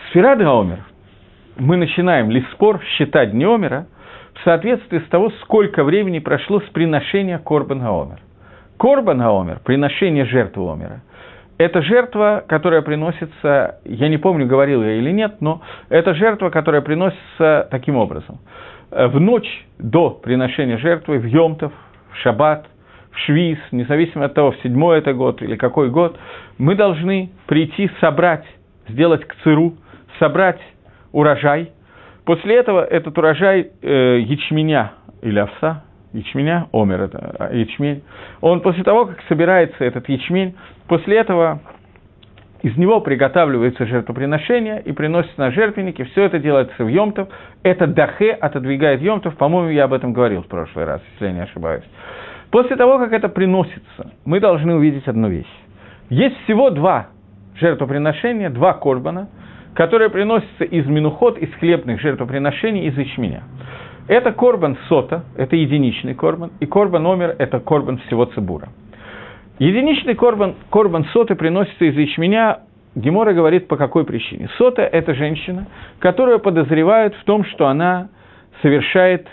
Сфера 0.10 0.32
Омер. 0.32 0.80
Мы 1.58 1.78
начинаем 1.78 2.32
лиспор 2.32 2.82
считать 2.98 3.32
дни 3.32 3.46
Омера 3.46 3.86
в 4.34 4.44
соответствии 4.44 5.00
с 5.00 5.10
того, 5.10 5.30
сколько 5.44 5.84
времени 5.84 6.20
прошло 6.20 6.60
с 6.60 6.66
приношения 6.70 7.38
Корбан 7.38 7.82
Гаомер. 7.82 8.20
Корбан 8.78 9.20
Гаомер, 9.20 9.60
приношение 9.60 10.26
жертвы 10.26 10.72
Омера– 10.72 11.02
это 11.58 11.82
жертва, 11.82 12.44
которая 12.48 12.82
приносится, 12.82 13.80
я 13.86 14.10
не 14.10 14.18
помню, 14.18 14.46
говорил 14.46 14.84
я 14.84 14.94
или 14.96 15.12
нет, 15.12 15.38
но 15.40 15.62
это 15.90 16.14
жертва, 16.14 16.50
которая 16.50 16.82
приносится 16.82 17.68
таким 17.72 17.96
образом. 17.96 18.40
Э, 18.92 19.08
в 19.08 19.20
ночь 19.20 19.66
до 19.80 20.10
приношения 20.10 20.78
жертвы, 20.78 21.18
в 21.20 21.26
Йомтов, 21.26 21.72
в 22.12 22.18
Шаббат, 22.18 22.66
в 23.12 23.20
Швиз, 23.20 23.58
независимо 23.72 24.26
от 24.26 24.34
того, 24.34 24.52
в 24.52 24.58
седьмой 24.62 25.00
это 25.00 25.14
год 25.14 25.42
или 25.42 25.56
какой 25.56 25.90
год, 25.90 26.18
мы 26.58 26.76
должны 26.76 27.32
прийти 27.48 27.90
собрать, 28.02 28.46
сделать 28.90 29.26
кциру, 29.26 29.76
собрать 30.20 30.60
урожай. 31.14 31.72
После 32.26 32.56
этого 32.56 32.84
этот 32.84 33.18
урожай 33.18 33.72
э, 33.82 34.20
ячменя 34.20 34.92
или 35.22 35.40
овса, 35.40 35.84
ячменя, 36.16 36.68
омер 36.72 37.02
это 37.02 37.36
а, 37.40 37.54
ячмень, 37.54 38.04
он 38.42 38.62
после 38.62 38.84
того, 38.84 39.06
как 39.06 39.22
собирается 39.28 39.84
этот 39.84 40.08
ячмень, 40.10 40.56
после 40.88 41.18
этого 41.18 41.62
из 42.62 42.76
него 42.78 43.00
приготавливается 43.00 43.86
жертвоприношение 43.86 44.82
и 44.82 44.92
приносится 44.92 45.40
на 45.40 45.52
жертвенники. 45.52 46.04
Все 46.06 46.24
это 46.24 46.40
делается 46.40 46.84
в 46.84 46.88
Йомтов. 46.88 47.28
Это 47.62 47.86
дахе 47.86 48.32
отодвигает 48.32 49.02
Йомтов. 49.02 49.38
По-моему, 49.38 49.70
я 49.70 49.84
об 49.84 49.94
этом 49.94 50.14
говорил 50.14 50.42
в 50.42 50.48
прошлый 50.48 50.86
раз, 50.86 51.02
если 51.14 51.28
я 51.28 51.32
не 51.32 51.42
ошибаюсь. 51.42 51.84
После 52.50 52.76
того, 52.76 52.98
как 52.98 53.14
это 53.14 53.30
приносится, 53.30 54.14
мы 54.26 54.40
должны 54.40 54.74
увидеть 54.74 55.08
одну 55.08 55.30
вещь. 55.30 55.54
Есть 56.10 56.36
всего 56.46 56.72
два 56.72 57.10
жертвоприношения, 57.60 58.50
два 58.50 58.74
корбана, 58.74 59.30
которые 59.76 60.10
приносятся 60.10 60.64
из 60.64 60.88
минуход, 60.88 61.38
из 61.38 61.54
хлебных 61.56 62.02
жертвоприношений, 62.02 62.88
из 62.88 62.98
ячменя. 62.98 63.44
Это 64.08 64.32
корбан 64.32 64.78
сота, 64.88 65.24
это 65.36 65.56
единичный 65.56 66.14
корбан, 66.14 66.52
и 66.60 66.66
корбан 66.66 67.04
номер– 67.04 67.36
это 67.40 67.60
корбан 67.60 67.98
всего 68.06 68.26
цибура. 68.26 68.70
Единичный 69.58 70.14
корбан, 70.16 70.56
корбан 70.70 71.06
соты 71.06 71.36
приносится 71.36 71.86
из 71.86 71.96
ячменя, 71.96 72.60
Гемора 72.94 73.34
говорит, 73.34 73.68
по 73.68 73.78
какой 73.78 74.06
причине. 74.06 74.48
Сота– 74.58 74.82
это 74.84 75.16
женщина, 75.16 75.68
которую 76.00 76.40
подозревают 76.40 77.16
в 77.16 77.24
том, 77.24 77.44
что 77.46 77.68
она 77.68 78.10
совершает 78.62 79.28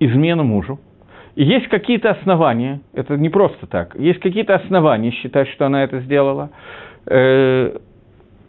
измену 0.00 0.44
мужу. 0.44 0.80
И 1.36 1.44
есть 1.44 1.68
какие-то 1.68 2.10
основания, 2.10 2.80
это 2.94 3.16
не 3.16 3.28
просто 3.28 3.66
так, 3.66 3.94
есть 3.96 4.20
какие-то 4.20 4.54
основания 4.54 5.10
считать, 5.10 5.48
что 5.48 5.66
она 5.66 5.84
это 5.84 6.00
сделала. 6.00 6.50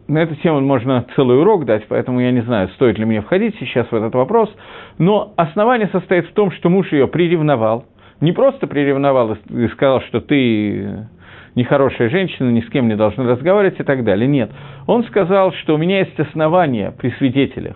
На 0.07 0.19
эту 0.19 0.35
тему 0.35 0.61
можно 0.61 1.03
целый 1.15 1.39
урок 1.39 1.65
дать, 1.65 1.87
поэтому 1.87 2.19
я 2.19 2.31
не 2.31 2.41
знаю, 2.41 2.69
стоит 2.69 2.99
ли 2.99 3.05
мне 3.05 3.21
входить 3.21 3.55
сейчас 3.59 3.87
в 3.89 3.95
этот 3.95 4.13
вопрос. 4.13 4.53
Но 4.99 5.33
основание 5.35 5.87
состоит 5.87 6.27
в 6.27 6.33
том, 6.33 6.51
что 6.51 6.69
муж 6.69 6.91
ее 6.91 7.07
приревновал. 7.07 7.85
Не 8.21 8.31
просто 8.31 8.67
приревновал 8.67 9.35
и 9.49 9.67
сказал, 9.69 10.01
что 10.01 10.21
ты 10.21 11.07
нехорошая 11.55 12.09
женщина, 12.09 12.51
ни 12.51 12.61
с 12.61 12.69
кем 12.69 12.87
не 12.87 12.95
должна 12.95 13.23
разговаривать 13.25 13.79
и 13.79 13.83
так 13.83 14.03
далее. 14.03 14.27
Нет. 14.27 14.51
Он 14.85 15.03
сказал, 15.05 15.53
что 15.53 15.73
у 15.73 15.77
меня 15.77 15.99
есть 15.99 16.19
основания 16.19 16.91
при 16.91 17.09
свидетелях 17.11 17.75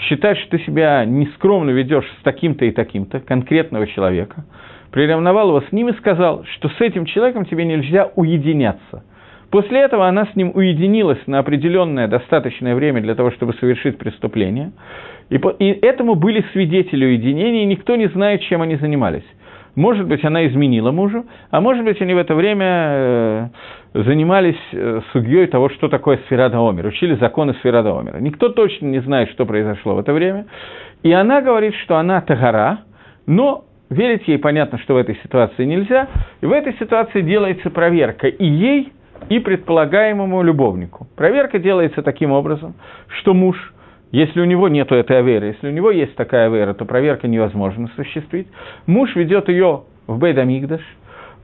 считать, 0.00 0.38
что 0.38 0.58
ты 0.58 0.64
себя 0.64 1.04
нескромно 1.06 1.70
ведешь 1.70 2.06
с 2.20 2.22
таким-то 2.22 2.66
и 2.66 2.72
таким-то, 2.72 3.20
конкретного 3.20 3.86
человека. 3.86 4.44
Приревновал 4.92 5.48
его 5.48 5.60
с 5.62 5.72
ним 5.72 5.88
и 5.88 5.92
сказал, 5.94 6.44
что 6.56 6.68
с 6.68 6.80
этим 6.80 7.06
человеком 7.06 7.46
тебе 7.46 7.64
нельзя 7.64 8.10
уединяться– 8.16 9.02
После 9.50 9.80
этого 9.80 10.06
она 10.06 10.26
с 10.26 10.36
ним 10.36 10.52
уединилась 10.54 11.20
на 11.26 11.40
определенное 11.40 12.06
достаточное 12.06 12.74
время 12.74 13.00
для 13.00 13.14
того, 13.14 13.32
чтобы 13.32 13.54
совершить 13.54 13.98
преступление. 13.98 14.72
И, 15.28 15.38
по, 15.38 15.50
и 15.50 15.66
этому 15.66 16.14
были 16.14 16.44
свидетели 16.52 17.04
уединения, 17.04 17.64
и 17.64 17.66
никто 17.66 17.96
не 17.96 18.08
знает, 18.08 18.42
чем 18.42 18.62
они 18.62 18.76
занимались. 18.76 19.24
Может 19.76 20.06
быть, 20.06 20.24
она 20.24 20.46
изменила 20.46 20.90
мужу, 20.90 21.26
а 21.50 21.60
может 21.60 21.84
быть, 21.84 22.00
они 22.00 22.14
в 22.14 22.18
это 22.18 22.34
время 22.34 22.66
э, 22.66 23.48
занимались 23.94 24.58
э, 24.72 25.00
судьей 25.12 25.46
того, 25.46 25.68
что 25.70 25.88
такое 25.88 26.18
сфера 26.26 26.50
Омер, 26.52 26.86
учили 26.86 27.14
законы 27.14 27.54
сфера 27.54 27.80
Омера. 27.80 28.18
Никто 28.18 28.48
точно 28.48 28.86
не 28.86 29.00
знает, 29.00 29.30
что 29.30 29.46
произошло 29.46 29.94
в 29.94 30.00
это 30.00 30.12
время. 30.12 30.46
И 31.02 31.12
она 31.12 31.40
говорит, 31.40 31.74
что 31.76 31.96
она 31.96 32.20
Тагара, 32.20 32.80
но 33.26 33.64
верить 33.90 34.26
ей 34.26 34.38
понятно, 34.38 34.78
что 34.78 34.94
в 34.94 34.96
этой 34.96 35.16
ситуации 35.22 35.64
нельзя. 35.64 36.08
И 36.40 36.46
в 36.46 36.52
этой 36.52 36.74
ситуации 36.74 37.22
делается 37.22 37.70
проверка 37.70 38.26
и 38.26 38.44
ей, 38.44 38.92
и 39.28 39.38
предполагаемому 39.38 40.42
любовнику. 40.42 41.06
Проверка 41.16 41.58
делается 41.58 42.02
таким 42.02 42.32
образом, 42.32 42.74
что 43.20 43.34
муж, 43.34 43.56
если 44.12 44.40
у 44.40 44.44
него 44.44 44.68
нет 44.68 44.90
этой 44.90 45.18
аверы, 45.18 45.48
если 45.48 45.68
у 45.68 45.72
него 45.72 45.90
есть 45.90 46.14
такая 46.16 46.46
авера, 46.46 46.74
то 46.74 46.84
проверка 46.84 47.28
невозможно 47.28 47.88
осуществить. 47.92 48.48
Муж 48.86 49.14
ведет 49.14 49.48
ее 49.48 49.82
в 50.06 50.18
Бейдамигдаш. 50.18 50.80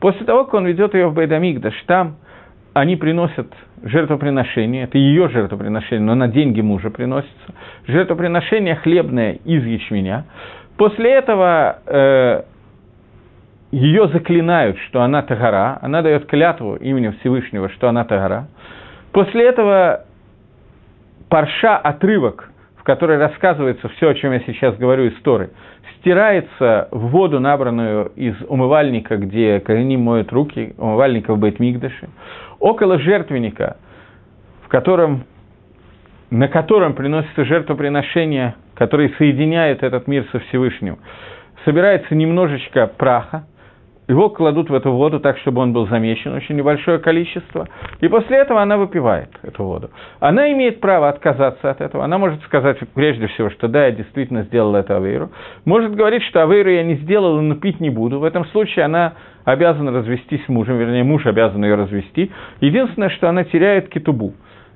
После 0.00 0.26
того, 0.26 0.44
как 0.44 0.54
он 0.54 0.66
ведет 0.66 0.94
ее 0.94 1.08
в 1.08 1.14
Бейдамигдаш, 1.14 1.74
там 1.86 2.16
они 2.74 2.96
приносят 2.96 3.46
жертвоприношение, 3.82 4.84
это 4.84 4.98
ее 4.98 5.28
жертвоприношение, 5.28 6.04
но 6.04 6.14
на 6.14 6.28
деньги 6.28 6.60
мужа 6.60 6.90
приносится, 6.90 7.54
жертвоприношение 7.86 8.74
хлебное 8.74 9.38
из 9.44 9.64
ячменя. 9.64 10.26
После 10.76 11.10
этого 11.12 11.78
э, 11.86 12.42
ее 13.76 14.08
заклинают, 14.08 14.78
что 14.88 15.02
она 15.02 15.20
Тагара, 15.20 15.78
она 15.82 16.00
дает 16.00 16.24
клятву 16.26 16.76
именем 16.76 17.12
Всевышнего, 17.20 17.68
что 17.68 17.88
она 17.90 18.04
Тагара. 18.04 18.48
После 19.12 19.46
этого 19.46 20.06
парша, 21.28 21.76
отрывок, 21.76 22.50
в 22.76 22.82
который 22.84 23.18
рассказывается 23.18 23.88
все, 23.90 24.08
о 24.08 24.14
чем 24.14 24.32
я 24.32 24.40
сейчас 24.40 24.76
говорю 24.78 25.04
из 25.04 25.20
Торы, 25.20 25.50
стирается 25.98 26.88
в 26.90 27.08
воду, 27.08 27.38
набранную 27.38 28.12
из 28.16 28.34
умывальника, 28.48 29.18
где 29.18 29.60
корени 29.60 29.98
моют 29.98 30.32
руки, 30.32 30.74
умывальника 30.78 31.34
в 31.34 31.38
Бейтмигдаше, 31.38 32.08
около 32.58 32.98
жертвенника, 32.98 33.76
в 34.64 34.68
котором, 34.68 35.24
на 36.30 36.48
котором 36.48 36.94
приносится 36.94 37.44
жертвоприношение, 37.44 38.54
которое 38.74 39.10
соединяет 39.18 39.82
этот 39.82 40.06
мир 40.06 40.24
со 40.32 40.38
Всевышним, 40.38 40.98
собирается 41.66 42.14
немножечко 42.14 42.86
праха, 42.86 43.44
его 44.08 44.30
кладут 44.30 44.70
в 44.70 44.74
эту 44.74 44.92
воду 44.92 45.20
так, 45.20 45.38
чтобы 45.38 45.62
он 45.62 45.72
был 45.72 45.86
замечен, 45.88 46.32
очень 46.34 46.56
небольшое 46.56 46.98
количество, 46.98 47.68
и 48.00 48.08
после 48.08 48.38
этого 48.38 48.62
она 48.62 48.76
выпивает 48.76 49.30
эту 49.42 49.64
воду. 49.64 49.90
Она 50.20 50.52
имеет 50.52 50.80
право 50.80 51.08
отказаться 51.08 51.70
от 51.70 51.80
этого, 51.80 52.04
она 52.04 52.18
может 52.18 52.42
сказать 52.42 52.78
прежде 52.94 53.26
всего, 53.28 53.50
что 53.50 53.68
да, 53.68 53.86
я 53.86 53.92
действительно 53.92 54.42
сделала 54.44 54.78
это 54.78 54.96
Авейру, 54.96 55.30
может 55.64 55.94
говорить, 55.94 56.22
что 56.24 56.42
Авейру 56.42 56.70
я 56.70 56.84
не 56.84 56.96
сделала, 56.96 57.40
но 57.40 57.56
пить 57.56 57.80
не 57.80 57.90
буду. 57.90 58.20
В 58.20 58.24
этом 58.24 58.44
случае 58.46 58.84
она 58.84 59.14
обязана 59.44 59.90
развестись 59.90 60.44
с 60.44 60.48
мужем, 60.48 60.78
вернее, 60.78 61.04
муж 61.04 61.26
обязан 61.26 61.64
ее 61.64 61.74
развести. 61.74 62.30
Единственное, 62.60 63.10
что 63.10 63.28
она 63.28 63.44
теряет 63.44 63.88
китубу. 63.88 64.34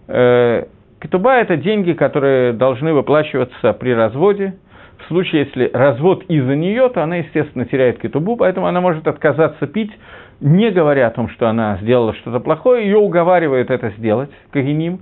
Э, 0.09 0.65
китуба– 1.01 1.35
это 1.41 1.57
деньги, 1.57 1.93
которые 1.93 2.53
должны 2.53 2.93
выплачиваться 2.93 3.73
при 3.75 3.95
разводе– 3.95 4.55
в 5.05 5.09
случае, 5.09 5.45
если 5.45 5.71
развод 5.73 6.25
из-за 6.29 6.55
нее, 6.57 6.89
то 6.89 7.03
она, 7.03 7.17
естественно, 7.17 7.65
теряет 7.65 7.99
кетубу, 7.99 8.37
поэтому 8.37 8.67
она 8.67 8.81
может 8.81 9.07
отказаться 9.07 9.67
пить, 9.67 9.93
не 10.41 10.71
говоря 10.71 11.09
о 11.09 11.11
том, 11.11 11.29
что 11.29 11.49
она 11.49 11.79
сделала 11.83 12.15
что-то 12.15 12.41
плохое, 12.41 12.85
ее 12.85 12.99
уговаривает 12.99 13.71
это 13.71 13.91
сделать, 13.99 14.31
Кагиним. 14.53 15.01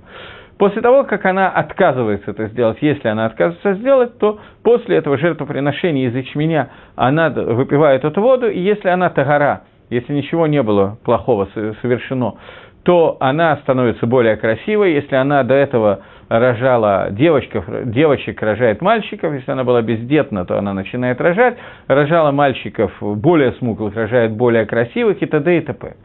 После 0.57 0.81
того, 0.81 1.05
как 1.05 1.25
она 1.25 1.47
отказывается 1.47 2.31
это 2.31 2.47
сделать, 2.47 2.79
если 2.81 3.07
она 3.07 3.27
отказывается 3.27 3.75
сделать, 3.75 4.17
то 4.19 4.39
после 4.61 4.97
этого 4.97 5.17
жертвоприношения 5.17 6.09
из 6.09 6.15
ячменя 6.15 6.69
она 6.97 7.29
выпивает 7.29 8.03
эту 8.03 8.21
воду, 8.21 8.49
и 8.49 8.59
если 8.59 8.89
она 8.89 9.09
тагара, 9.09 9.61
если 9.89 10.13
ничего 10.13 10.47
не 10.47 10.61
было 10.61 10.97
плохого 11.05 11.47
совершено, 11.81 12.35
то 12.83 13.17
она 13.19 13.57
становится 13.57 14.05
более 14.05 14.35
красивой. 14.35 14.93
Если 14.93 15.15
она 15.15 15.43
до 15.43 15.53
этого 15.53 16.01
рожала 16.29 17.07
девочков, 17.09 17.65
девочек, 17.85 18.41
рожает 18.41 18.81
мальчиков, 18.81 19.33
если 19.33 19.51
она 19.51 19.63
была 19.63 19.81
бездетна, 19.81 20.45
то 20.45 20.57
она 20.57 20.73
начинает 20.73 21.19
рожать, 21.19 21.57
рожала 21.87 22.31
мальчиков 22.31 22.91
более 23.01 23.53
смуглых, 23.53 23.95
рожает 23.95 24.31
более 24.31 24.65
красивых 24.65 25.21
и 25.21 25.25
т.д. 25.25 25.57
и 25.57 25.61
т.п. 25.61 25.95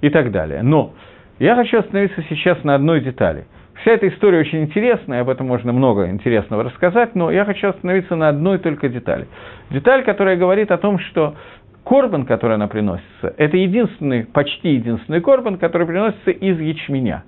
и 0.00 0.08
так 0.08 0.30
далее. 0.30 0.62
Но 0.62 0.92
я 1.38 1.56
хочу 1.56 1.78
остановиться 1.78 2.22
сейчас 2.28 2.62
на 2.62 2.76
одной 2.76 3.00
детали. 3.00 3.46
Вся 3.80 3.92
эта 3.92 4.06
история 4.06 4.38
очень 4.38 4.62
интересная, 4.62 5.22
об 5.22 5.28
этом 5.28 5.48
можно 5.48 5.72
много 5.72 6.08
интересного 6.08 6.62
рассказать, 6.62 7.16
но 7.16 7.32
я 7.32 7.44
хочу 7.44 7.68
остановиться 7.68 8.14
на 8.14 8.28
одной 8.28 8.58
только 8.58 8.88
детали. 8.88 9.26
Деталь, 9.70 10.04
которая 10.04 10.36
говорит 10.36 10.70
о 10.70 10.78
том, 10.78 11.00
что 11.00 11.34
корбан, 11.82 12.26
который 12.26 12.54
она 12.54 12.68
приносится, 12.68 13.34
это 13.36 13.56
единственный, 13.56 14.24
почти 14.24 14.74
единственный 14.74 15.20
корбан, 15.20 15.58
который 15.58 15.86
приносится 15.86 16.30
из 16.30 16.60
ячменя. 16.60 17.24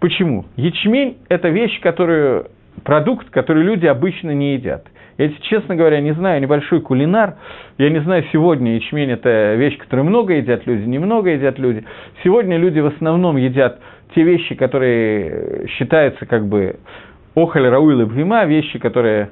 Почему? 0.00 0.44
Ячмень– 0.56 1.18
это 1.28 1.48
вещь, 1.48 1.80
которую, 1.80 2.46
продукт, 2.84 3.30
который 3.30 3.64
люди 3.64 3.86
обычно 3.86 4.30
не 4.30 4.54
едят. 4.54 4.86
Я, 5.18 5.30
честно 5.42 5.74
говоря, 5.74 6.00
не 6.00 6.12
знаю, 6.12 6.40
небольшой 6.40 6.80
кулинар, 6.80 7.34
я 7.76 7.90
не 7.90 8.00
знаю, 8.00 8.24
сегодня 8.32 8.76
ячмень– 8.76 9.10
это 9.12 9.54
вещь, 9.56 9.76
которую 9.76 10.06
много 10.06 10.34
едят 10.34 10.66
люди, 10.66 10.84
немного 10.84 11.30
едят 11.30 11.58
люди. 11.58 11.84
Сегодня 12.22 12.56
люди 12.56 12.78
в 12.78 12.86
основном 12.86 13.36
едят 13.36 13.80
те 14.14 14.22
вещи, 14.22 14.54
которые 14.54 15.66
считаются 15.68 16.24
как 16.26 16.46
бы 16.46 16.76
охаль, 17.34 17.66
рауил 17.68 18.02
и 18.02 18.46
вещи, 18.46 18.78
которые 18.78 19.30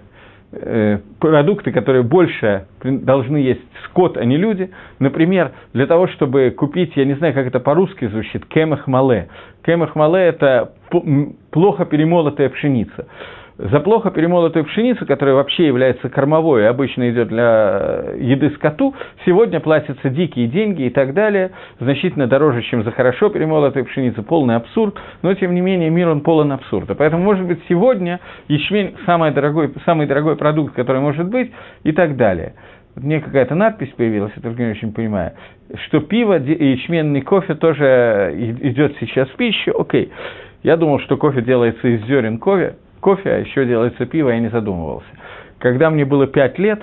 продукты, 1.19 1.73
которые 1.73 2.03
больше 2.03 2.67
должны 2.83 3.39
есть 3.39 3.61
скот, 3.87 4.17
а 4.17 4.25
не 4.25 4.37
люди. 4.37 4.71
Например, 4.99 5.53
для 5.73 5.87
того, 5.87 6.07
чтобы 6.09 6.51
купить, 6.51 6.97
я 6.97 7.05
не 7.05 7.15
знаю, 7.15 7.35
как 7.35 7.47
это 7.47 7.61
по-русски 7.61 8.07
звучит. 8.07 8.47
Кемах 8.47 8.87
мале– 8.87 9.29
это 9.65 10.73
плохо 11.51 11.85
перемолотая 11.85 12.49
пшеница. 12.49 13.07
За 13.59 13.81
плохо 13.81 14.11
перемолотую 14.11 14.67
пшеницу, 14.67 15.07
которая 15.07 15.35
вообще 15.35 15.67
является 15.67 16.11
кормовой 16.11 16.63
и 16.63 16.67
обычно 16.67 17.09
идет 17.11 17.29
для 17.29 18.05
еды 18.19 18.51
скоту, 18.51 18.95
сегодня 19.25 19.61
платятся 19.61 20.11
дикие 20.11 20.47
деньги 20.47 20.83
и 20.83 20.91
так 20.91 21.15
далее, 21.15 21.53
значительно 21.81 22.27
дороже, 22.27 22.61
чем 22.63 22.85
за 22.85 22.91
хорошо 22.91 23.31
перемолотую 23.31 23.87
пшеницу, 23.87 24.23
полный 24.23 24.57
абсурд, 24.57 24.97
но 25.23 25.33
тем 25.33 25.55
не 25.55 25.63
менее 25.63 25.89
мир 25.89 26.11
он 26.11 26.21
полон 26.21 26.53
абсурда. 26.53 26.95
Поэтому, 26.95 27.23
может 27.23 27.47
быть, 27.47 27.59
сегодня 27.67 28.21
ячмень 28.49 28.95
самый 29.07 29.31
дорогой, 29.31 29.73
самый 29.87 30.07
дорогой 30.07 30.37
продукт, 30.37 30.75
который 30.75 31.01
может 31.01 31.27
быть, 31.27 31.51
и 31.83 31.93
так 31.93 32.19
далее. 32.19 32.53
Вот 32.95 33.05
мне 33.05 33.21
какая-то 33.21 33.55
надпись 33.55 33.93
появилась, 33.97 34.33
я 34.37 34.43
только 34.43 34.65
не 34.65 34.73
очень 34.73 34.93
понимаю, 34.93 35.33
что 35.87 36.01
пиво 36.01 36.39
и 36.39 36.73
ячменный 36.73 37.23
кофе 37.23 37.55
тоже 37.55 38.35
идет 38.37 38.97
сейчас 39.01 39.31
в 39.31 39.37
пищу. 39.37 39.73
Окей. 39.79 40.13
Я 40.63 40.77
думал, 40.77 40.99
что 41.01 41.17
кофе 41.17 41.41
делается 41.43 41.87
из 41.87 42.05
зерен 42.07 42.39
кофе, 42.39 42.77
кофе, 43.07 43.31
а 43.31 43.39
еще 43.39 43.65
делается 43.65 44.05
пиво, 44.05 44.31
я 44.31 44.41
не 44.41 44.49
задумывался. 44.49 45.07
Когда 45.61 45.91
мне 45.91 46.05
было 46.05 46.27
пять 46.27 46.59
лет, 46.59 46.83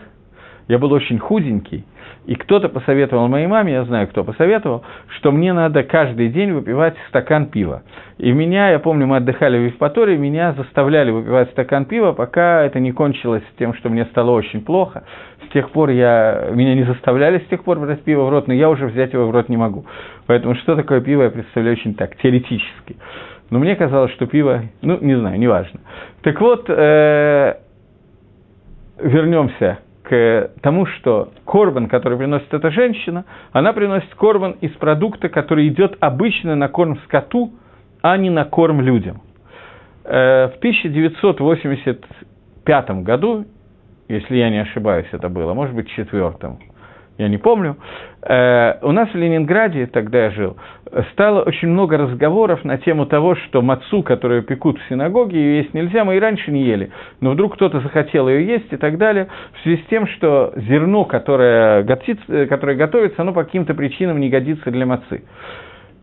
я 0.69 0.79
был 0.79 0.93
очень 0.93 1.19
худенький, 1.19 1.83
и 2.25 2.35
кто-то 2.35 2.69
посоветовал 2.69 3.27
моей 3.27 3.47
маме, 3.47 3.73
я 3.73 3.83
знаю, 3.83 4.07
кто 4.07 4.23
посоветовал, 4.23 4.85
что 5.17 5.33
мне 5.33 5.51
надо 5.51 5.83
каждый 5.83 6.29
день 6.29 6.53
выпивать 6.53 6.95
стакан 7.09 7.47
пива. 7.47 7.83
И 8.17 8.31
меня, 8.31 8.69
я 8.69 8.79
помню, 8.79 9.05
мы 9.05 9.17
отдыхали 9.17 9.57
в 9.57 9.65
Евпатории, 9.65 10.15
меня 10.15 10.53
заставляли 10.53 11.11
выпивать 11.11 11.51
стакан 11.51 11.83
пива, 11.83 12.13
пока 12.13 12.63
это 12.63 12.79
не 12.79 12.93
кончилось 12.93 13.43
тем, 13.59 13.73
что 13.73 13.89
мне 13.89 14.05
стало 14.05 14.31
очень 14.31 14.61
плохо. 14.61 15.03
С 15.45 15.51
тех 15.51 15.71
пор 15.71 15.89
я, 15.89 16.51
меня 16.53 16.73
не 16.73 16.83
заставляли 16.83 17.39
с 17.39 17.49
тех 17.49 17.65
пор 17.65 17.79
брать 17.79 18.01
пиво 18.03 18.23
в 18.23 18.29
рот, 18.29 18.47
но 18.47 18.53
я 18.53 18.69
уже 18.69 18.87
взять 18.87 19.11
его 19.11 19.27
в 19.27 19.31
рот 19.31 19.49
не 19.49 19.57
могу. 19.57 19.85
Поэтому 20.25 20.55
что 20.55 20.77
такое 20.77 21.01
пиво, 21.01 21.23
я 21.23 21.29
представляю 21.29 21.75
очень 21.75 21.95
так, 21.95 22.15
теоретически. 22.15 22.95
Но 23.53 23.59
мне 23.59 23.75
казалось, 23.75 24.11
что 24.13 24.25
пиво, 24.25 24.63
ну, 24.81 24.97
не 24.99 25.15
знаю, 25.15 25.37
неважно. 25.37 25.79
Так 26.23 26.41
вот, 26.41 26.67
э, 26.67 27.57
вернемся 28.97 29.77
к 30.01 30.49
тому, 30.63 30.87
что 30.87 31.29
корбан, 31.45 31.87
который 31.87 32.17
приносит 32.17 32.51
эта 32.51 32.71
женщина, 32.71 33.25
она 33.51 33.73
приносит 33.73 34.15
корбан 34.15 34.53
из 34.61 34.71
продукта, 34.71 35.29
который 35.29 35.67
идет 35.67 35.97
обычно 35.99 36.55
на 36.55 36.67
корм 36.67 36.97
скоту, 37.03 37.53
а 38.01 38.17
не 38.17 38.31
на 38.31 38.45
корм 38.45 38.81
людям. 38.81 39.21
Э, 40.03 40.47
в 40.47 40.57
1985 40.57 43.03
году, 43.03 43.45
если 44.07 44.35
я 44.35 44.49
не 44.49 44.61
ошибаюсь, 44.61 45.09
это 45.11 45.29
было, 45.29 45.53
может 45.53 45.75
быть, 45.75 45.89
четвертом, 45.89 46.57
я 47.17 47.27
не 47.27 47.37
помню, 47.37 47.77
э, 48.23 48.79
у 48.81 48.91
нас 48.91 49.09
в 49.09 49.15
Ленинграде, 49.15 49.85
тогда 49.85 50.25
я 50.25 50.31
жил, 50.31 50.57
стало 51.11 51.43
очень 51.43 51.67
много 51.67 51.97
разговоров 51.97 52.63
на 52.63 52.77
тему 52.79 53.05
того, 53.05 53.35
что 53.35 53.61
мацу, 53.61 54.01
которую 54.01 54.41
пекут 54.41 54.79
в 54.79 54.89
синагоге, 54.89 55.37
ее 55.37 55.57
есть 55.59 55.73
нельзя, 55.75 56.05
мы 56.05 56.17
и 56.17 56.19
раньше 56.19 56.51
не 56.51 56.63
ели, 56.63 56.89
но 57.21 57.31
вдруг 57.31 57.53
кто-то 57.53 57.81
захотел 57.81 58.27
ее 58.27 58.47
есть 58.47 58.73
и 58.73 58.77
так 58.77 58.97
далее, 58.97 59.27
в 59.53 59.61
связи 59.61 59.81
с 59.83 59.85
тем, 59.89 60.07
что 60.07 60.53
зерно, 60.55 61.05
которое, 61.05 61.83
готится, 61.83 62.47
которое 62.47 62.75
готовится, 62.75 63.21
оно 63.21 63.31
по 63.31 63.43
каким-то 63.43 63.75
причинам 63.75 64.19
не 64.19 64.29
годится 64.29 64.71
для 64.71 64.87
мацы. 64.87 65.23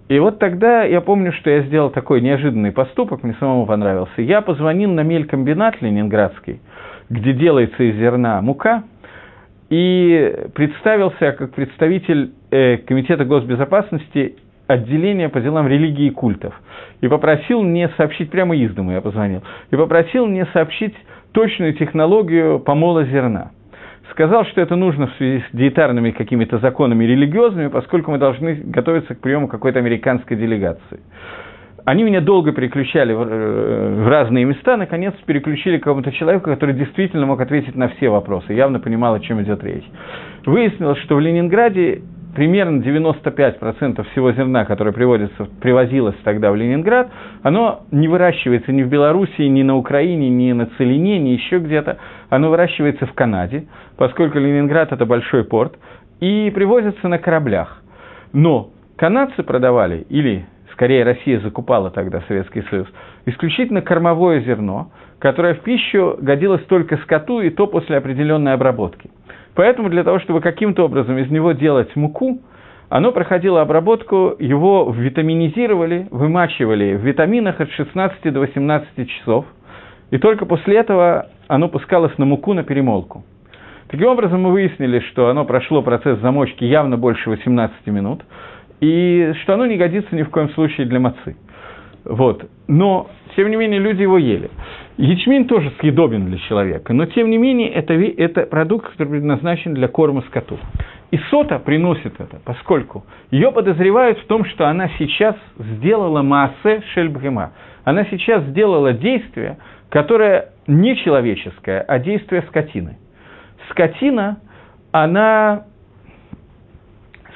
И 0.08 0.18
вот 0.18 0.38
тогда 0.38 0.84
я 0.84 1.00
помню, 1.00 1.32
что 1.32 1.50
я 1.50 1.62
сделал 1.62 1.90
такой 1.90 2.20
неожиданный 2.20 2.72
поступок, 2.72 3.22
мне 3.22 3.34
самому 3.38 3.66
понравился. 3.66 4.22
Я 4.22 4.42
позвонил 4.42 4.90
на 4.90 5.02
мелькомбинат 5.02 5.80
ленинградский, 5.82 6.60
где 7.08 7.32
делается 7.32 7.82
из 7.82 7.96
зерна 7.96 8.40
мука– 8.40 8.84
и 9.70 10.48
представился 10.54 11.32
как 11.32 11.52
представитель 11.52 12.32
э, 12.50 12.78
Комитета 12.78 13.24
госбезопасности 13.24 14.34
отделения 14.66 15.28
по 15.28 15.40
делам 15.40 15.66
религии 15.68 16.06
и 16.06 16.10
культов. 16.10 16.60
И 17.00 17.08
попросил 17.08 17.62
мне 17.62 17.88
сообщить, 17.96 18.30
прямо 18.30 18.56
из 18.56 18.74
дома 18.74 18.92
я 18.94 19.00
позвонил, 19.00 19.42
и 19.70 19.76
попросил 19.76 20.26
мне 20.26 20.46
сообщить 20.52 20.94
точную 21.32 21.74
технологию 21.74 22.58
помола 22.58 23.04
зерна. 23.04 23.52
Сказал, 24.10 24.44
что 24.46 24.60
это 24.60 24.74
нужно 24.74 25.06
в 25.06 25.14
связи 25.14 25.44
с 25.48 25.56
диетарными 25.56 26.10
какими-то 26.10 26.58
законами 26.58 27.04
религиозными, 27.04 27.68
поскольку 27.68 28.10
мы 28.10 28.18
должны 28.18 28.54
готовиться 28.54 29.14
к 29.14 29.20
приему 29.20 29.46
какой-то 29.46 29.78
американской 29.78 30.36
делегации. 30.36 31.00
Они 31.90 32.04
меня 32.04 32.20
долго 32.20 32.52
переключали 32.52 33.12
в 33.12 34.08
разные 34.08 34.44
места, 34.44 34.76
наконец 34.76 35.12
переключили 35.26 35.76
к 35.76 35.82
какому-то 35.82 36.12
человеку, 36.12 36.44
который 36.44 36.72
действительно 36.72 37.26
мог 37.26 37.40
ответить 37.40 37.74
на 37.74 37.88
все 37.88 38.10
вопросы, 38.10 38.52
явно 38.52 38.78
понимал, 38.78 39.14
о 39.14 39.18
чем 39.18 39.42
идет 39.42 39.64
речь. 39.64 39.82
Выяснилось, 40.46 41.00
что 41.00 41.16
в 41.16 41.20
Ленинграде 41.20 42.02
примерно 42.36 42.80
95% 42.80 44.06
всего 44.12 44.30
зерна, 44.30 44.64
которое 44.66 44.92
приводится, 44.92 45.48
привозилось 45.60 46.14
тогда 46.22 46.52
в 46.52 46.54
Ленинград, 46.54 47.10
оно 47.42 47.80
не 47.90 48.06
выращивается 48.06 48.70
ни 48.70 48.84
в 48.84 48.88
Белоруссии, 48.88 49.48
ни 49.48 49.64
на 49.64 49.74
Украине, 49.74 50.28
ни 50.28 50.52
на 50.52 50.66
Целине, 50.78 51.18
ни 51.18 51.30
еще 51.30 51.58
где-то. 51.58 51.98
Оно 52.28 52.50
выращивается 52.50 53.06
в 53.06 53.14
Канаде, 53.14 53.64
поскольку 53.96 54.38
Ленинград– 54.38 54.92
это 54.92 55.06
большой 55.06 55.42
порт, 55.42 55.76
и 56.20 56.52
привозится 56.54 57.08
на 57.08 57.18
кораблях. 57.18 57.82
Но 58.32 58.70
канадцы 58.94 59.42
продавали, 59.42 60.06
или 60.08 60.46
скорее 60.80 61.04
Россия 61.04 61.38
закупала 61.40 61.90
тогда 61.90 62.22
Советский 62.26 62.62
Союз, 62.70 62.88
исключительно 63.26 63.82
кормовое 63.82 64.40
зерно, 64.40 64.90
которое 65.18 65.52
в 65.52 65.60
пищу 65.60 66.16
годилось 66.22 66.62
только 66.62 66.96
скоту, 67.02 67.42
и 67.42 67.50
то 67.50 67.66
после 67.66 67.98
определенной 67.98 68.54
обработки. 68.54 69.10
Поэтому 69.54 69.90
для 69.90 70.04
того, 70.04 70.20
чтобы 70.20 70.40
каким-то 70.40 70.86
образом 70.86 71.18
из 71.18 71.30
него 71.30 71.52
делать 71.52 71.94
муку, 71.96 72.38
оно 72.88 73.12
проходило 73.12 73.60
обработку, 73.60 74.34
его 74.38 74.90
витаминизировали, 74.90 76.08
вымачивали 76.10 76.94
в 76.94 77.04
витаминах 77.04 77.60
от 77.60 77.70
16 77.72 78.32
до 78.32 78.40
18 78.40 79.06
часов, 79.06 79.44
и 80.10 80.16
только 80.16 80.46
после 80.46 80.78
этого 80.78 81.26
оно 81.46 81.68
пускалось 81.68 82.16
на 82.16 82.24
муку 82.24 82.54
на 82.54 82.62
перемолку. 82.62 83.22
Таким 83.88 84.06
образом, 84.06 84.40
мы 84.40 84.52
выяснили, 84.52 85.00
что 85.10 85.28
оно 85.28 85.44
прошло 85.44 85.82
процесс 85.82 86.20
замочки 86.20 86.64
явно 86.64 86.96
больше 86.96 87.28
18 87.28 87.86
минут, 87.88 88.22
и 88.80 89.32
что 89.42 89.54
оно 89.54 89.66
не 89.66 89.76
годится 89.76 90.14
ни 90.14 90.22
в 90.22 90.30
коем 90.30 90.50
случае 90.50 90.86
для 90.86 91.00
мацы. 91.00 91.36
Вот. 92.04 92.48
Но, 92.66 93.10
тем 93.36 93.50
не 93.50 93.56
менее, 93.56 93.78
люди 93.78 94.02
его 94.02 94.18
ели. 94.18 94.50
Ячмень 94.96 95.46
тоже 95.46 95.72
съедобен 95.80 96.26
для 96.26 96.38
человека, 96.38 96.92
но, 96.92 97.06
тем 97.06 97.30
не 97.30 97.38
менее, 97.38 97.70
это, 97.70 97.94
это 97.94 98.42
продукт, 98.42 98.90
который 98.90 99.08
предназначен 99.08 99.74
для 99.74 99.88
корма 99.88 100.22
скоту. 100.22 100.58
И 101.10 101.18
сота 101.30 101.58
приносит 101.58 102.20
это, 102.20 102.40
поскольку 102.44 103.04
ее 103.30 103.50
подозревают 103.50 104.18
в 104.18 104.26
том, 104.26 104.44
что 104.44 104.68
она 104.68 104.88
сейчас 104.98 105.36
сделала 105.58 106.22
маасе 106.22 106.82
шельбгема. 106.94 107.52
Она 107.84 108.04
сейчас 108.04 108.44
сделала 108.44 108.92
действие, 108.92 109.58
которое 109.88 110.50
не 110.66 110.96
человеческое, 110.96 111.80
а 111.80 111.98
действие 111.98 112.42
скотины. 112.48 112.96
Скотина, 113.70 114.38
она... 114.92 115.64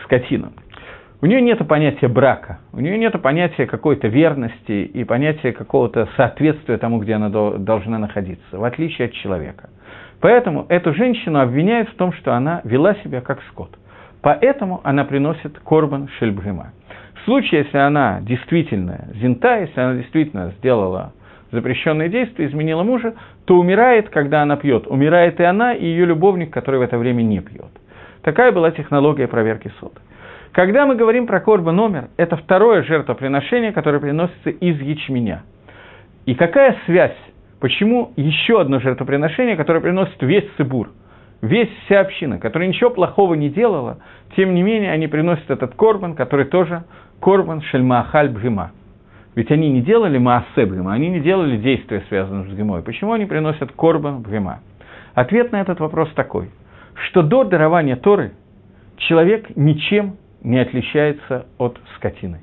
Скотина– 0.05 0.53
у 1.25 1.27
нее 1.27 1.41
нет 1.41 1.67
понятия 1.67 2.07
брака, 2.07 2.59
у 2.75 2.81
нее 2.81 2.99
нет 2.99 3.19
понятия 3.23 3.65
какой-то 3.65 4.09
верности 4.09 4.83
и 4.83 5.05
понятия 5.05 5.53
какого-то 5.53 6.07
соответствия 6.19 6.77
тому, 6.77 6.99
где 6.99 7.15
она 7.15 7.31
должна 7.31 7.99
находиться, 7.99 8.59
в 8.59 8.63
отличие 8.63 9.07
от 9.07 9.15
человека. 9.15 9.71
Поэтому 10.21 10.67
эту 10.69 10.93
женщину 10.93 11.41
обвиняют 11.41 11.89
в 11.89 11.95
том, 11.95 12.13
что 12.13 12.35
она 12.35 12.61
вела 12.65 12.95
себя 12.97 13.23
как 13.23 13.41
скот. 13.45 13.71
Поэтому 14.21 14.83
она 14.85 15.07
приносит 15.07 15.59
корбан 15.61 16.11
шельбгема. 16.19 16.73
В 17.15 17.25
случае, 17.25 17.63
если 17.63 17.79
она 17.79 18.21
действительно 18.21 19.09
зинта, 19.15 19.61
если 19.61 19.81
она 19.81 19.95
действительно 19.95 20.53
сделала 20.59 21.15
запрещенные 21.53 22.11
действия, 22.11 22.49
изменила 22.49 22.83
мужа, 22.83 23.15
то 23.47 23.59
умирает, 23.59 24.11
когда 24.11 24.43
она 24.43 24.57
пьет. 24.57 24.87
Умирает 24.89 25.41
и 25.41 25.43
она, 25.43 25.73
и 25.73 25.87
ее 25.87 26.05
любовник, 26.05 26.51
который 26.51 26.81
в 26.81 26.83
это 26.83 26.99
время 26.99 27.23
не 27.23 27.41
пьет. 27.41 27.71
Такая 28.21 28.53
была 28.53 28.73
технология 28.73 29.27
проверки 29.27 29.73
соты. 29.81 30.03
Когда 30.55 30.87
мы 30.87 30.95
говорим 30.95 31.27
про 31.27 31.41
корба 31.41 31.73
номер, 31.73 32.11
это 32.17 32.37
второе 32.37 32.85
жертвоприношение, 32.85 33.73
которое 33.73 33.99
приносится 33.99 34.51
из 34.51 34.81
ячменя. 34.81 35.43
И 36.27 36.37
какая 36.37 36.77
связь? 36.87 37.17
Почему 37.59 38.13
еще 38.15 38.61
одно 38.61 38.79
жертвоприношение, 38.79 39.57
которое 39.57 39.81
приносит 39.81 40.15
весь 40.23 40.49
Цибур, 40.57 40.91
весь 41.43 41.71
вся 41.85 41.99
община, 41.99 42.39
которая 42.39 42.69
ничего 42.69 42.91
плохого 42.91 43.35
не 43.35 43.51
делала, 43.51 43.99
тем 44.37 44.55
не 44.55 44.63
менее 44.63 44.93
они 44.93 45.09
приносят 45.09 45.51
этот 45.51 45.75
корбан, 45.75 46.15
который 46.15 46.45
тоже 46.45 46.85
корбан 47.21 47.61
шельмаахаль 47.61 48.29
бгима. 48.29 48.71
Ведь 49.35 49.51
они 49.51 49.69
не 49.71 49.81
делали 49.81 50.19
маасе 50.19 50.67
бгима, 50.67 50.93
они 50.93 51.09
не 51.09 51.19
делали 51.19 51.57
действия, 51.57 52.05
связанные 52.09 52.45
с 52.45 52.55
бгимой. 52.55 52.83
Почему 52.83 53.13
они 53.13 53.27
приносят 53.27 53.73
корбан 53.73 54.23
бгима? 54.23 54.61
Ответ 55.15 55.51
на 55.51 55.61
этот 55.61 55.81
вопрос 55.81 56.11
такой, 56.15 56.53
что 57.09 57.23
до 57.23 57.43
дарования 57.43 57.97
Торы 57.97 58.35
человек 58.99 59.57
ничем 59.57 60.15
не 60.45 60.59
отличается 60.59 61.47
от 61.59 61.79
скотины. 61.97 62.41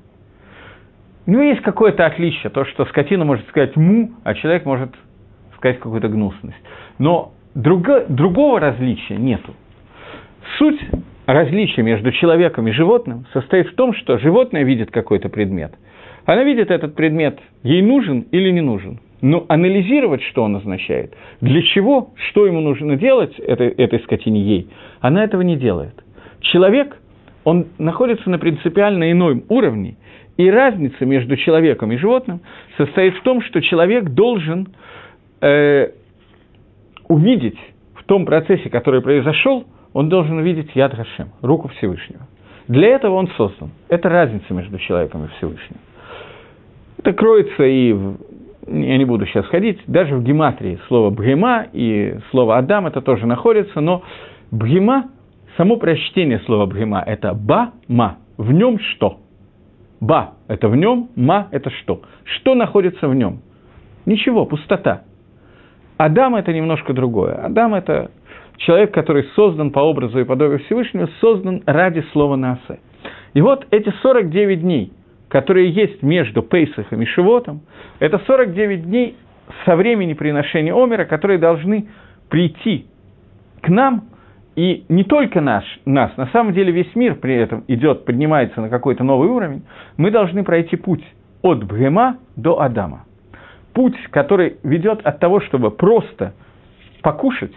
У 1.28 1.32
него 1.32 1.44
есть 1.44 1.62
какое-то 1.62 2.06
отличие, 2.06 2.50
то, 2.50 2.66
что 2.66 2.86
скотина 2.86 3.24
может 3.24 3.48
сказать 3.48 3.76
«му», 3.76 4.12
а 4.24 4.34
человек 4.34 4.66
может 4.66 4.90
сказать 5.56 5.80
какую-то 5.80 6.10
гнусность. 6.10 6.58
Но 6.98 7.34
друго, 7.54 8.06
другого 8.10 8.60
различия 8.60 9.18
нету. 9.18 9.54
Суть 10.58 10.82
различия 11.28 11.84
между 11.84 12.12
человеком 12.12 12.68
и 12.68 12.72
животным 12.72 13.28
состоит 13.34 13.70
в 13.70 13.76
том, 13.76 13.94
что 13.94 14.18
животное 14.18 14.64
видит 14.64 14.90
какой-то 14.90 15.30
предмет. 15.30 15.74
Она 16.26 16.44
видит 16.44 16.72
этот 16.72 16.96
предмет, 16.96 17.40
ей 17.64 17.84
нужен 17.84 18.22
или 18.32 18.50
не 18.52 18.62
нужен. 18.62 19.00
Но 19.22 19.46
анализировать, 19.48 20.24
что 20.24 20.44
он 20.44 20.56
означает, 20.56 21.14
для 21.42 21.62
чего, 21.62 22.10
что 22.30 22.48
ему 22.48 22.60
нужно 22.60 22.96
делать 22.96 23.38
этой, 23.40 23.70
этой 23.70 24.00
скотине 24.00 24.42
ей, 24.42 24.70
она 25.00 25.24
этого 25.24 25.42
не 25.44 25.56
делает. 25.56 25.94
Человек 26.40 26.98
он 27.44 27.68
находится 27.78 28.30
на 28.30 28.40
принципиально 28.40 29.12
ином 29.12 29.44
уровне, 29.50 29.98
и 30.38 30.50
разница 30.50 31.06
между 31.06 31.36
человеком 31.38 31.92
и 31.92 31.98
животным 31.98 32.42
состоит 32.78 33.16
в 33.16 33.22
том, 33.24 33.42
что 33.42 33.62
человек 33.62 34.06
должен 34.10 34.70
э, 35.42 35.92
увидеть 37.08 37.60
в 37.96 38.04
том 38.06 38.26
процессе, 38.26 38.70
который 38.70 39.02
произошел, 39.02 39.66
он 39.94 40.10
должен 40.10 40.38
увидеть 40.38 40.72
Яд 40.74 40.94
Хашем, 40.94 41.30
руку 41.42 41.68
Всевышнего. 41.70 42.28
Для 42.68 42.90
этого 42.90 43.16
он 43.16 43.28
создан. 43.36 43.72
Это 43.90 44.10
разница 44.10 44.54
между 44.54 44.78
человеком 44.78 45.26
и 45.26 45.28
Всевышним. 45.38 45.78
Это 46.98 47.14
кроется 47.14 47.64
и 47.64 47.92
в, 47.92 48.18
я 48.68 48.98
не 48.98 49.06
буду 49.06 49.26
сейчас 49.26 49.46
ходить, 49.48 49.80
даже 49.88 50.16
в 50.16 50.24
гематрии 50.24 50.80
слово 50.88 51.10
«бгема» 51.10 51.66
и 51.74 52.18
слово 52.30 52.58
«адам» 52.58 52.88
это 52.88 53.02
тоже 53.02 53.26
находится, 53.26 53.82
но 53.82 54.04
«бгема» 54.52 55.10
само 55.58 55.78
прочтение 55.78 56.40
слова 56.40 56.66
«бхема»– 56.66 57.04
это 57.06 57.34
«ба-ма». 57.34 58.18
В 58.38 58.52
нем 58.52 58.80
что? 58.80 59.20
«Ба»– 60.00 60.34
это 60.48 60.68
в 60.68 60.76
нем, 60.76 61.10
«ма»– 61.16 61.48
это 61.52 61.70
что? 61.70 62.02
Что 62.24 62.56
находится 62.56 63.08
в 63.08 63.16
нем? 63.16 63.42
Ничего, 64.06 64.46
пустота. 64.46 65.04
Адам– 65.98 66.36
это 66.38 66.54
немножко 66.54 66.94
другое. 66.94 67.34
Адам– 67.34 67.74
это 67.76 68.12
человек, 68.58 68.94
который 68.94 69.26
создан 69.36 69.72
по 69.72 69.80
образу 69.80 70.20
и 70.20 70.24
подобию 70.24 70.60
Всевышнего, 70.60 71.10
создан 71.20 71.62
ради 71.66 72.04
слова 72.12 72.36
«насе». 72.36 72.80
И 73.34 73.42
вот 73.42 73.68
эти 73.72 73.90
49 74.02 74.62
дней, 74.62 74.92
которые 75.30 75.70
есть 75.70 76.02
между 76.04 76.42
Пейсахом 76.42 77.02
и 77.02 77.06
Шивотом, 77.06 77.62
это 78.00 78.20
49 78.26 78.86
дней 78.86 79.16
со 79.66 79.76
времени 79.76 80.14
приношения 80.14 80.74
Омера, 80.74 81.06
которые 81.06 81.40
должны 81.40 81.90
прийти 82.30 82.88
к 83.62 83.70
нам– 83.70 84.06
и 84.56 84.84
не 84.90 85.04
только 85.04 85.40
наш, 85.40 85.64
нас, 85.86 86.16
на 86.18 86.28
самом 86.28 86.54
деле 86.54 86.72
весь 86.72 86.94
мир 86.96 87.16
при 87.16 87.36
этом 87.36 87.64
идет, 87.68 88.06
поднимается 88.06 88.60
на 88.60 88.70
какой-то 88.70 89.04
новый 89.04 89.30
уровень, 89.30 89.64
мы 89.98 90.12
должны 90.12 90.44
пройти 90.44 90.76
путь 90.76 91.04
от 91.42 91.64
Бгема 91.64 92.18
до 92.36 92.62
Адама. 92.62 93.06
Путь, 93.74 93.96
который 94.10 94.58
ведет 94.64 95.06
от 95.06 95.20
того, 95.20 95.40
чтобы 95.40 95.72
просто 95.72 96.34
покушать, 97.02 97.56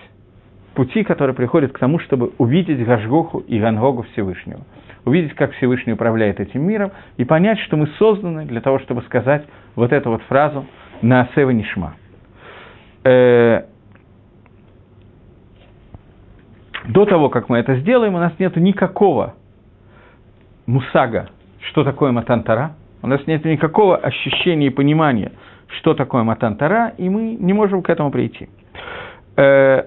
пути, 0.75 1.03
которые 1.03 1.35
приходят 1.35 1.73
к 1.73 1.79
тому, 1.79 1.99
чтобы 1.99 2.33
увидеть 2.39 2.85
Гашгоху 2.85 3.41
и 3.41 3.59
Гангогу 3.59 4.03
Всевышнего. 4.13 4.61
Увидеть, 5.05 5.35
как 5.35 5.53
Всевышний 5.55 5.93
управляет 5.93 6.41
этим 6.41 6.63
миром, 6.63 6.93
и 7.17 7.25
понять, 7.25 7.59
что 7.61 7.77
мы 7.77 7.89
созданы 7.99 8.47
для 8.47 8.61
того, 8.61 8.79
чтобы 8.79 9.03
сказать 9.03 9.45
вот 9.75 9.93
эту 9.93 10.11
вот 10.11 10.23
фразу 10.23 10.65
на 11.03 11.23
Асева 11.23 11.51
Нишма. 11.51 11.95
Э, 13.05 13.65
до 16.89 17.07
того, 17.07 17.29
как 17.31 17.49
мы 17.49 17.59
это 17.59 17.77
сделаем, 17.77 18.15
у 18.15 18.19
нас 18.19 18.33
нет 18.39 18.57
никакого 18.57 19.35
мусага, 20.67 21.29
что 21.61 21.85
такое 21.85 22.13
матантара, 22.13 22.73
у 23.03 23.07
нас 23.07 23.27
нет 23.27 23.45
никакого 23.45 23.97
ощущения 23.97 24.67
и 24.67 24.71
понимания, 24.71 25.33
что 25.79 25.95
такое 25.95 26.23
матантара, 26.23 26.93
и 26.99 27.09
мы 27.09 27.37
не 27.39 27.53
можем 27.53 27.83
к 27.83 27.91
этому 27.91 28.11
прийти. 28.11 28.49
Э, 29.37 29.85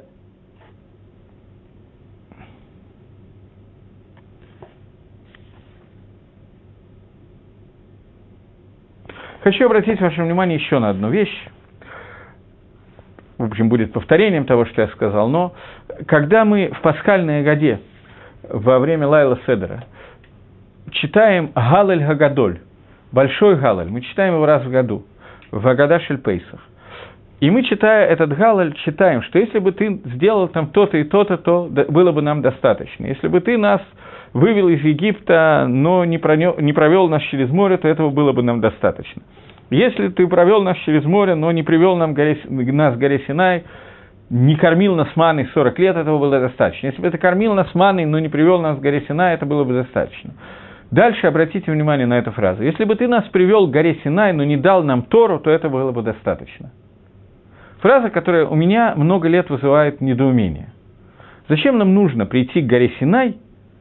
Хочу 9.47 9.65
обратить 9.65 10.01
ваше 10.01 10.23
внимание 10.23 10.57
еще 10.57 10.77
на 10.79 10.89
одну 10.89 11.09
вещь 11.09 11.47
в 13.37 13.43
общем, 13.43 13.69
будет 13.69 13.93
повторением 13.93 14.45
того, 14.45 14.65
что 14.65 14.81
я 14.81 14.87
сказал, 14.89 15.29
но 15.29 15.53
когда 16.07 16.45
мы 16.45 16.71
в 16.73 16.81
пасхальной 16.81 17.43
годе 17.43 17.79
во 18.49 18.79
время 18.79 19.07
Лайла 19.07 19.39
Седера 19.45 19.85
читаем 20.91 21.51
Галель 21.53 22.03
Гагадоль, 22.03 22.59
большой 23.11 23.57
Галель, 23.57 23.89
мы 23.89 24.01
читаем 24.01 24.35
его 24.35 24.45
раз 24.45 24.63
в 24.63 24.69
году, 24.69 25.05
в 25.51 25.67
Агада 25.67 25.99
Шельпейсах, 25.99 26.59
и 27.39 27.51
мы, 27.51 27.63
читая 27.63 28.07
этот 28.07 28.35
Галаль, 28.35 28.73
читаем, 28.85 29.21
что 29.21 29.37
если 29.37 29.59
бы 29.59 29.71
ты 29.71 30.01
сделал 30.05 30.47
там 30.47 30.67
то-то 30.69 30.97
и 30.97 31.03
то-то, 31.03 31.37
то 31.37 31.69
было 31.89 32.11
бы 32.11 32.23
нам 32.23 32.41
достаточно. 32.41 33.05
Если 33.05 33.27
бы 33.27 33.41
ты 33.41 33.57
нас 33.57 33.79
вывел 34.33 34.69
из 34.69 34.81
Египта, 34.81 35.67
но 35.69 36.03
не, 36.03 36.17
пронё, 36.17 36.55
не 36.59 36.73
провел 36.73 37.07
нас 37.09 37.21
через 37.23 37.49
море, 37.51 37.77
то 37.77 37.87
этого 37.87 38.09
было 38.09 38.31
бы 38.31 38.41
нам 38.41 38.59
достаточно. 38.59 39.21
Если 39.69 40.07
ты 40.09 40.27
провел 40.27 40.63
нас 40.63 40.77
через 40.85 41.03
море, 41.03 41.35
но 41.35 41.51
не 41.51 41.63
привел 41.63 41.97
нам 41.97 42.13
горе, 42.13 42.39
нас 42.47 42.95
к 42.95 42.97
горе 42.97 43.23
Синай, 43.27 43.63
не 44.29 44.55
кормил 44.55 44.95
нас 44.95 45.09
маной 45.15 45.49
40 45.53 45.79
лет, 45.79 45.95
этого 45.97 46.19
было 46.19 46.39
достаточно. 46.39 46.87
Если 46.87 47.01
бы 47.01 47.09
ты 47.09 47.17
кормил 47.17 47.53
нас 47.53 47.73
маной, 47.75 48.05
но 48.05 48.19
не 48.19 48.29
привел 48.29 48.61
нас 48.61 48.77
к 48.77 48.81
горе 48.81 49.03
Синай, 49.07 49.33
это 49.33 49.45
было 49.45 49.63
бы 49.65 49.73
достаточно. 49.73 50.31
Дальше 50.89 51.27
обратите 51.27 51.69
внимание 51.69 52.07
на 52.07 52.17
эту 52.17 52.31
фразу. 52.31 52.63
Если 52.63 52.85
бы 52.85 52.95
ты 52.95 53.09
нас 53.09 53.25
привел 53.25 53.67
к 53.67 53.71
горе 53.71 53.99
Синай, 54.03 54.31
но 54.31 54.45
не 54.45 54.55
дал 54.55 54.83
нам 54.83 55.03
Тору, 55.03 55.39
то 55.39 55.49
это 55.49 55.67
было 55.67 55.91
бы 55.91 56.01
достаточно. 56.01 56.71
Фраза, 57.81 58.09
которая 58.09 58.45
у 58.45 58.55
меня 58.55 58.93
много 58.95 59.27
лет 59.27 59.49
вызывает 59.49 59.99
недоумение. 59.99 60.69
Зачем 61.49 61.77
нам 61.77 61.93
нужно 61.93 62.25
прийти 62.25 62.61
к 62.61 62.65
горе 62.65 62.91
Синай, 62.99 63.37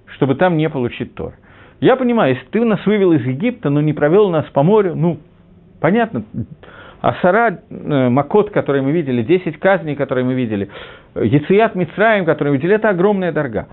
чтобы 0.06 0.34
там 0.34 0.56
не 0.56 0.68
получить 0.68 1.14
Тор? 1.14 1.34
Я 1.80 1.96
понимаю, 1.96 2.34
если 2.34 2.46
ты 2.46 2.64
нас 2.64 2.84
вывел 2.86 3.12
из 3.12 3.24
Египта, 3.24 3.70
но 3.70 3.80
не 3.80 3.92
провел 3.92 4.30
нас 4.30 4.46
по 4.46 4.62
морю, 4.62 4.94
ну, 4.96 5.18
Понятно? 5.80 6.24
А 7.02 7.14
Сара, 7.22 7.58
э, 7.70 8.08
Макот, 8.08 8.50
который 8.50 8.82
мы 8.82 8.92
видели, 8.92 9.22
10 9.22 9.58
казней, 9.58 9.94
которые 9.94 10.24
мы 10.24 10.34
видели, 10.34 10.68
Яцият 11.14 11.74
Мицраем, 11.74 12.24
который 12.24 12.50
мы 12.50 12.56
видели, 12.56 12.74
это 12.74 12.88
огромная 12.88 13.32
дорога. 13.32 13.68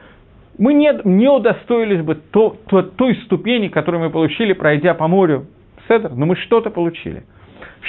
Мы 0.58 0.74
не, 0.74 0.94
не 1.04 1.28
удостоились 1.30 2.04
бы 2.04 2.16
то, 2.16 2.56
то, 2.68 2.84
той 2.84 3.16
ступени, 3.26 3.70
которую 3.70 4.04
мы 4.04 4.10
получили, 4.12 4.54
пройдя 4.54 4.94
по 4.94 5.08
морю. 5.08 5.48
Седр, 5.88 6.12
но 6.12 6.26
мы 6.26 6.36
что-то 6.36 6.70
получили. 6.70 7.24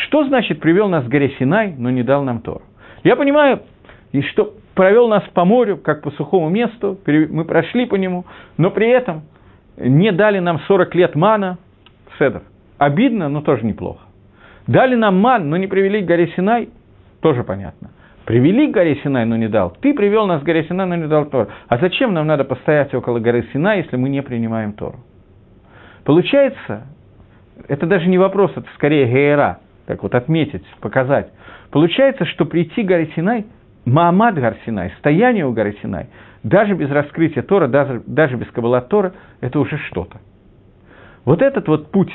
Что 0.07 0.25
значит 0.25 0.61
привел 0.61 0.89
нас 0.89 1.05
к 1.05 1.09
горе 1.09 1.35
Синай, 1.39 1.75
но 1.77 1.91
не 1.91 2.03
дал 2.03 2.25
нам 2.25 2.41
Тору? 2.41 2.63
Я 3.05 3.17
понимаю, 3.17 3.61
и 4.13 4.23
что 4.23 4.55
провел 4.75 5.09
нас 5.09 5.23
по 5.35 5.45
морю, 5.45 5.77
как 5.77 6.03
по 6.03 6.11
сухому 6.13 6.49
месту, 6.49 6.99
мы 7.07 7.45
прошли 7.45 7.87
по 7.87 7.97
нему, 7.97 8.25
но 8.57 8.71
при 8.71 8.89
этом 8.89 9.23
не 9.77 10.11
дали 10.11 10.39
нам 10.39 10.61
40 10.61 10.95
лет 10.95 11.15
мана, 11.15 11.59
седр. 12.19 12.43
Обидно, 12.79 13.29
но 13.29 13.41
тоже 13.43 13.65
неплохо. 13.65 14.04
Дали 14.67 14.95
нам 14.95 15.19
ман, 15.19 15.51
но 15.51 15.57
не 15.57 15.67
привели 15.67 16.03
к 16.03 16.07
горе 16.07 16.29
Синай, 16.37 16.71
тоже 17.21 17.45
понятно. 17.45 17.91
Привели 18.25 18.69
к 18.69 18.75
горе 18.75 18.97
Синай, 19.03 19.27
но 19.27 19.37
не 19.37 19.49
дал. 19.49 19.77
Ты 19.81 19.93
привел 19.93 20.27
нас 20.27 20.41
к 20.41 20.45
горе 20.45 20.65
Синай, 20.65 20.87
но 20.87 20.95
не 20.95 21.07
дал 21.07 21.27
Тору. 21.27 21.49
А 21.69 21.77
зачем 21.77 22.15
нам 22.15 22.27
надо 22.27 22.45
постоять 22.45 22.95
около 22.95 23.19
горы 23.19 23.47
Синай, 23.53 23.83
если 23.83 23.97
мы 23.97 24.09
не 24.09 24.23
принимаем 24.23 24.73
Тору? 24.73 24.97
Получается, 26.05 26.87
это 27.69 27.87
даже 27.87 28.09
не 28.09 28.17
вопрос, 28.17 28.53
это 28.57 28.67
скорее 28.75 29.07
гейра, 29.07 29.59
так 29.87 30.03
вот 30.03 30.15
отметить, 30.15 30.65
показать. 30.81 31.31
Получается, 31.71 32.25
что 32.25 32.47
прийти 32.47 32.83
к 32.83 32.87
горе 32.87 33.11
Синай, 33.15 33.45
Маамад 33.85 34.37
гор 34.37 34.55
Синай, 34.65 34.93
стояние 34.99 35.47
у 35.47 35.53
горы 35.53 35.77
Синай, 35.83 36.07
даже 36.43 36.75
без 36.75 36.91
раскрытия 36.91 37.43
Тора, 37.43 37.69
даже, 37.69 38.03
даже 38.07 38.37
без 38.37 38.47
Каббала 38.49 38.81
Тора, 38.81 39.13
это 39.43 39.59
уже 39.61 39.77
что-то. 39.91 40.19
Вот 41.27 41.43
этот 41.43 41.69
вот 41.69 41.91
путь 41.91 42.13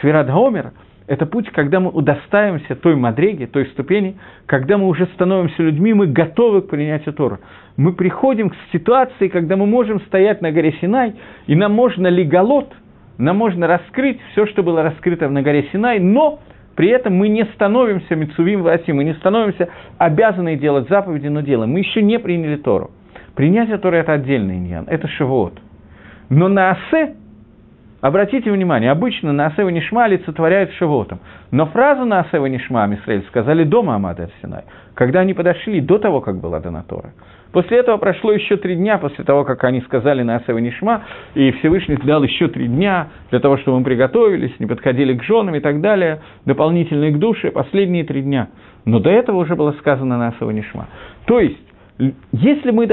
Сферат 0.00 0.26
Гомер– 0.26 0.72
это 1.06 1.24
путь, 1.26 1.50
когда 1.50 1.78
мы 1.78 1.90
удостаиваемся 1.90 2.74
той 2.74 2.96
мадреги, 2.96 3.46
той 3.46 3.66
ступени, 3.66 4.16
когда 4.46 4.76
мы 4.76 4.88
уже 4.88 5.06
становимся 5.14 5.62
людьми, 5.62 5.94
мы 5.94 6.08
готовы 6.08 6.62
к 6.62 6.68
принятию 6.68 7.14
Тора. 7.14 7.38
Мы 7.76 7.92
приходим 7.92 8.50
к 8.50 8.56
ситуации, 8.72 9.28
когда 9.28 9.56
мы 9.56 9.66
можем 9.66 10.00
стоять 10.02 10.42
на 10.42 10.50
горе 10.50 10.72
Синай, 10.80 11.14
и 11.46 11.54
нам 11.54 11.72
можно 11.72 12.08
леголот, 12.08 12.72
нам 13.18 13.36
можно 13.36 13.66
раскрыть 13.66 14.18
все, 14.32 14.46
что 14.46 14.62
было 14.62 14.82
раскрыто 14.82 15.28
на 15.28 15.42
горе 15.42 15.68
Синай, 15.72 16.00
но 16.00 16.40
при 16.74 16.88
этом 16.88 17.14
мы 17.14 17.28
не 17.28 17.44
становимся 17.54 18.16
Мицувим 18.16 18.62
Васи, 18.62 18.92
мы 18.92 19.04
не 19.04 19.14
становимся 19.14 19.68
обязаны 19.98 20.56
делать 20.56 20.88
заповеди, 20.88 21.28
но 21.28 21.40
делаем. 21.40 21.70
Мы 21.70 21.80
еще 21.80 22.02
не 22.02 22.18
приняли 22.18 22.56
Тору. 22.56 22.90
Принятие 23.34 23.78
Торы– 23.78 23.96
это 23.98 24.14
отдельный 24.14 24.56
иньян, 24.56 24.86
это 24.88 25.06
шивот. 25.08 25.54
Но 26.28 26.48
на 26.48 26.70
Асе 26.72 27.14
Обратите 28.06 28.52
внимание, 28.52 28.92
обычно 28.92 29.32
на 29.32 29.46
Асева 29.46 29.68
Нишма 29.68 30.04
олицетворяют 30.04 30.70
Шивотом. 30.74 31.18
Но 31.50 31.66
фразу 31.66 32.04
на 32.04 32.20
Асева 32.20 32.46
Нишма 32.46 32.86
Мисраэль 32.86 33.24
сказали 33.26 33.64
до 33.64 33.82
Маамада 33.82 34.30
Синай, 34.40 34.62
когда 34.94 35.22
они 35.22 35.34
подошли 35.34 35.80
до 35.80 35.98
того, 35.98 36.20
как 36.20 36.36
была 36.36 36.60
дана 36.60 36.84
Тора. 36.88 37.14
После 37.50 37.78
этого 37.78 37.96
прошло 37.96 38.30
еще 38.30 38.58
три 38.58 38.76
дня, 38.76 38.98
после 38.98 39.24
того, 39.24 39.42
как 39.42 39.64
они 39.64 39.80
сказали 39.80 40.22
на 40.22 40.36
Асева 40.36 40.58
Нишма, 40.58 41.02
и 41.34 41.50
Всевышний 41.50 41.96
дал 41.96 42.22
еще 42.22 42.46
три 42.46 42.68
дня 42.68 43.08
для 43.32 43.40
того, 43.40 43.56
чтобы 43.56 43.80
мы 43.80 43.84
приготовились, 43.84 44.52
не 44.60 44.66
подходили 44.66 45.12
к 45.18 45.24
женам 45.24 45.56
и 45.56 45.60
так 45.60 45.80
далее, 45.80 46.20
дополнительные 46.44 47.10
к 47.10 47.18
душе, 47.18 47.50
последние 47.50 48.04
три 48.04 48.22
дня. 48.22 48.50
Но 48.84 49.00
до 49.00 49.10
этого 49.10 49.38
уже 49.38 49.56
было 49.56 49.72
сказано 49.80 50.16
на 50.16 50.28
Асева 50.28 50.52
Нишма. 50.52 50.86
То 51.24 51.40
есть, 51.40 51.58
если 52.30 52.70
мы 52.70 52.86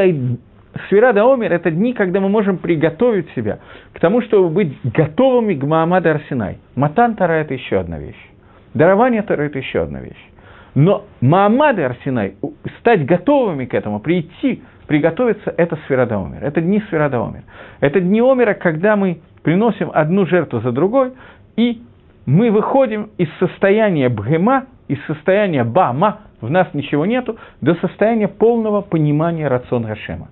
Сфера 0.86 1.10
Омер– 1.10 1.54
это 1.54 1.70
дни, 1.70 1.94
когда 1.94 2.20
мы 2.20 2.30
можем 2.30 2.58
приготовить 2.58 3.30
себя 3.36 3.60
к 3.94 4.00
тому, 4.00 4.22
чтобы 4.22 4.50
быть 4.50 4.76
готовыми 4.84 5.54
к 5.54 5.64
Маамаду 5.64 6.10
Арсенай. 6.10 6.58
Матан 6.76 7.16
Тара– 7.16 7.34
это 7.42 7.54
еще 7.54 7.80
одна 7.80 8.00
вещь. 8.00 8.30
Дарование 8.74 9.22
Тара– 9.22 9.44
это 9.44 9.60
еще 9.60 9.82
одна 9.82 10.00
вещь. 10.00 10.30
Но 10.74 11.06
Маамад 11.22 11.78
Арсенай, 11.78 12.36
стать 12.80 13.06
готовыми 13.06 13.66
к 13.66 13.76
этому, 13.76 14.00
прийти, 14.00 14.64
приготовиться– 14.88 15.54
это 15.58 15.76
сфера 15.86 16.08
Омер. 16.10 16.44
Это 16.44 16.62
дни 16.62 16.82
сфера 16.88 17.06
Омер. 17.06 17.44
Это 17.80 18.00
дни 18.00 18.20
Омера, 18.20 18.56
когда 18.56 18.96
мы 18.96 19.20
приносим 19.44 19.92
одну 19.94 20.26
жертву 20.26 20.62
за 20.62 20.72
другой, 20.72 21.14
и 21.56 21.84
мы 22.26 22.50
выходим 22.50 23.12
из 23.20 23.30
состояния 23.38 24.10
бгема, 24.10 24.66
из 24.88 24.98
состояния 25.06 25.64
бама, 25.64 26.22
в 26.42 26.50
нас 26.50 26.68
ничего 26.74 27.06
нету, 27.06 27.38
до 27.62 27.76
состояния 27.76 28.28
полного 28.28 28.82
понимания 28.82 29.48
рацион 29.48 29.84
Гашема. 29.84 30.30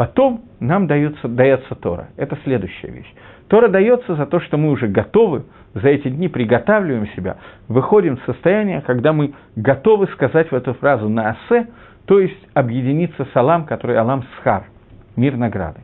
Потом 0.00 0.44
нам 0.60 0.86
дается, 0.86 1.28
дается 1.28 1.74
Тора. 1.74 2.08
Это 2.16 2.34
следующая 2.44 2.90
вещь. 2.90 3.14
Тора 3.48 3.68
дается 3.68 4.14
за 4.14 4.24
то, 4.24 4.40
что 4.40 4.56
мы 4.56 4.70
уже 4.70 4.88
готовы, 4.88 5.44
за 5.74 5.88
эти 5.88 6.08
дни 6.08 6.28
приготавливаем 6.28 7.06
себя, 7.08 7.36
выходим 7.68 8.16
в 8.16 8.22
состояние, 8.24 8.80
когда 8.80 9.12
мы 9.12 9.34
готовы 9.56 10.06
сказать 10.06 10.50
в 10.50 10.54
эту 10.54 10.72
фразу 10.72 11.10
на 11.10 11.36
асе, 11.36 11.66
то 12.06 12.18
есть 12.18 12.48
объединиться 12.54 13.26
с 13.26 13.36
Алам, 13.36 13.66
который 13.66 13.98
Алам 13.98 14.24
Схар, 14.38 14.64
мир 15.16 15.36
награды. 15.36 15.80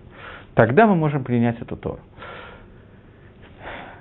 Тогда 0.55 0.87
мы 0.87 0.95
можем 0.95 1.23
принять 1.23 1.61
эту 1.61 1.77
Тору. 1.77 2.01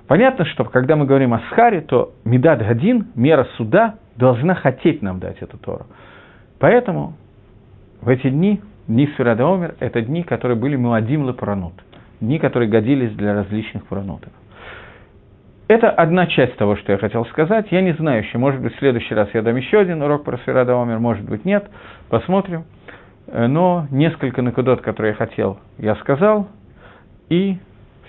Понятно, 0.08 0.46
что 0.46 0.64
когда 0.64 0.96
мы 0.96 1.06
говорим 1.06 1.34
о 1.34 1.40
Схаре, 1.52 1.82
то 1.82 2.14
Медад 2.24 2.60
Гадин, 2.60 3.08
мера 3.16 3.50
суда, 3.58 3.96
должна 4.16 4.56
хотеть 4.56 5.02
нам 5.02 5.20
дать 5.20 5.42
эту 5.42 5.58
Тору. 5.58 5.88
Поэтому 6.58 7.16
в 8.00 8.08
эти 8.08 8.30
дни 8.30 8.62
Дни 8.88 9.08
Сферада 9.08 9.52
Омер– 9.52 9.76
это 9.80 10.02
дни, 10.02 10.22
которые 10.22 10.58
были 10.58 10.76
Муадим 10.76 11.24
Лапаранут, 11.24 11.74
дни, 12.22 12.38
которые 12.38 12.70
годились 12.70 13.12
для 13.14 13.34
различных 13.34 13.86
паранутов. 13.88 14.32
Это 15.68 15.90
одна 15.90 16.28
часть 16.28 16.56
того, 16.58 16.76
что 16.76 16.92
я 16.92 17.00
хотел 17.00 17.26
сказать. 17.26 17.72
Я 17.72 17.82
не 17.82 17.94
знаю 17.94 18.24
еще, 18.24 18.38
может 18.38 18.62
быть, 18.62 18.76
в 18.76 18.78
следующий 18.78 19.16
раз 19.16 19.30
я 19.34 19.42
дам 19.42 19.56
еще 19.56 19.80
один 19.80 20.04
урок 20.04 20.24
про 20.24 20.38
Сферада 20.38 20.80
Омер, 20.80 21.00
может 21.00 21.26
быть, 21.28 21.46
нет. 21.46 21.68
Посмотрим. 22.10 22.66
Э, 23.26 23.48
но 23.48 23.88
несколько 23.90 24.44
накудот, 24.44 24.82
которые 24.82 25.14
я 25.14 25.18
хотел, 25.18 25.58
я 25.80 25.96
сказал. 25.96 26.48
И 27.30 27.58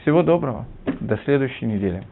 всего 0.02 0.22
доброго. 0.22 0.66
До 1.00 1.16
следующей 1.24 1.64
недели. 1.64 2.02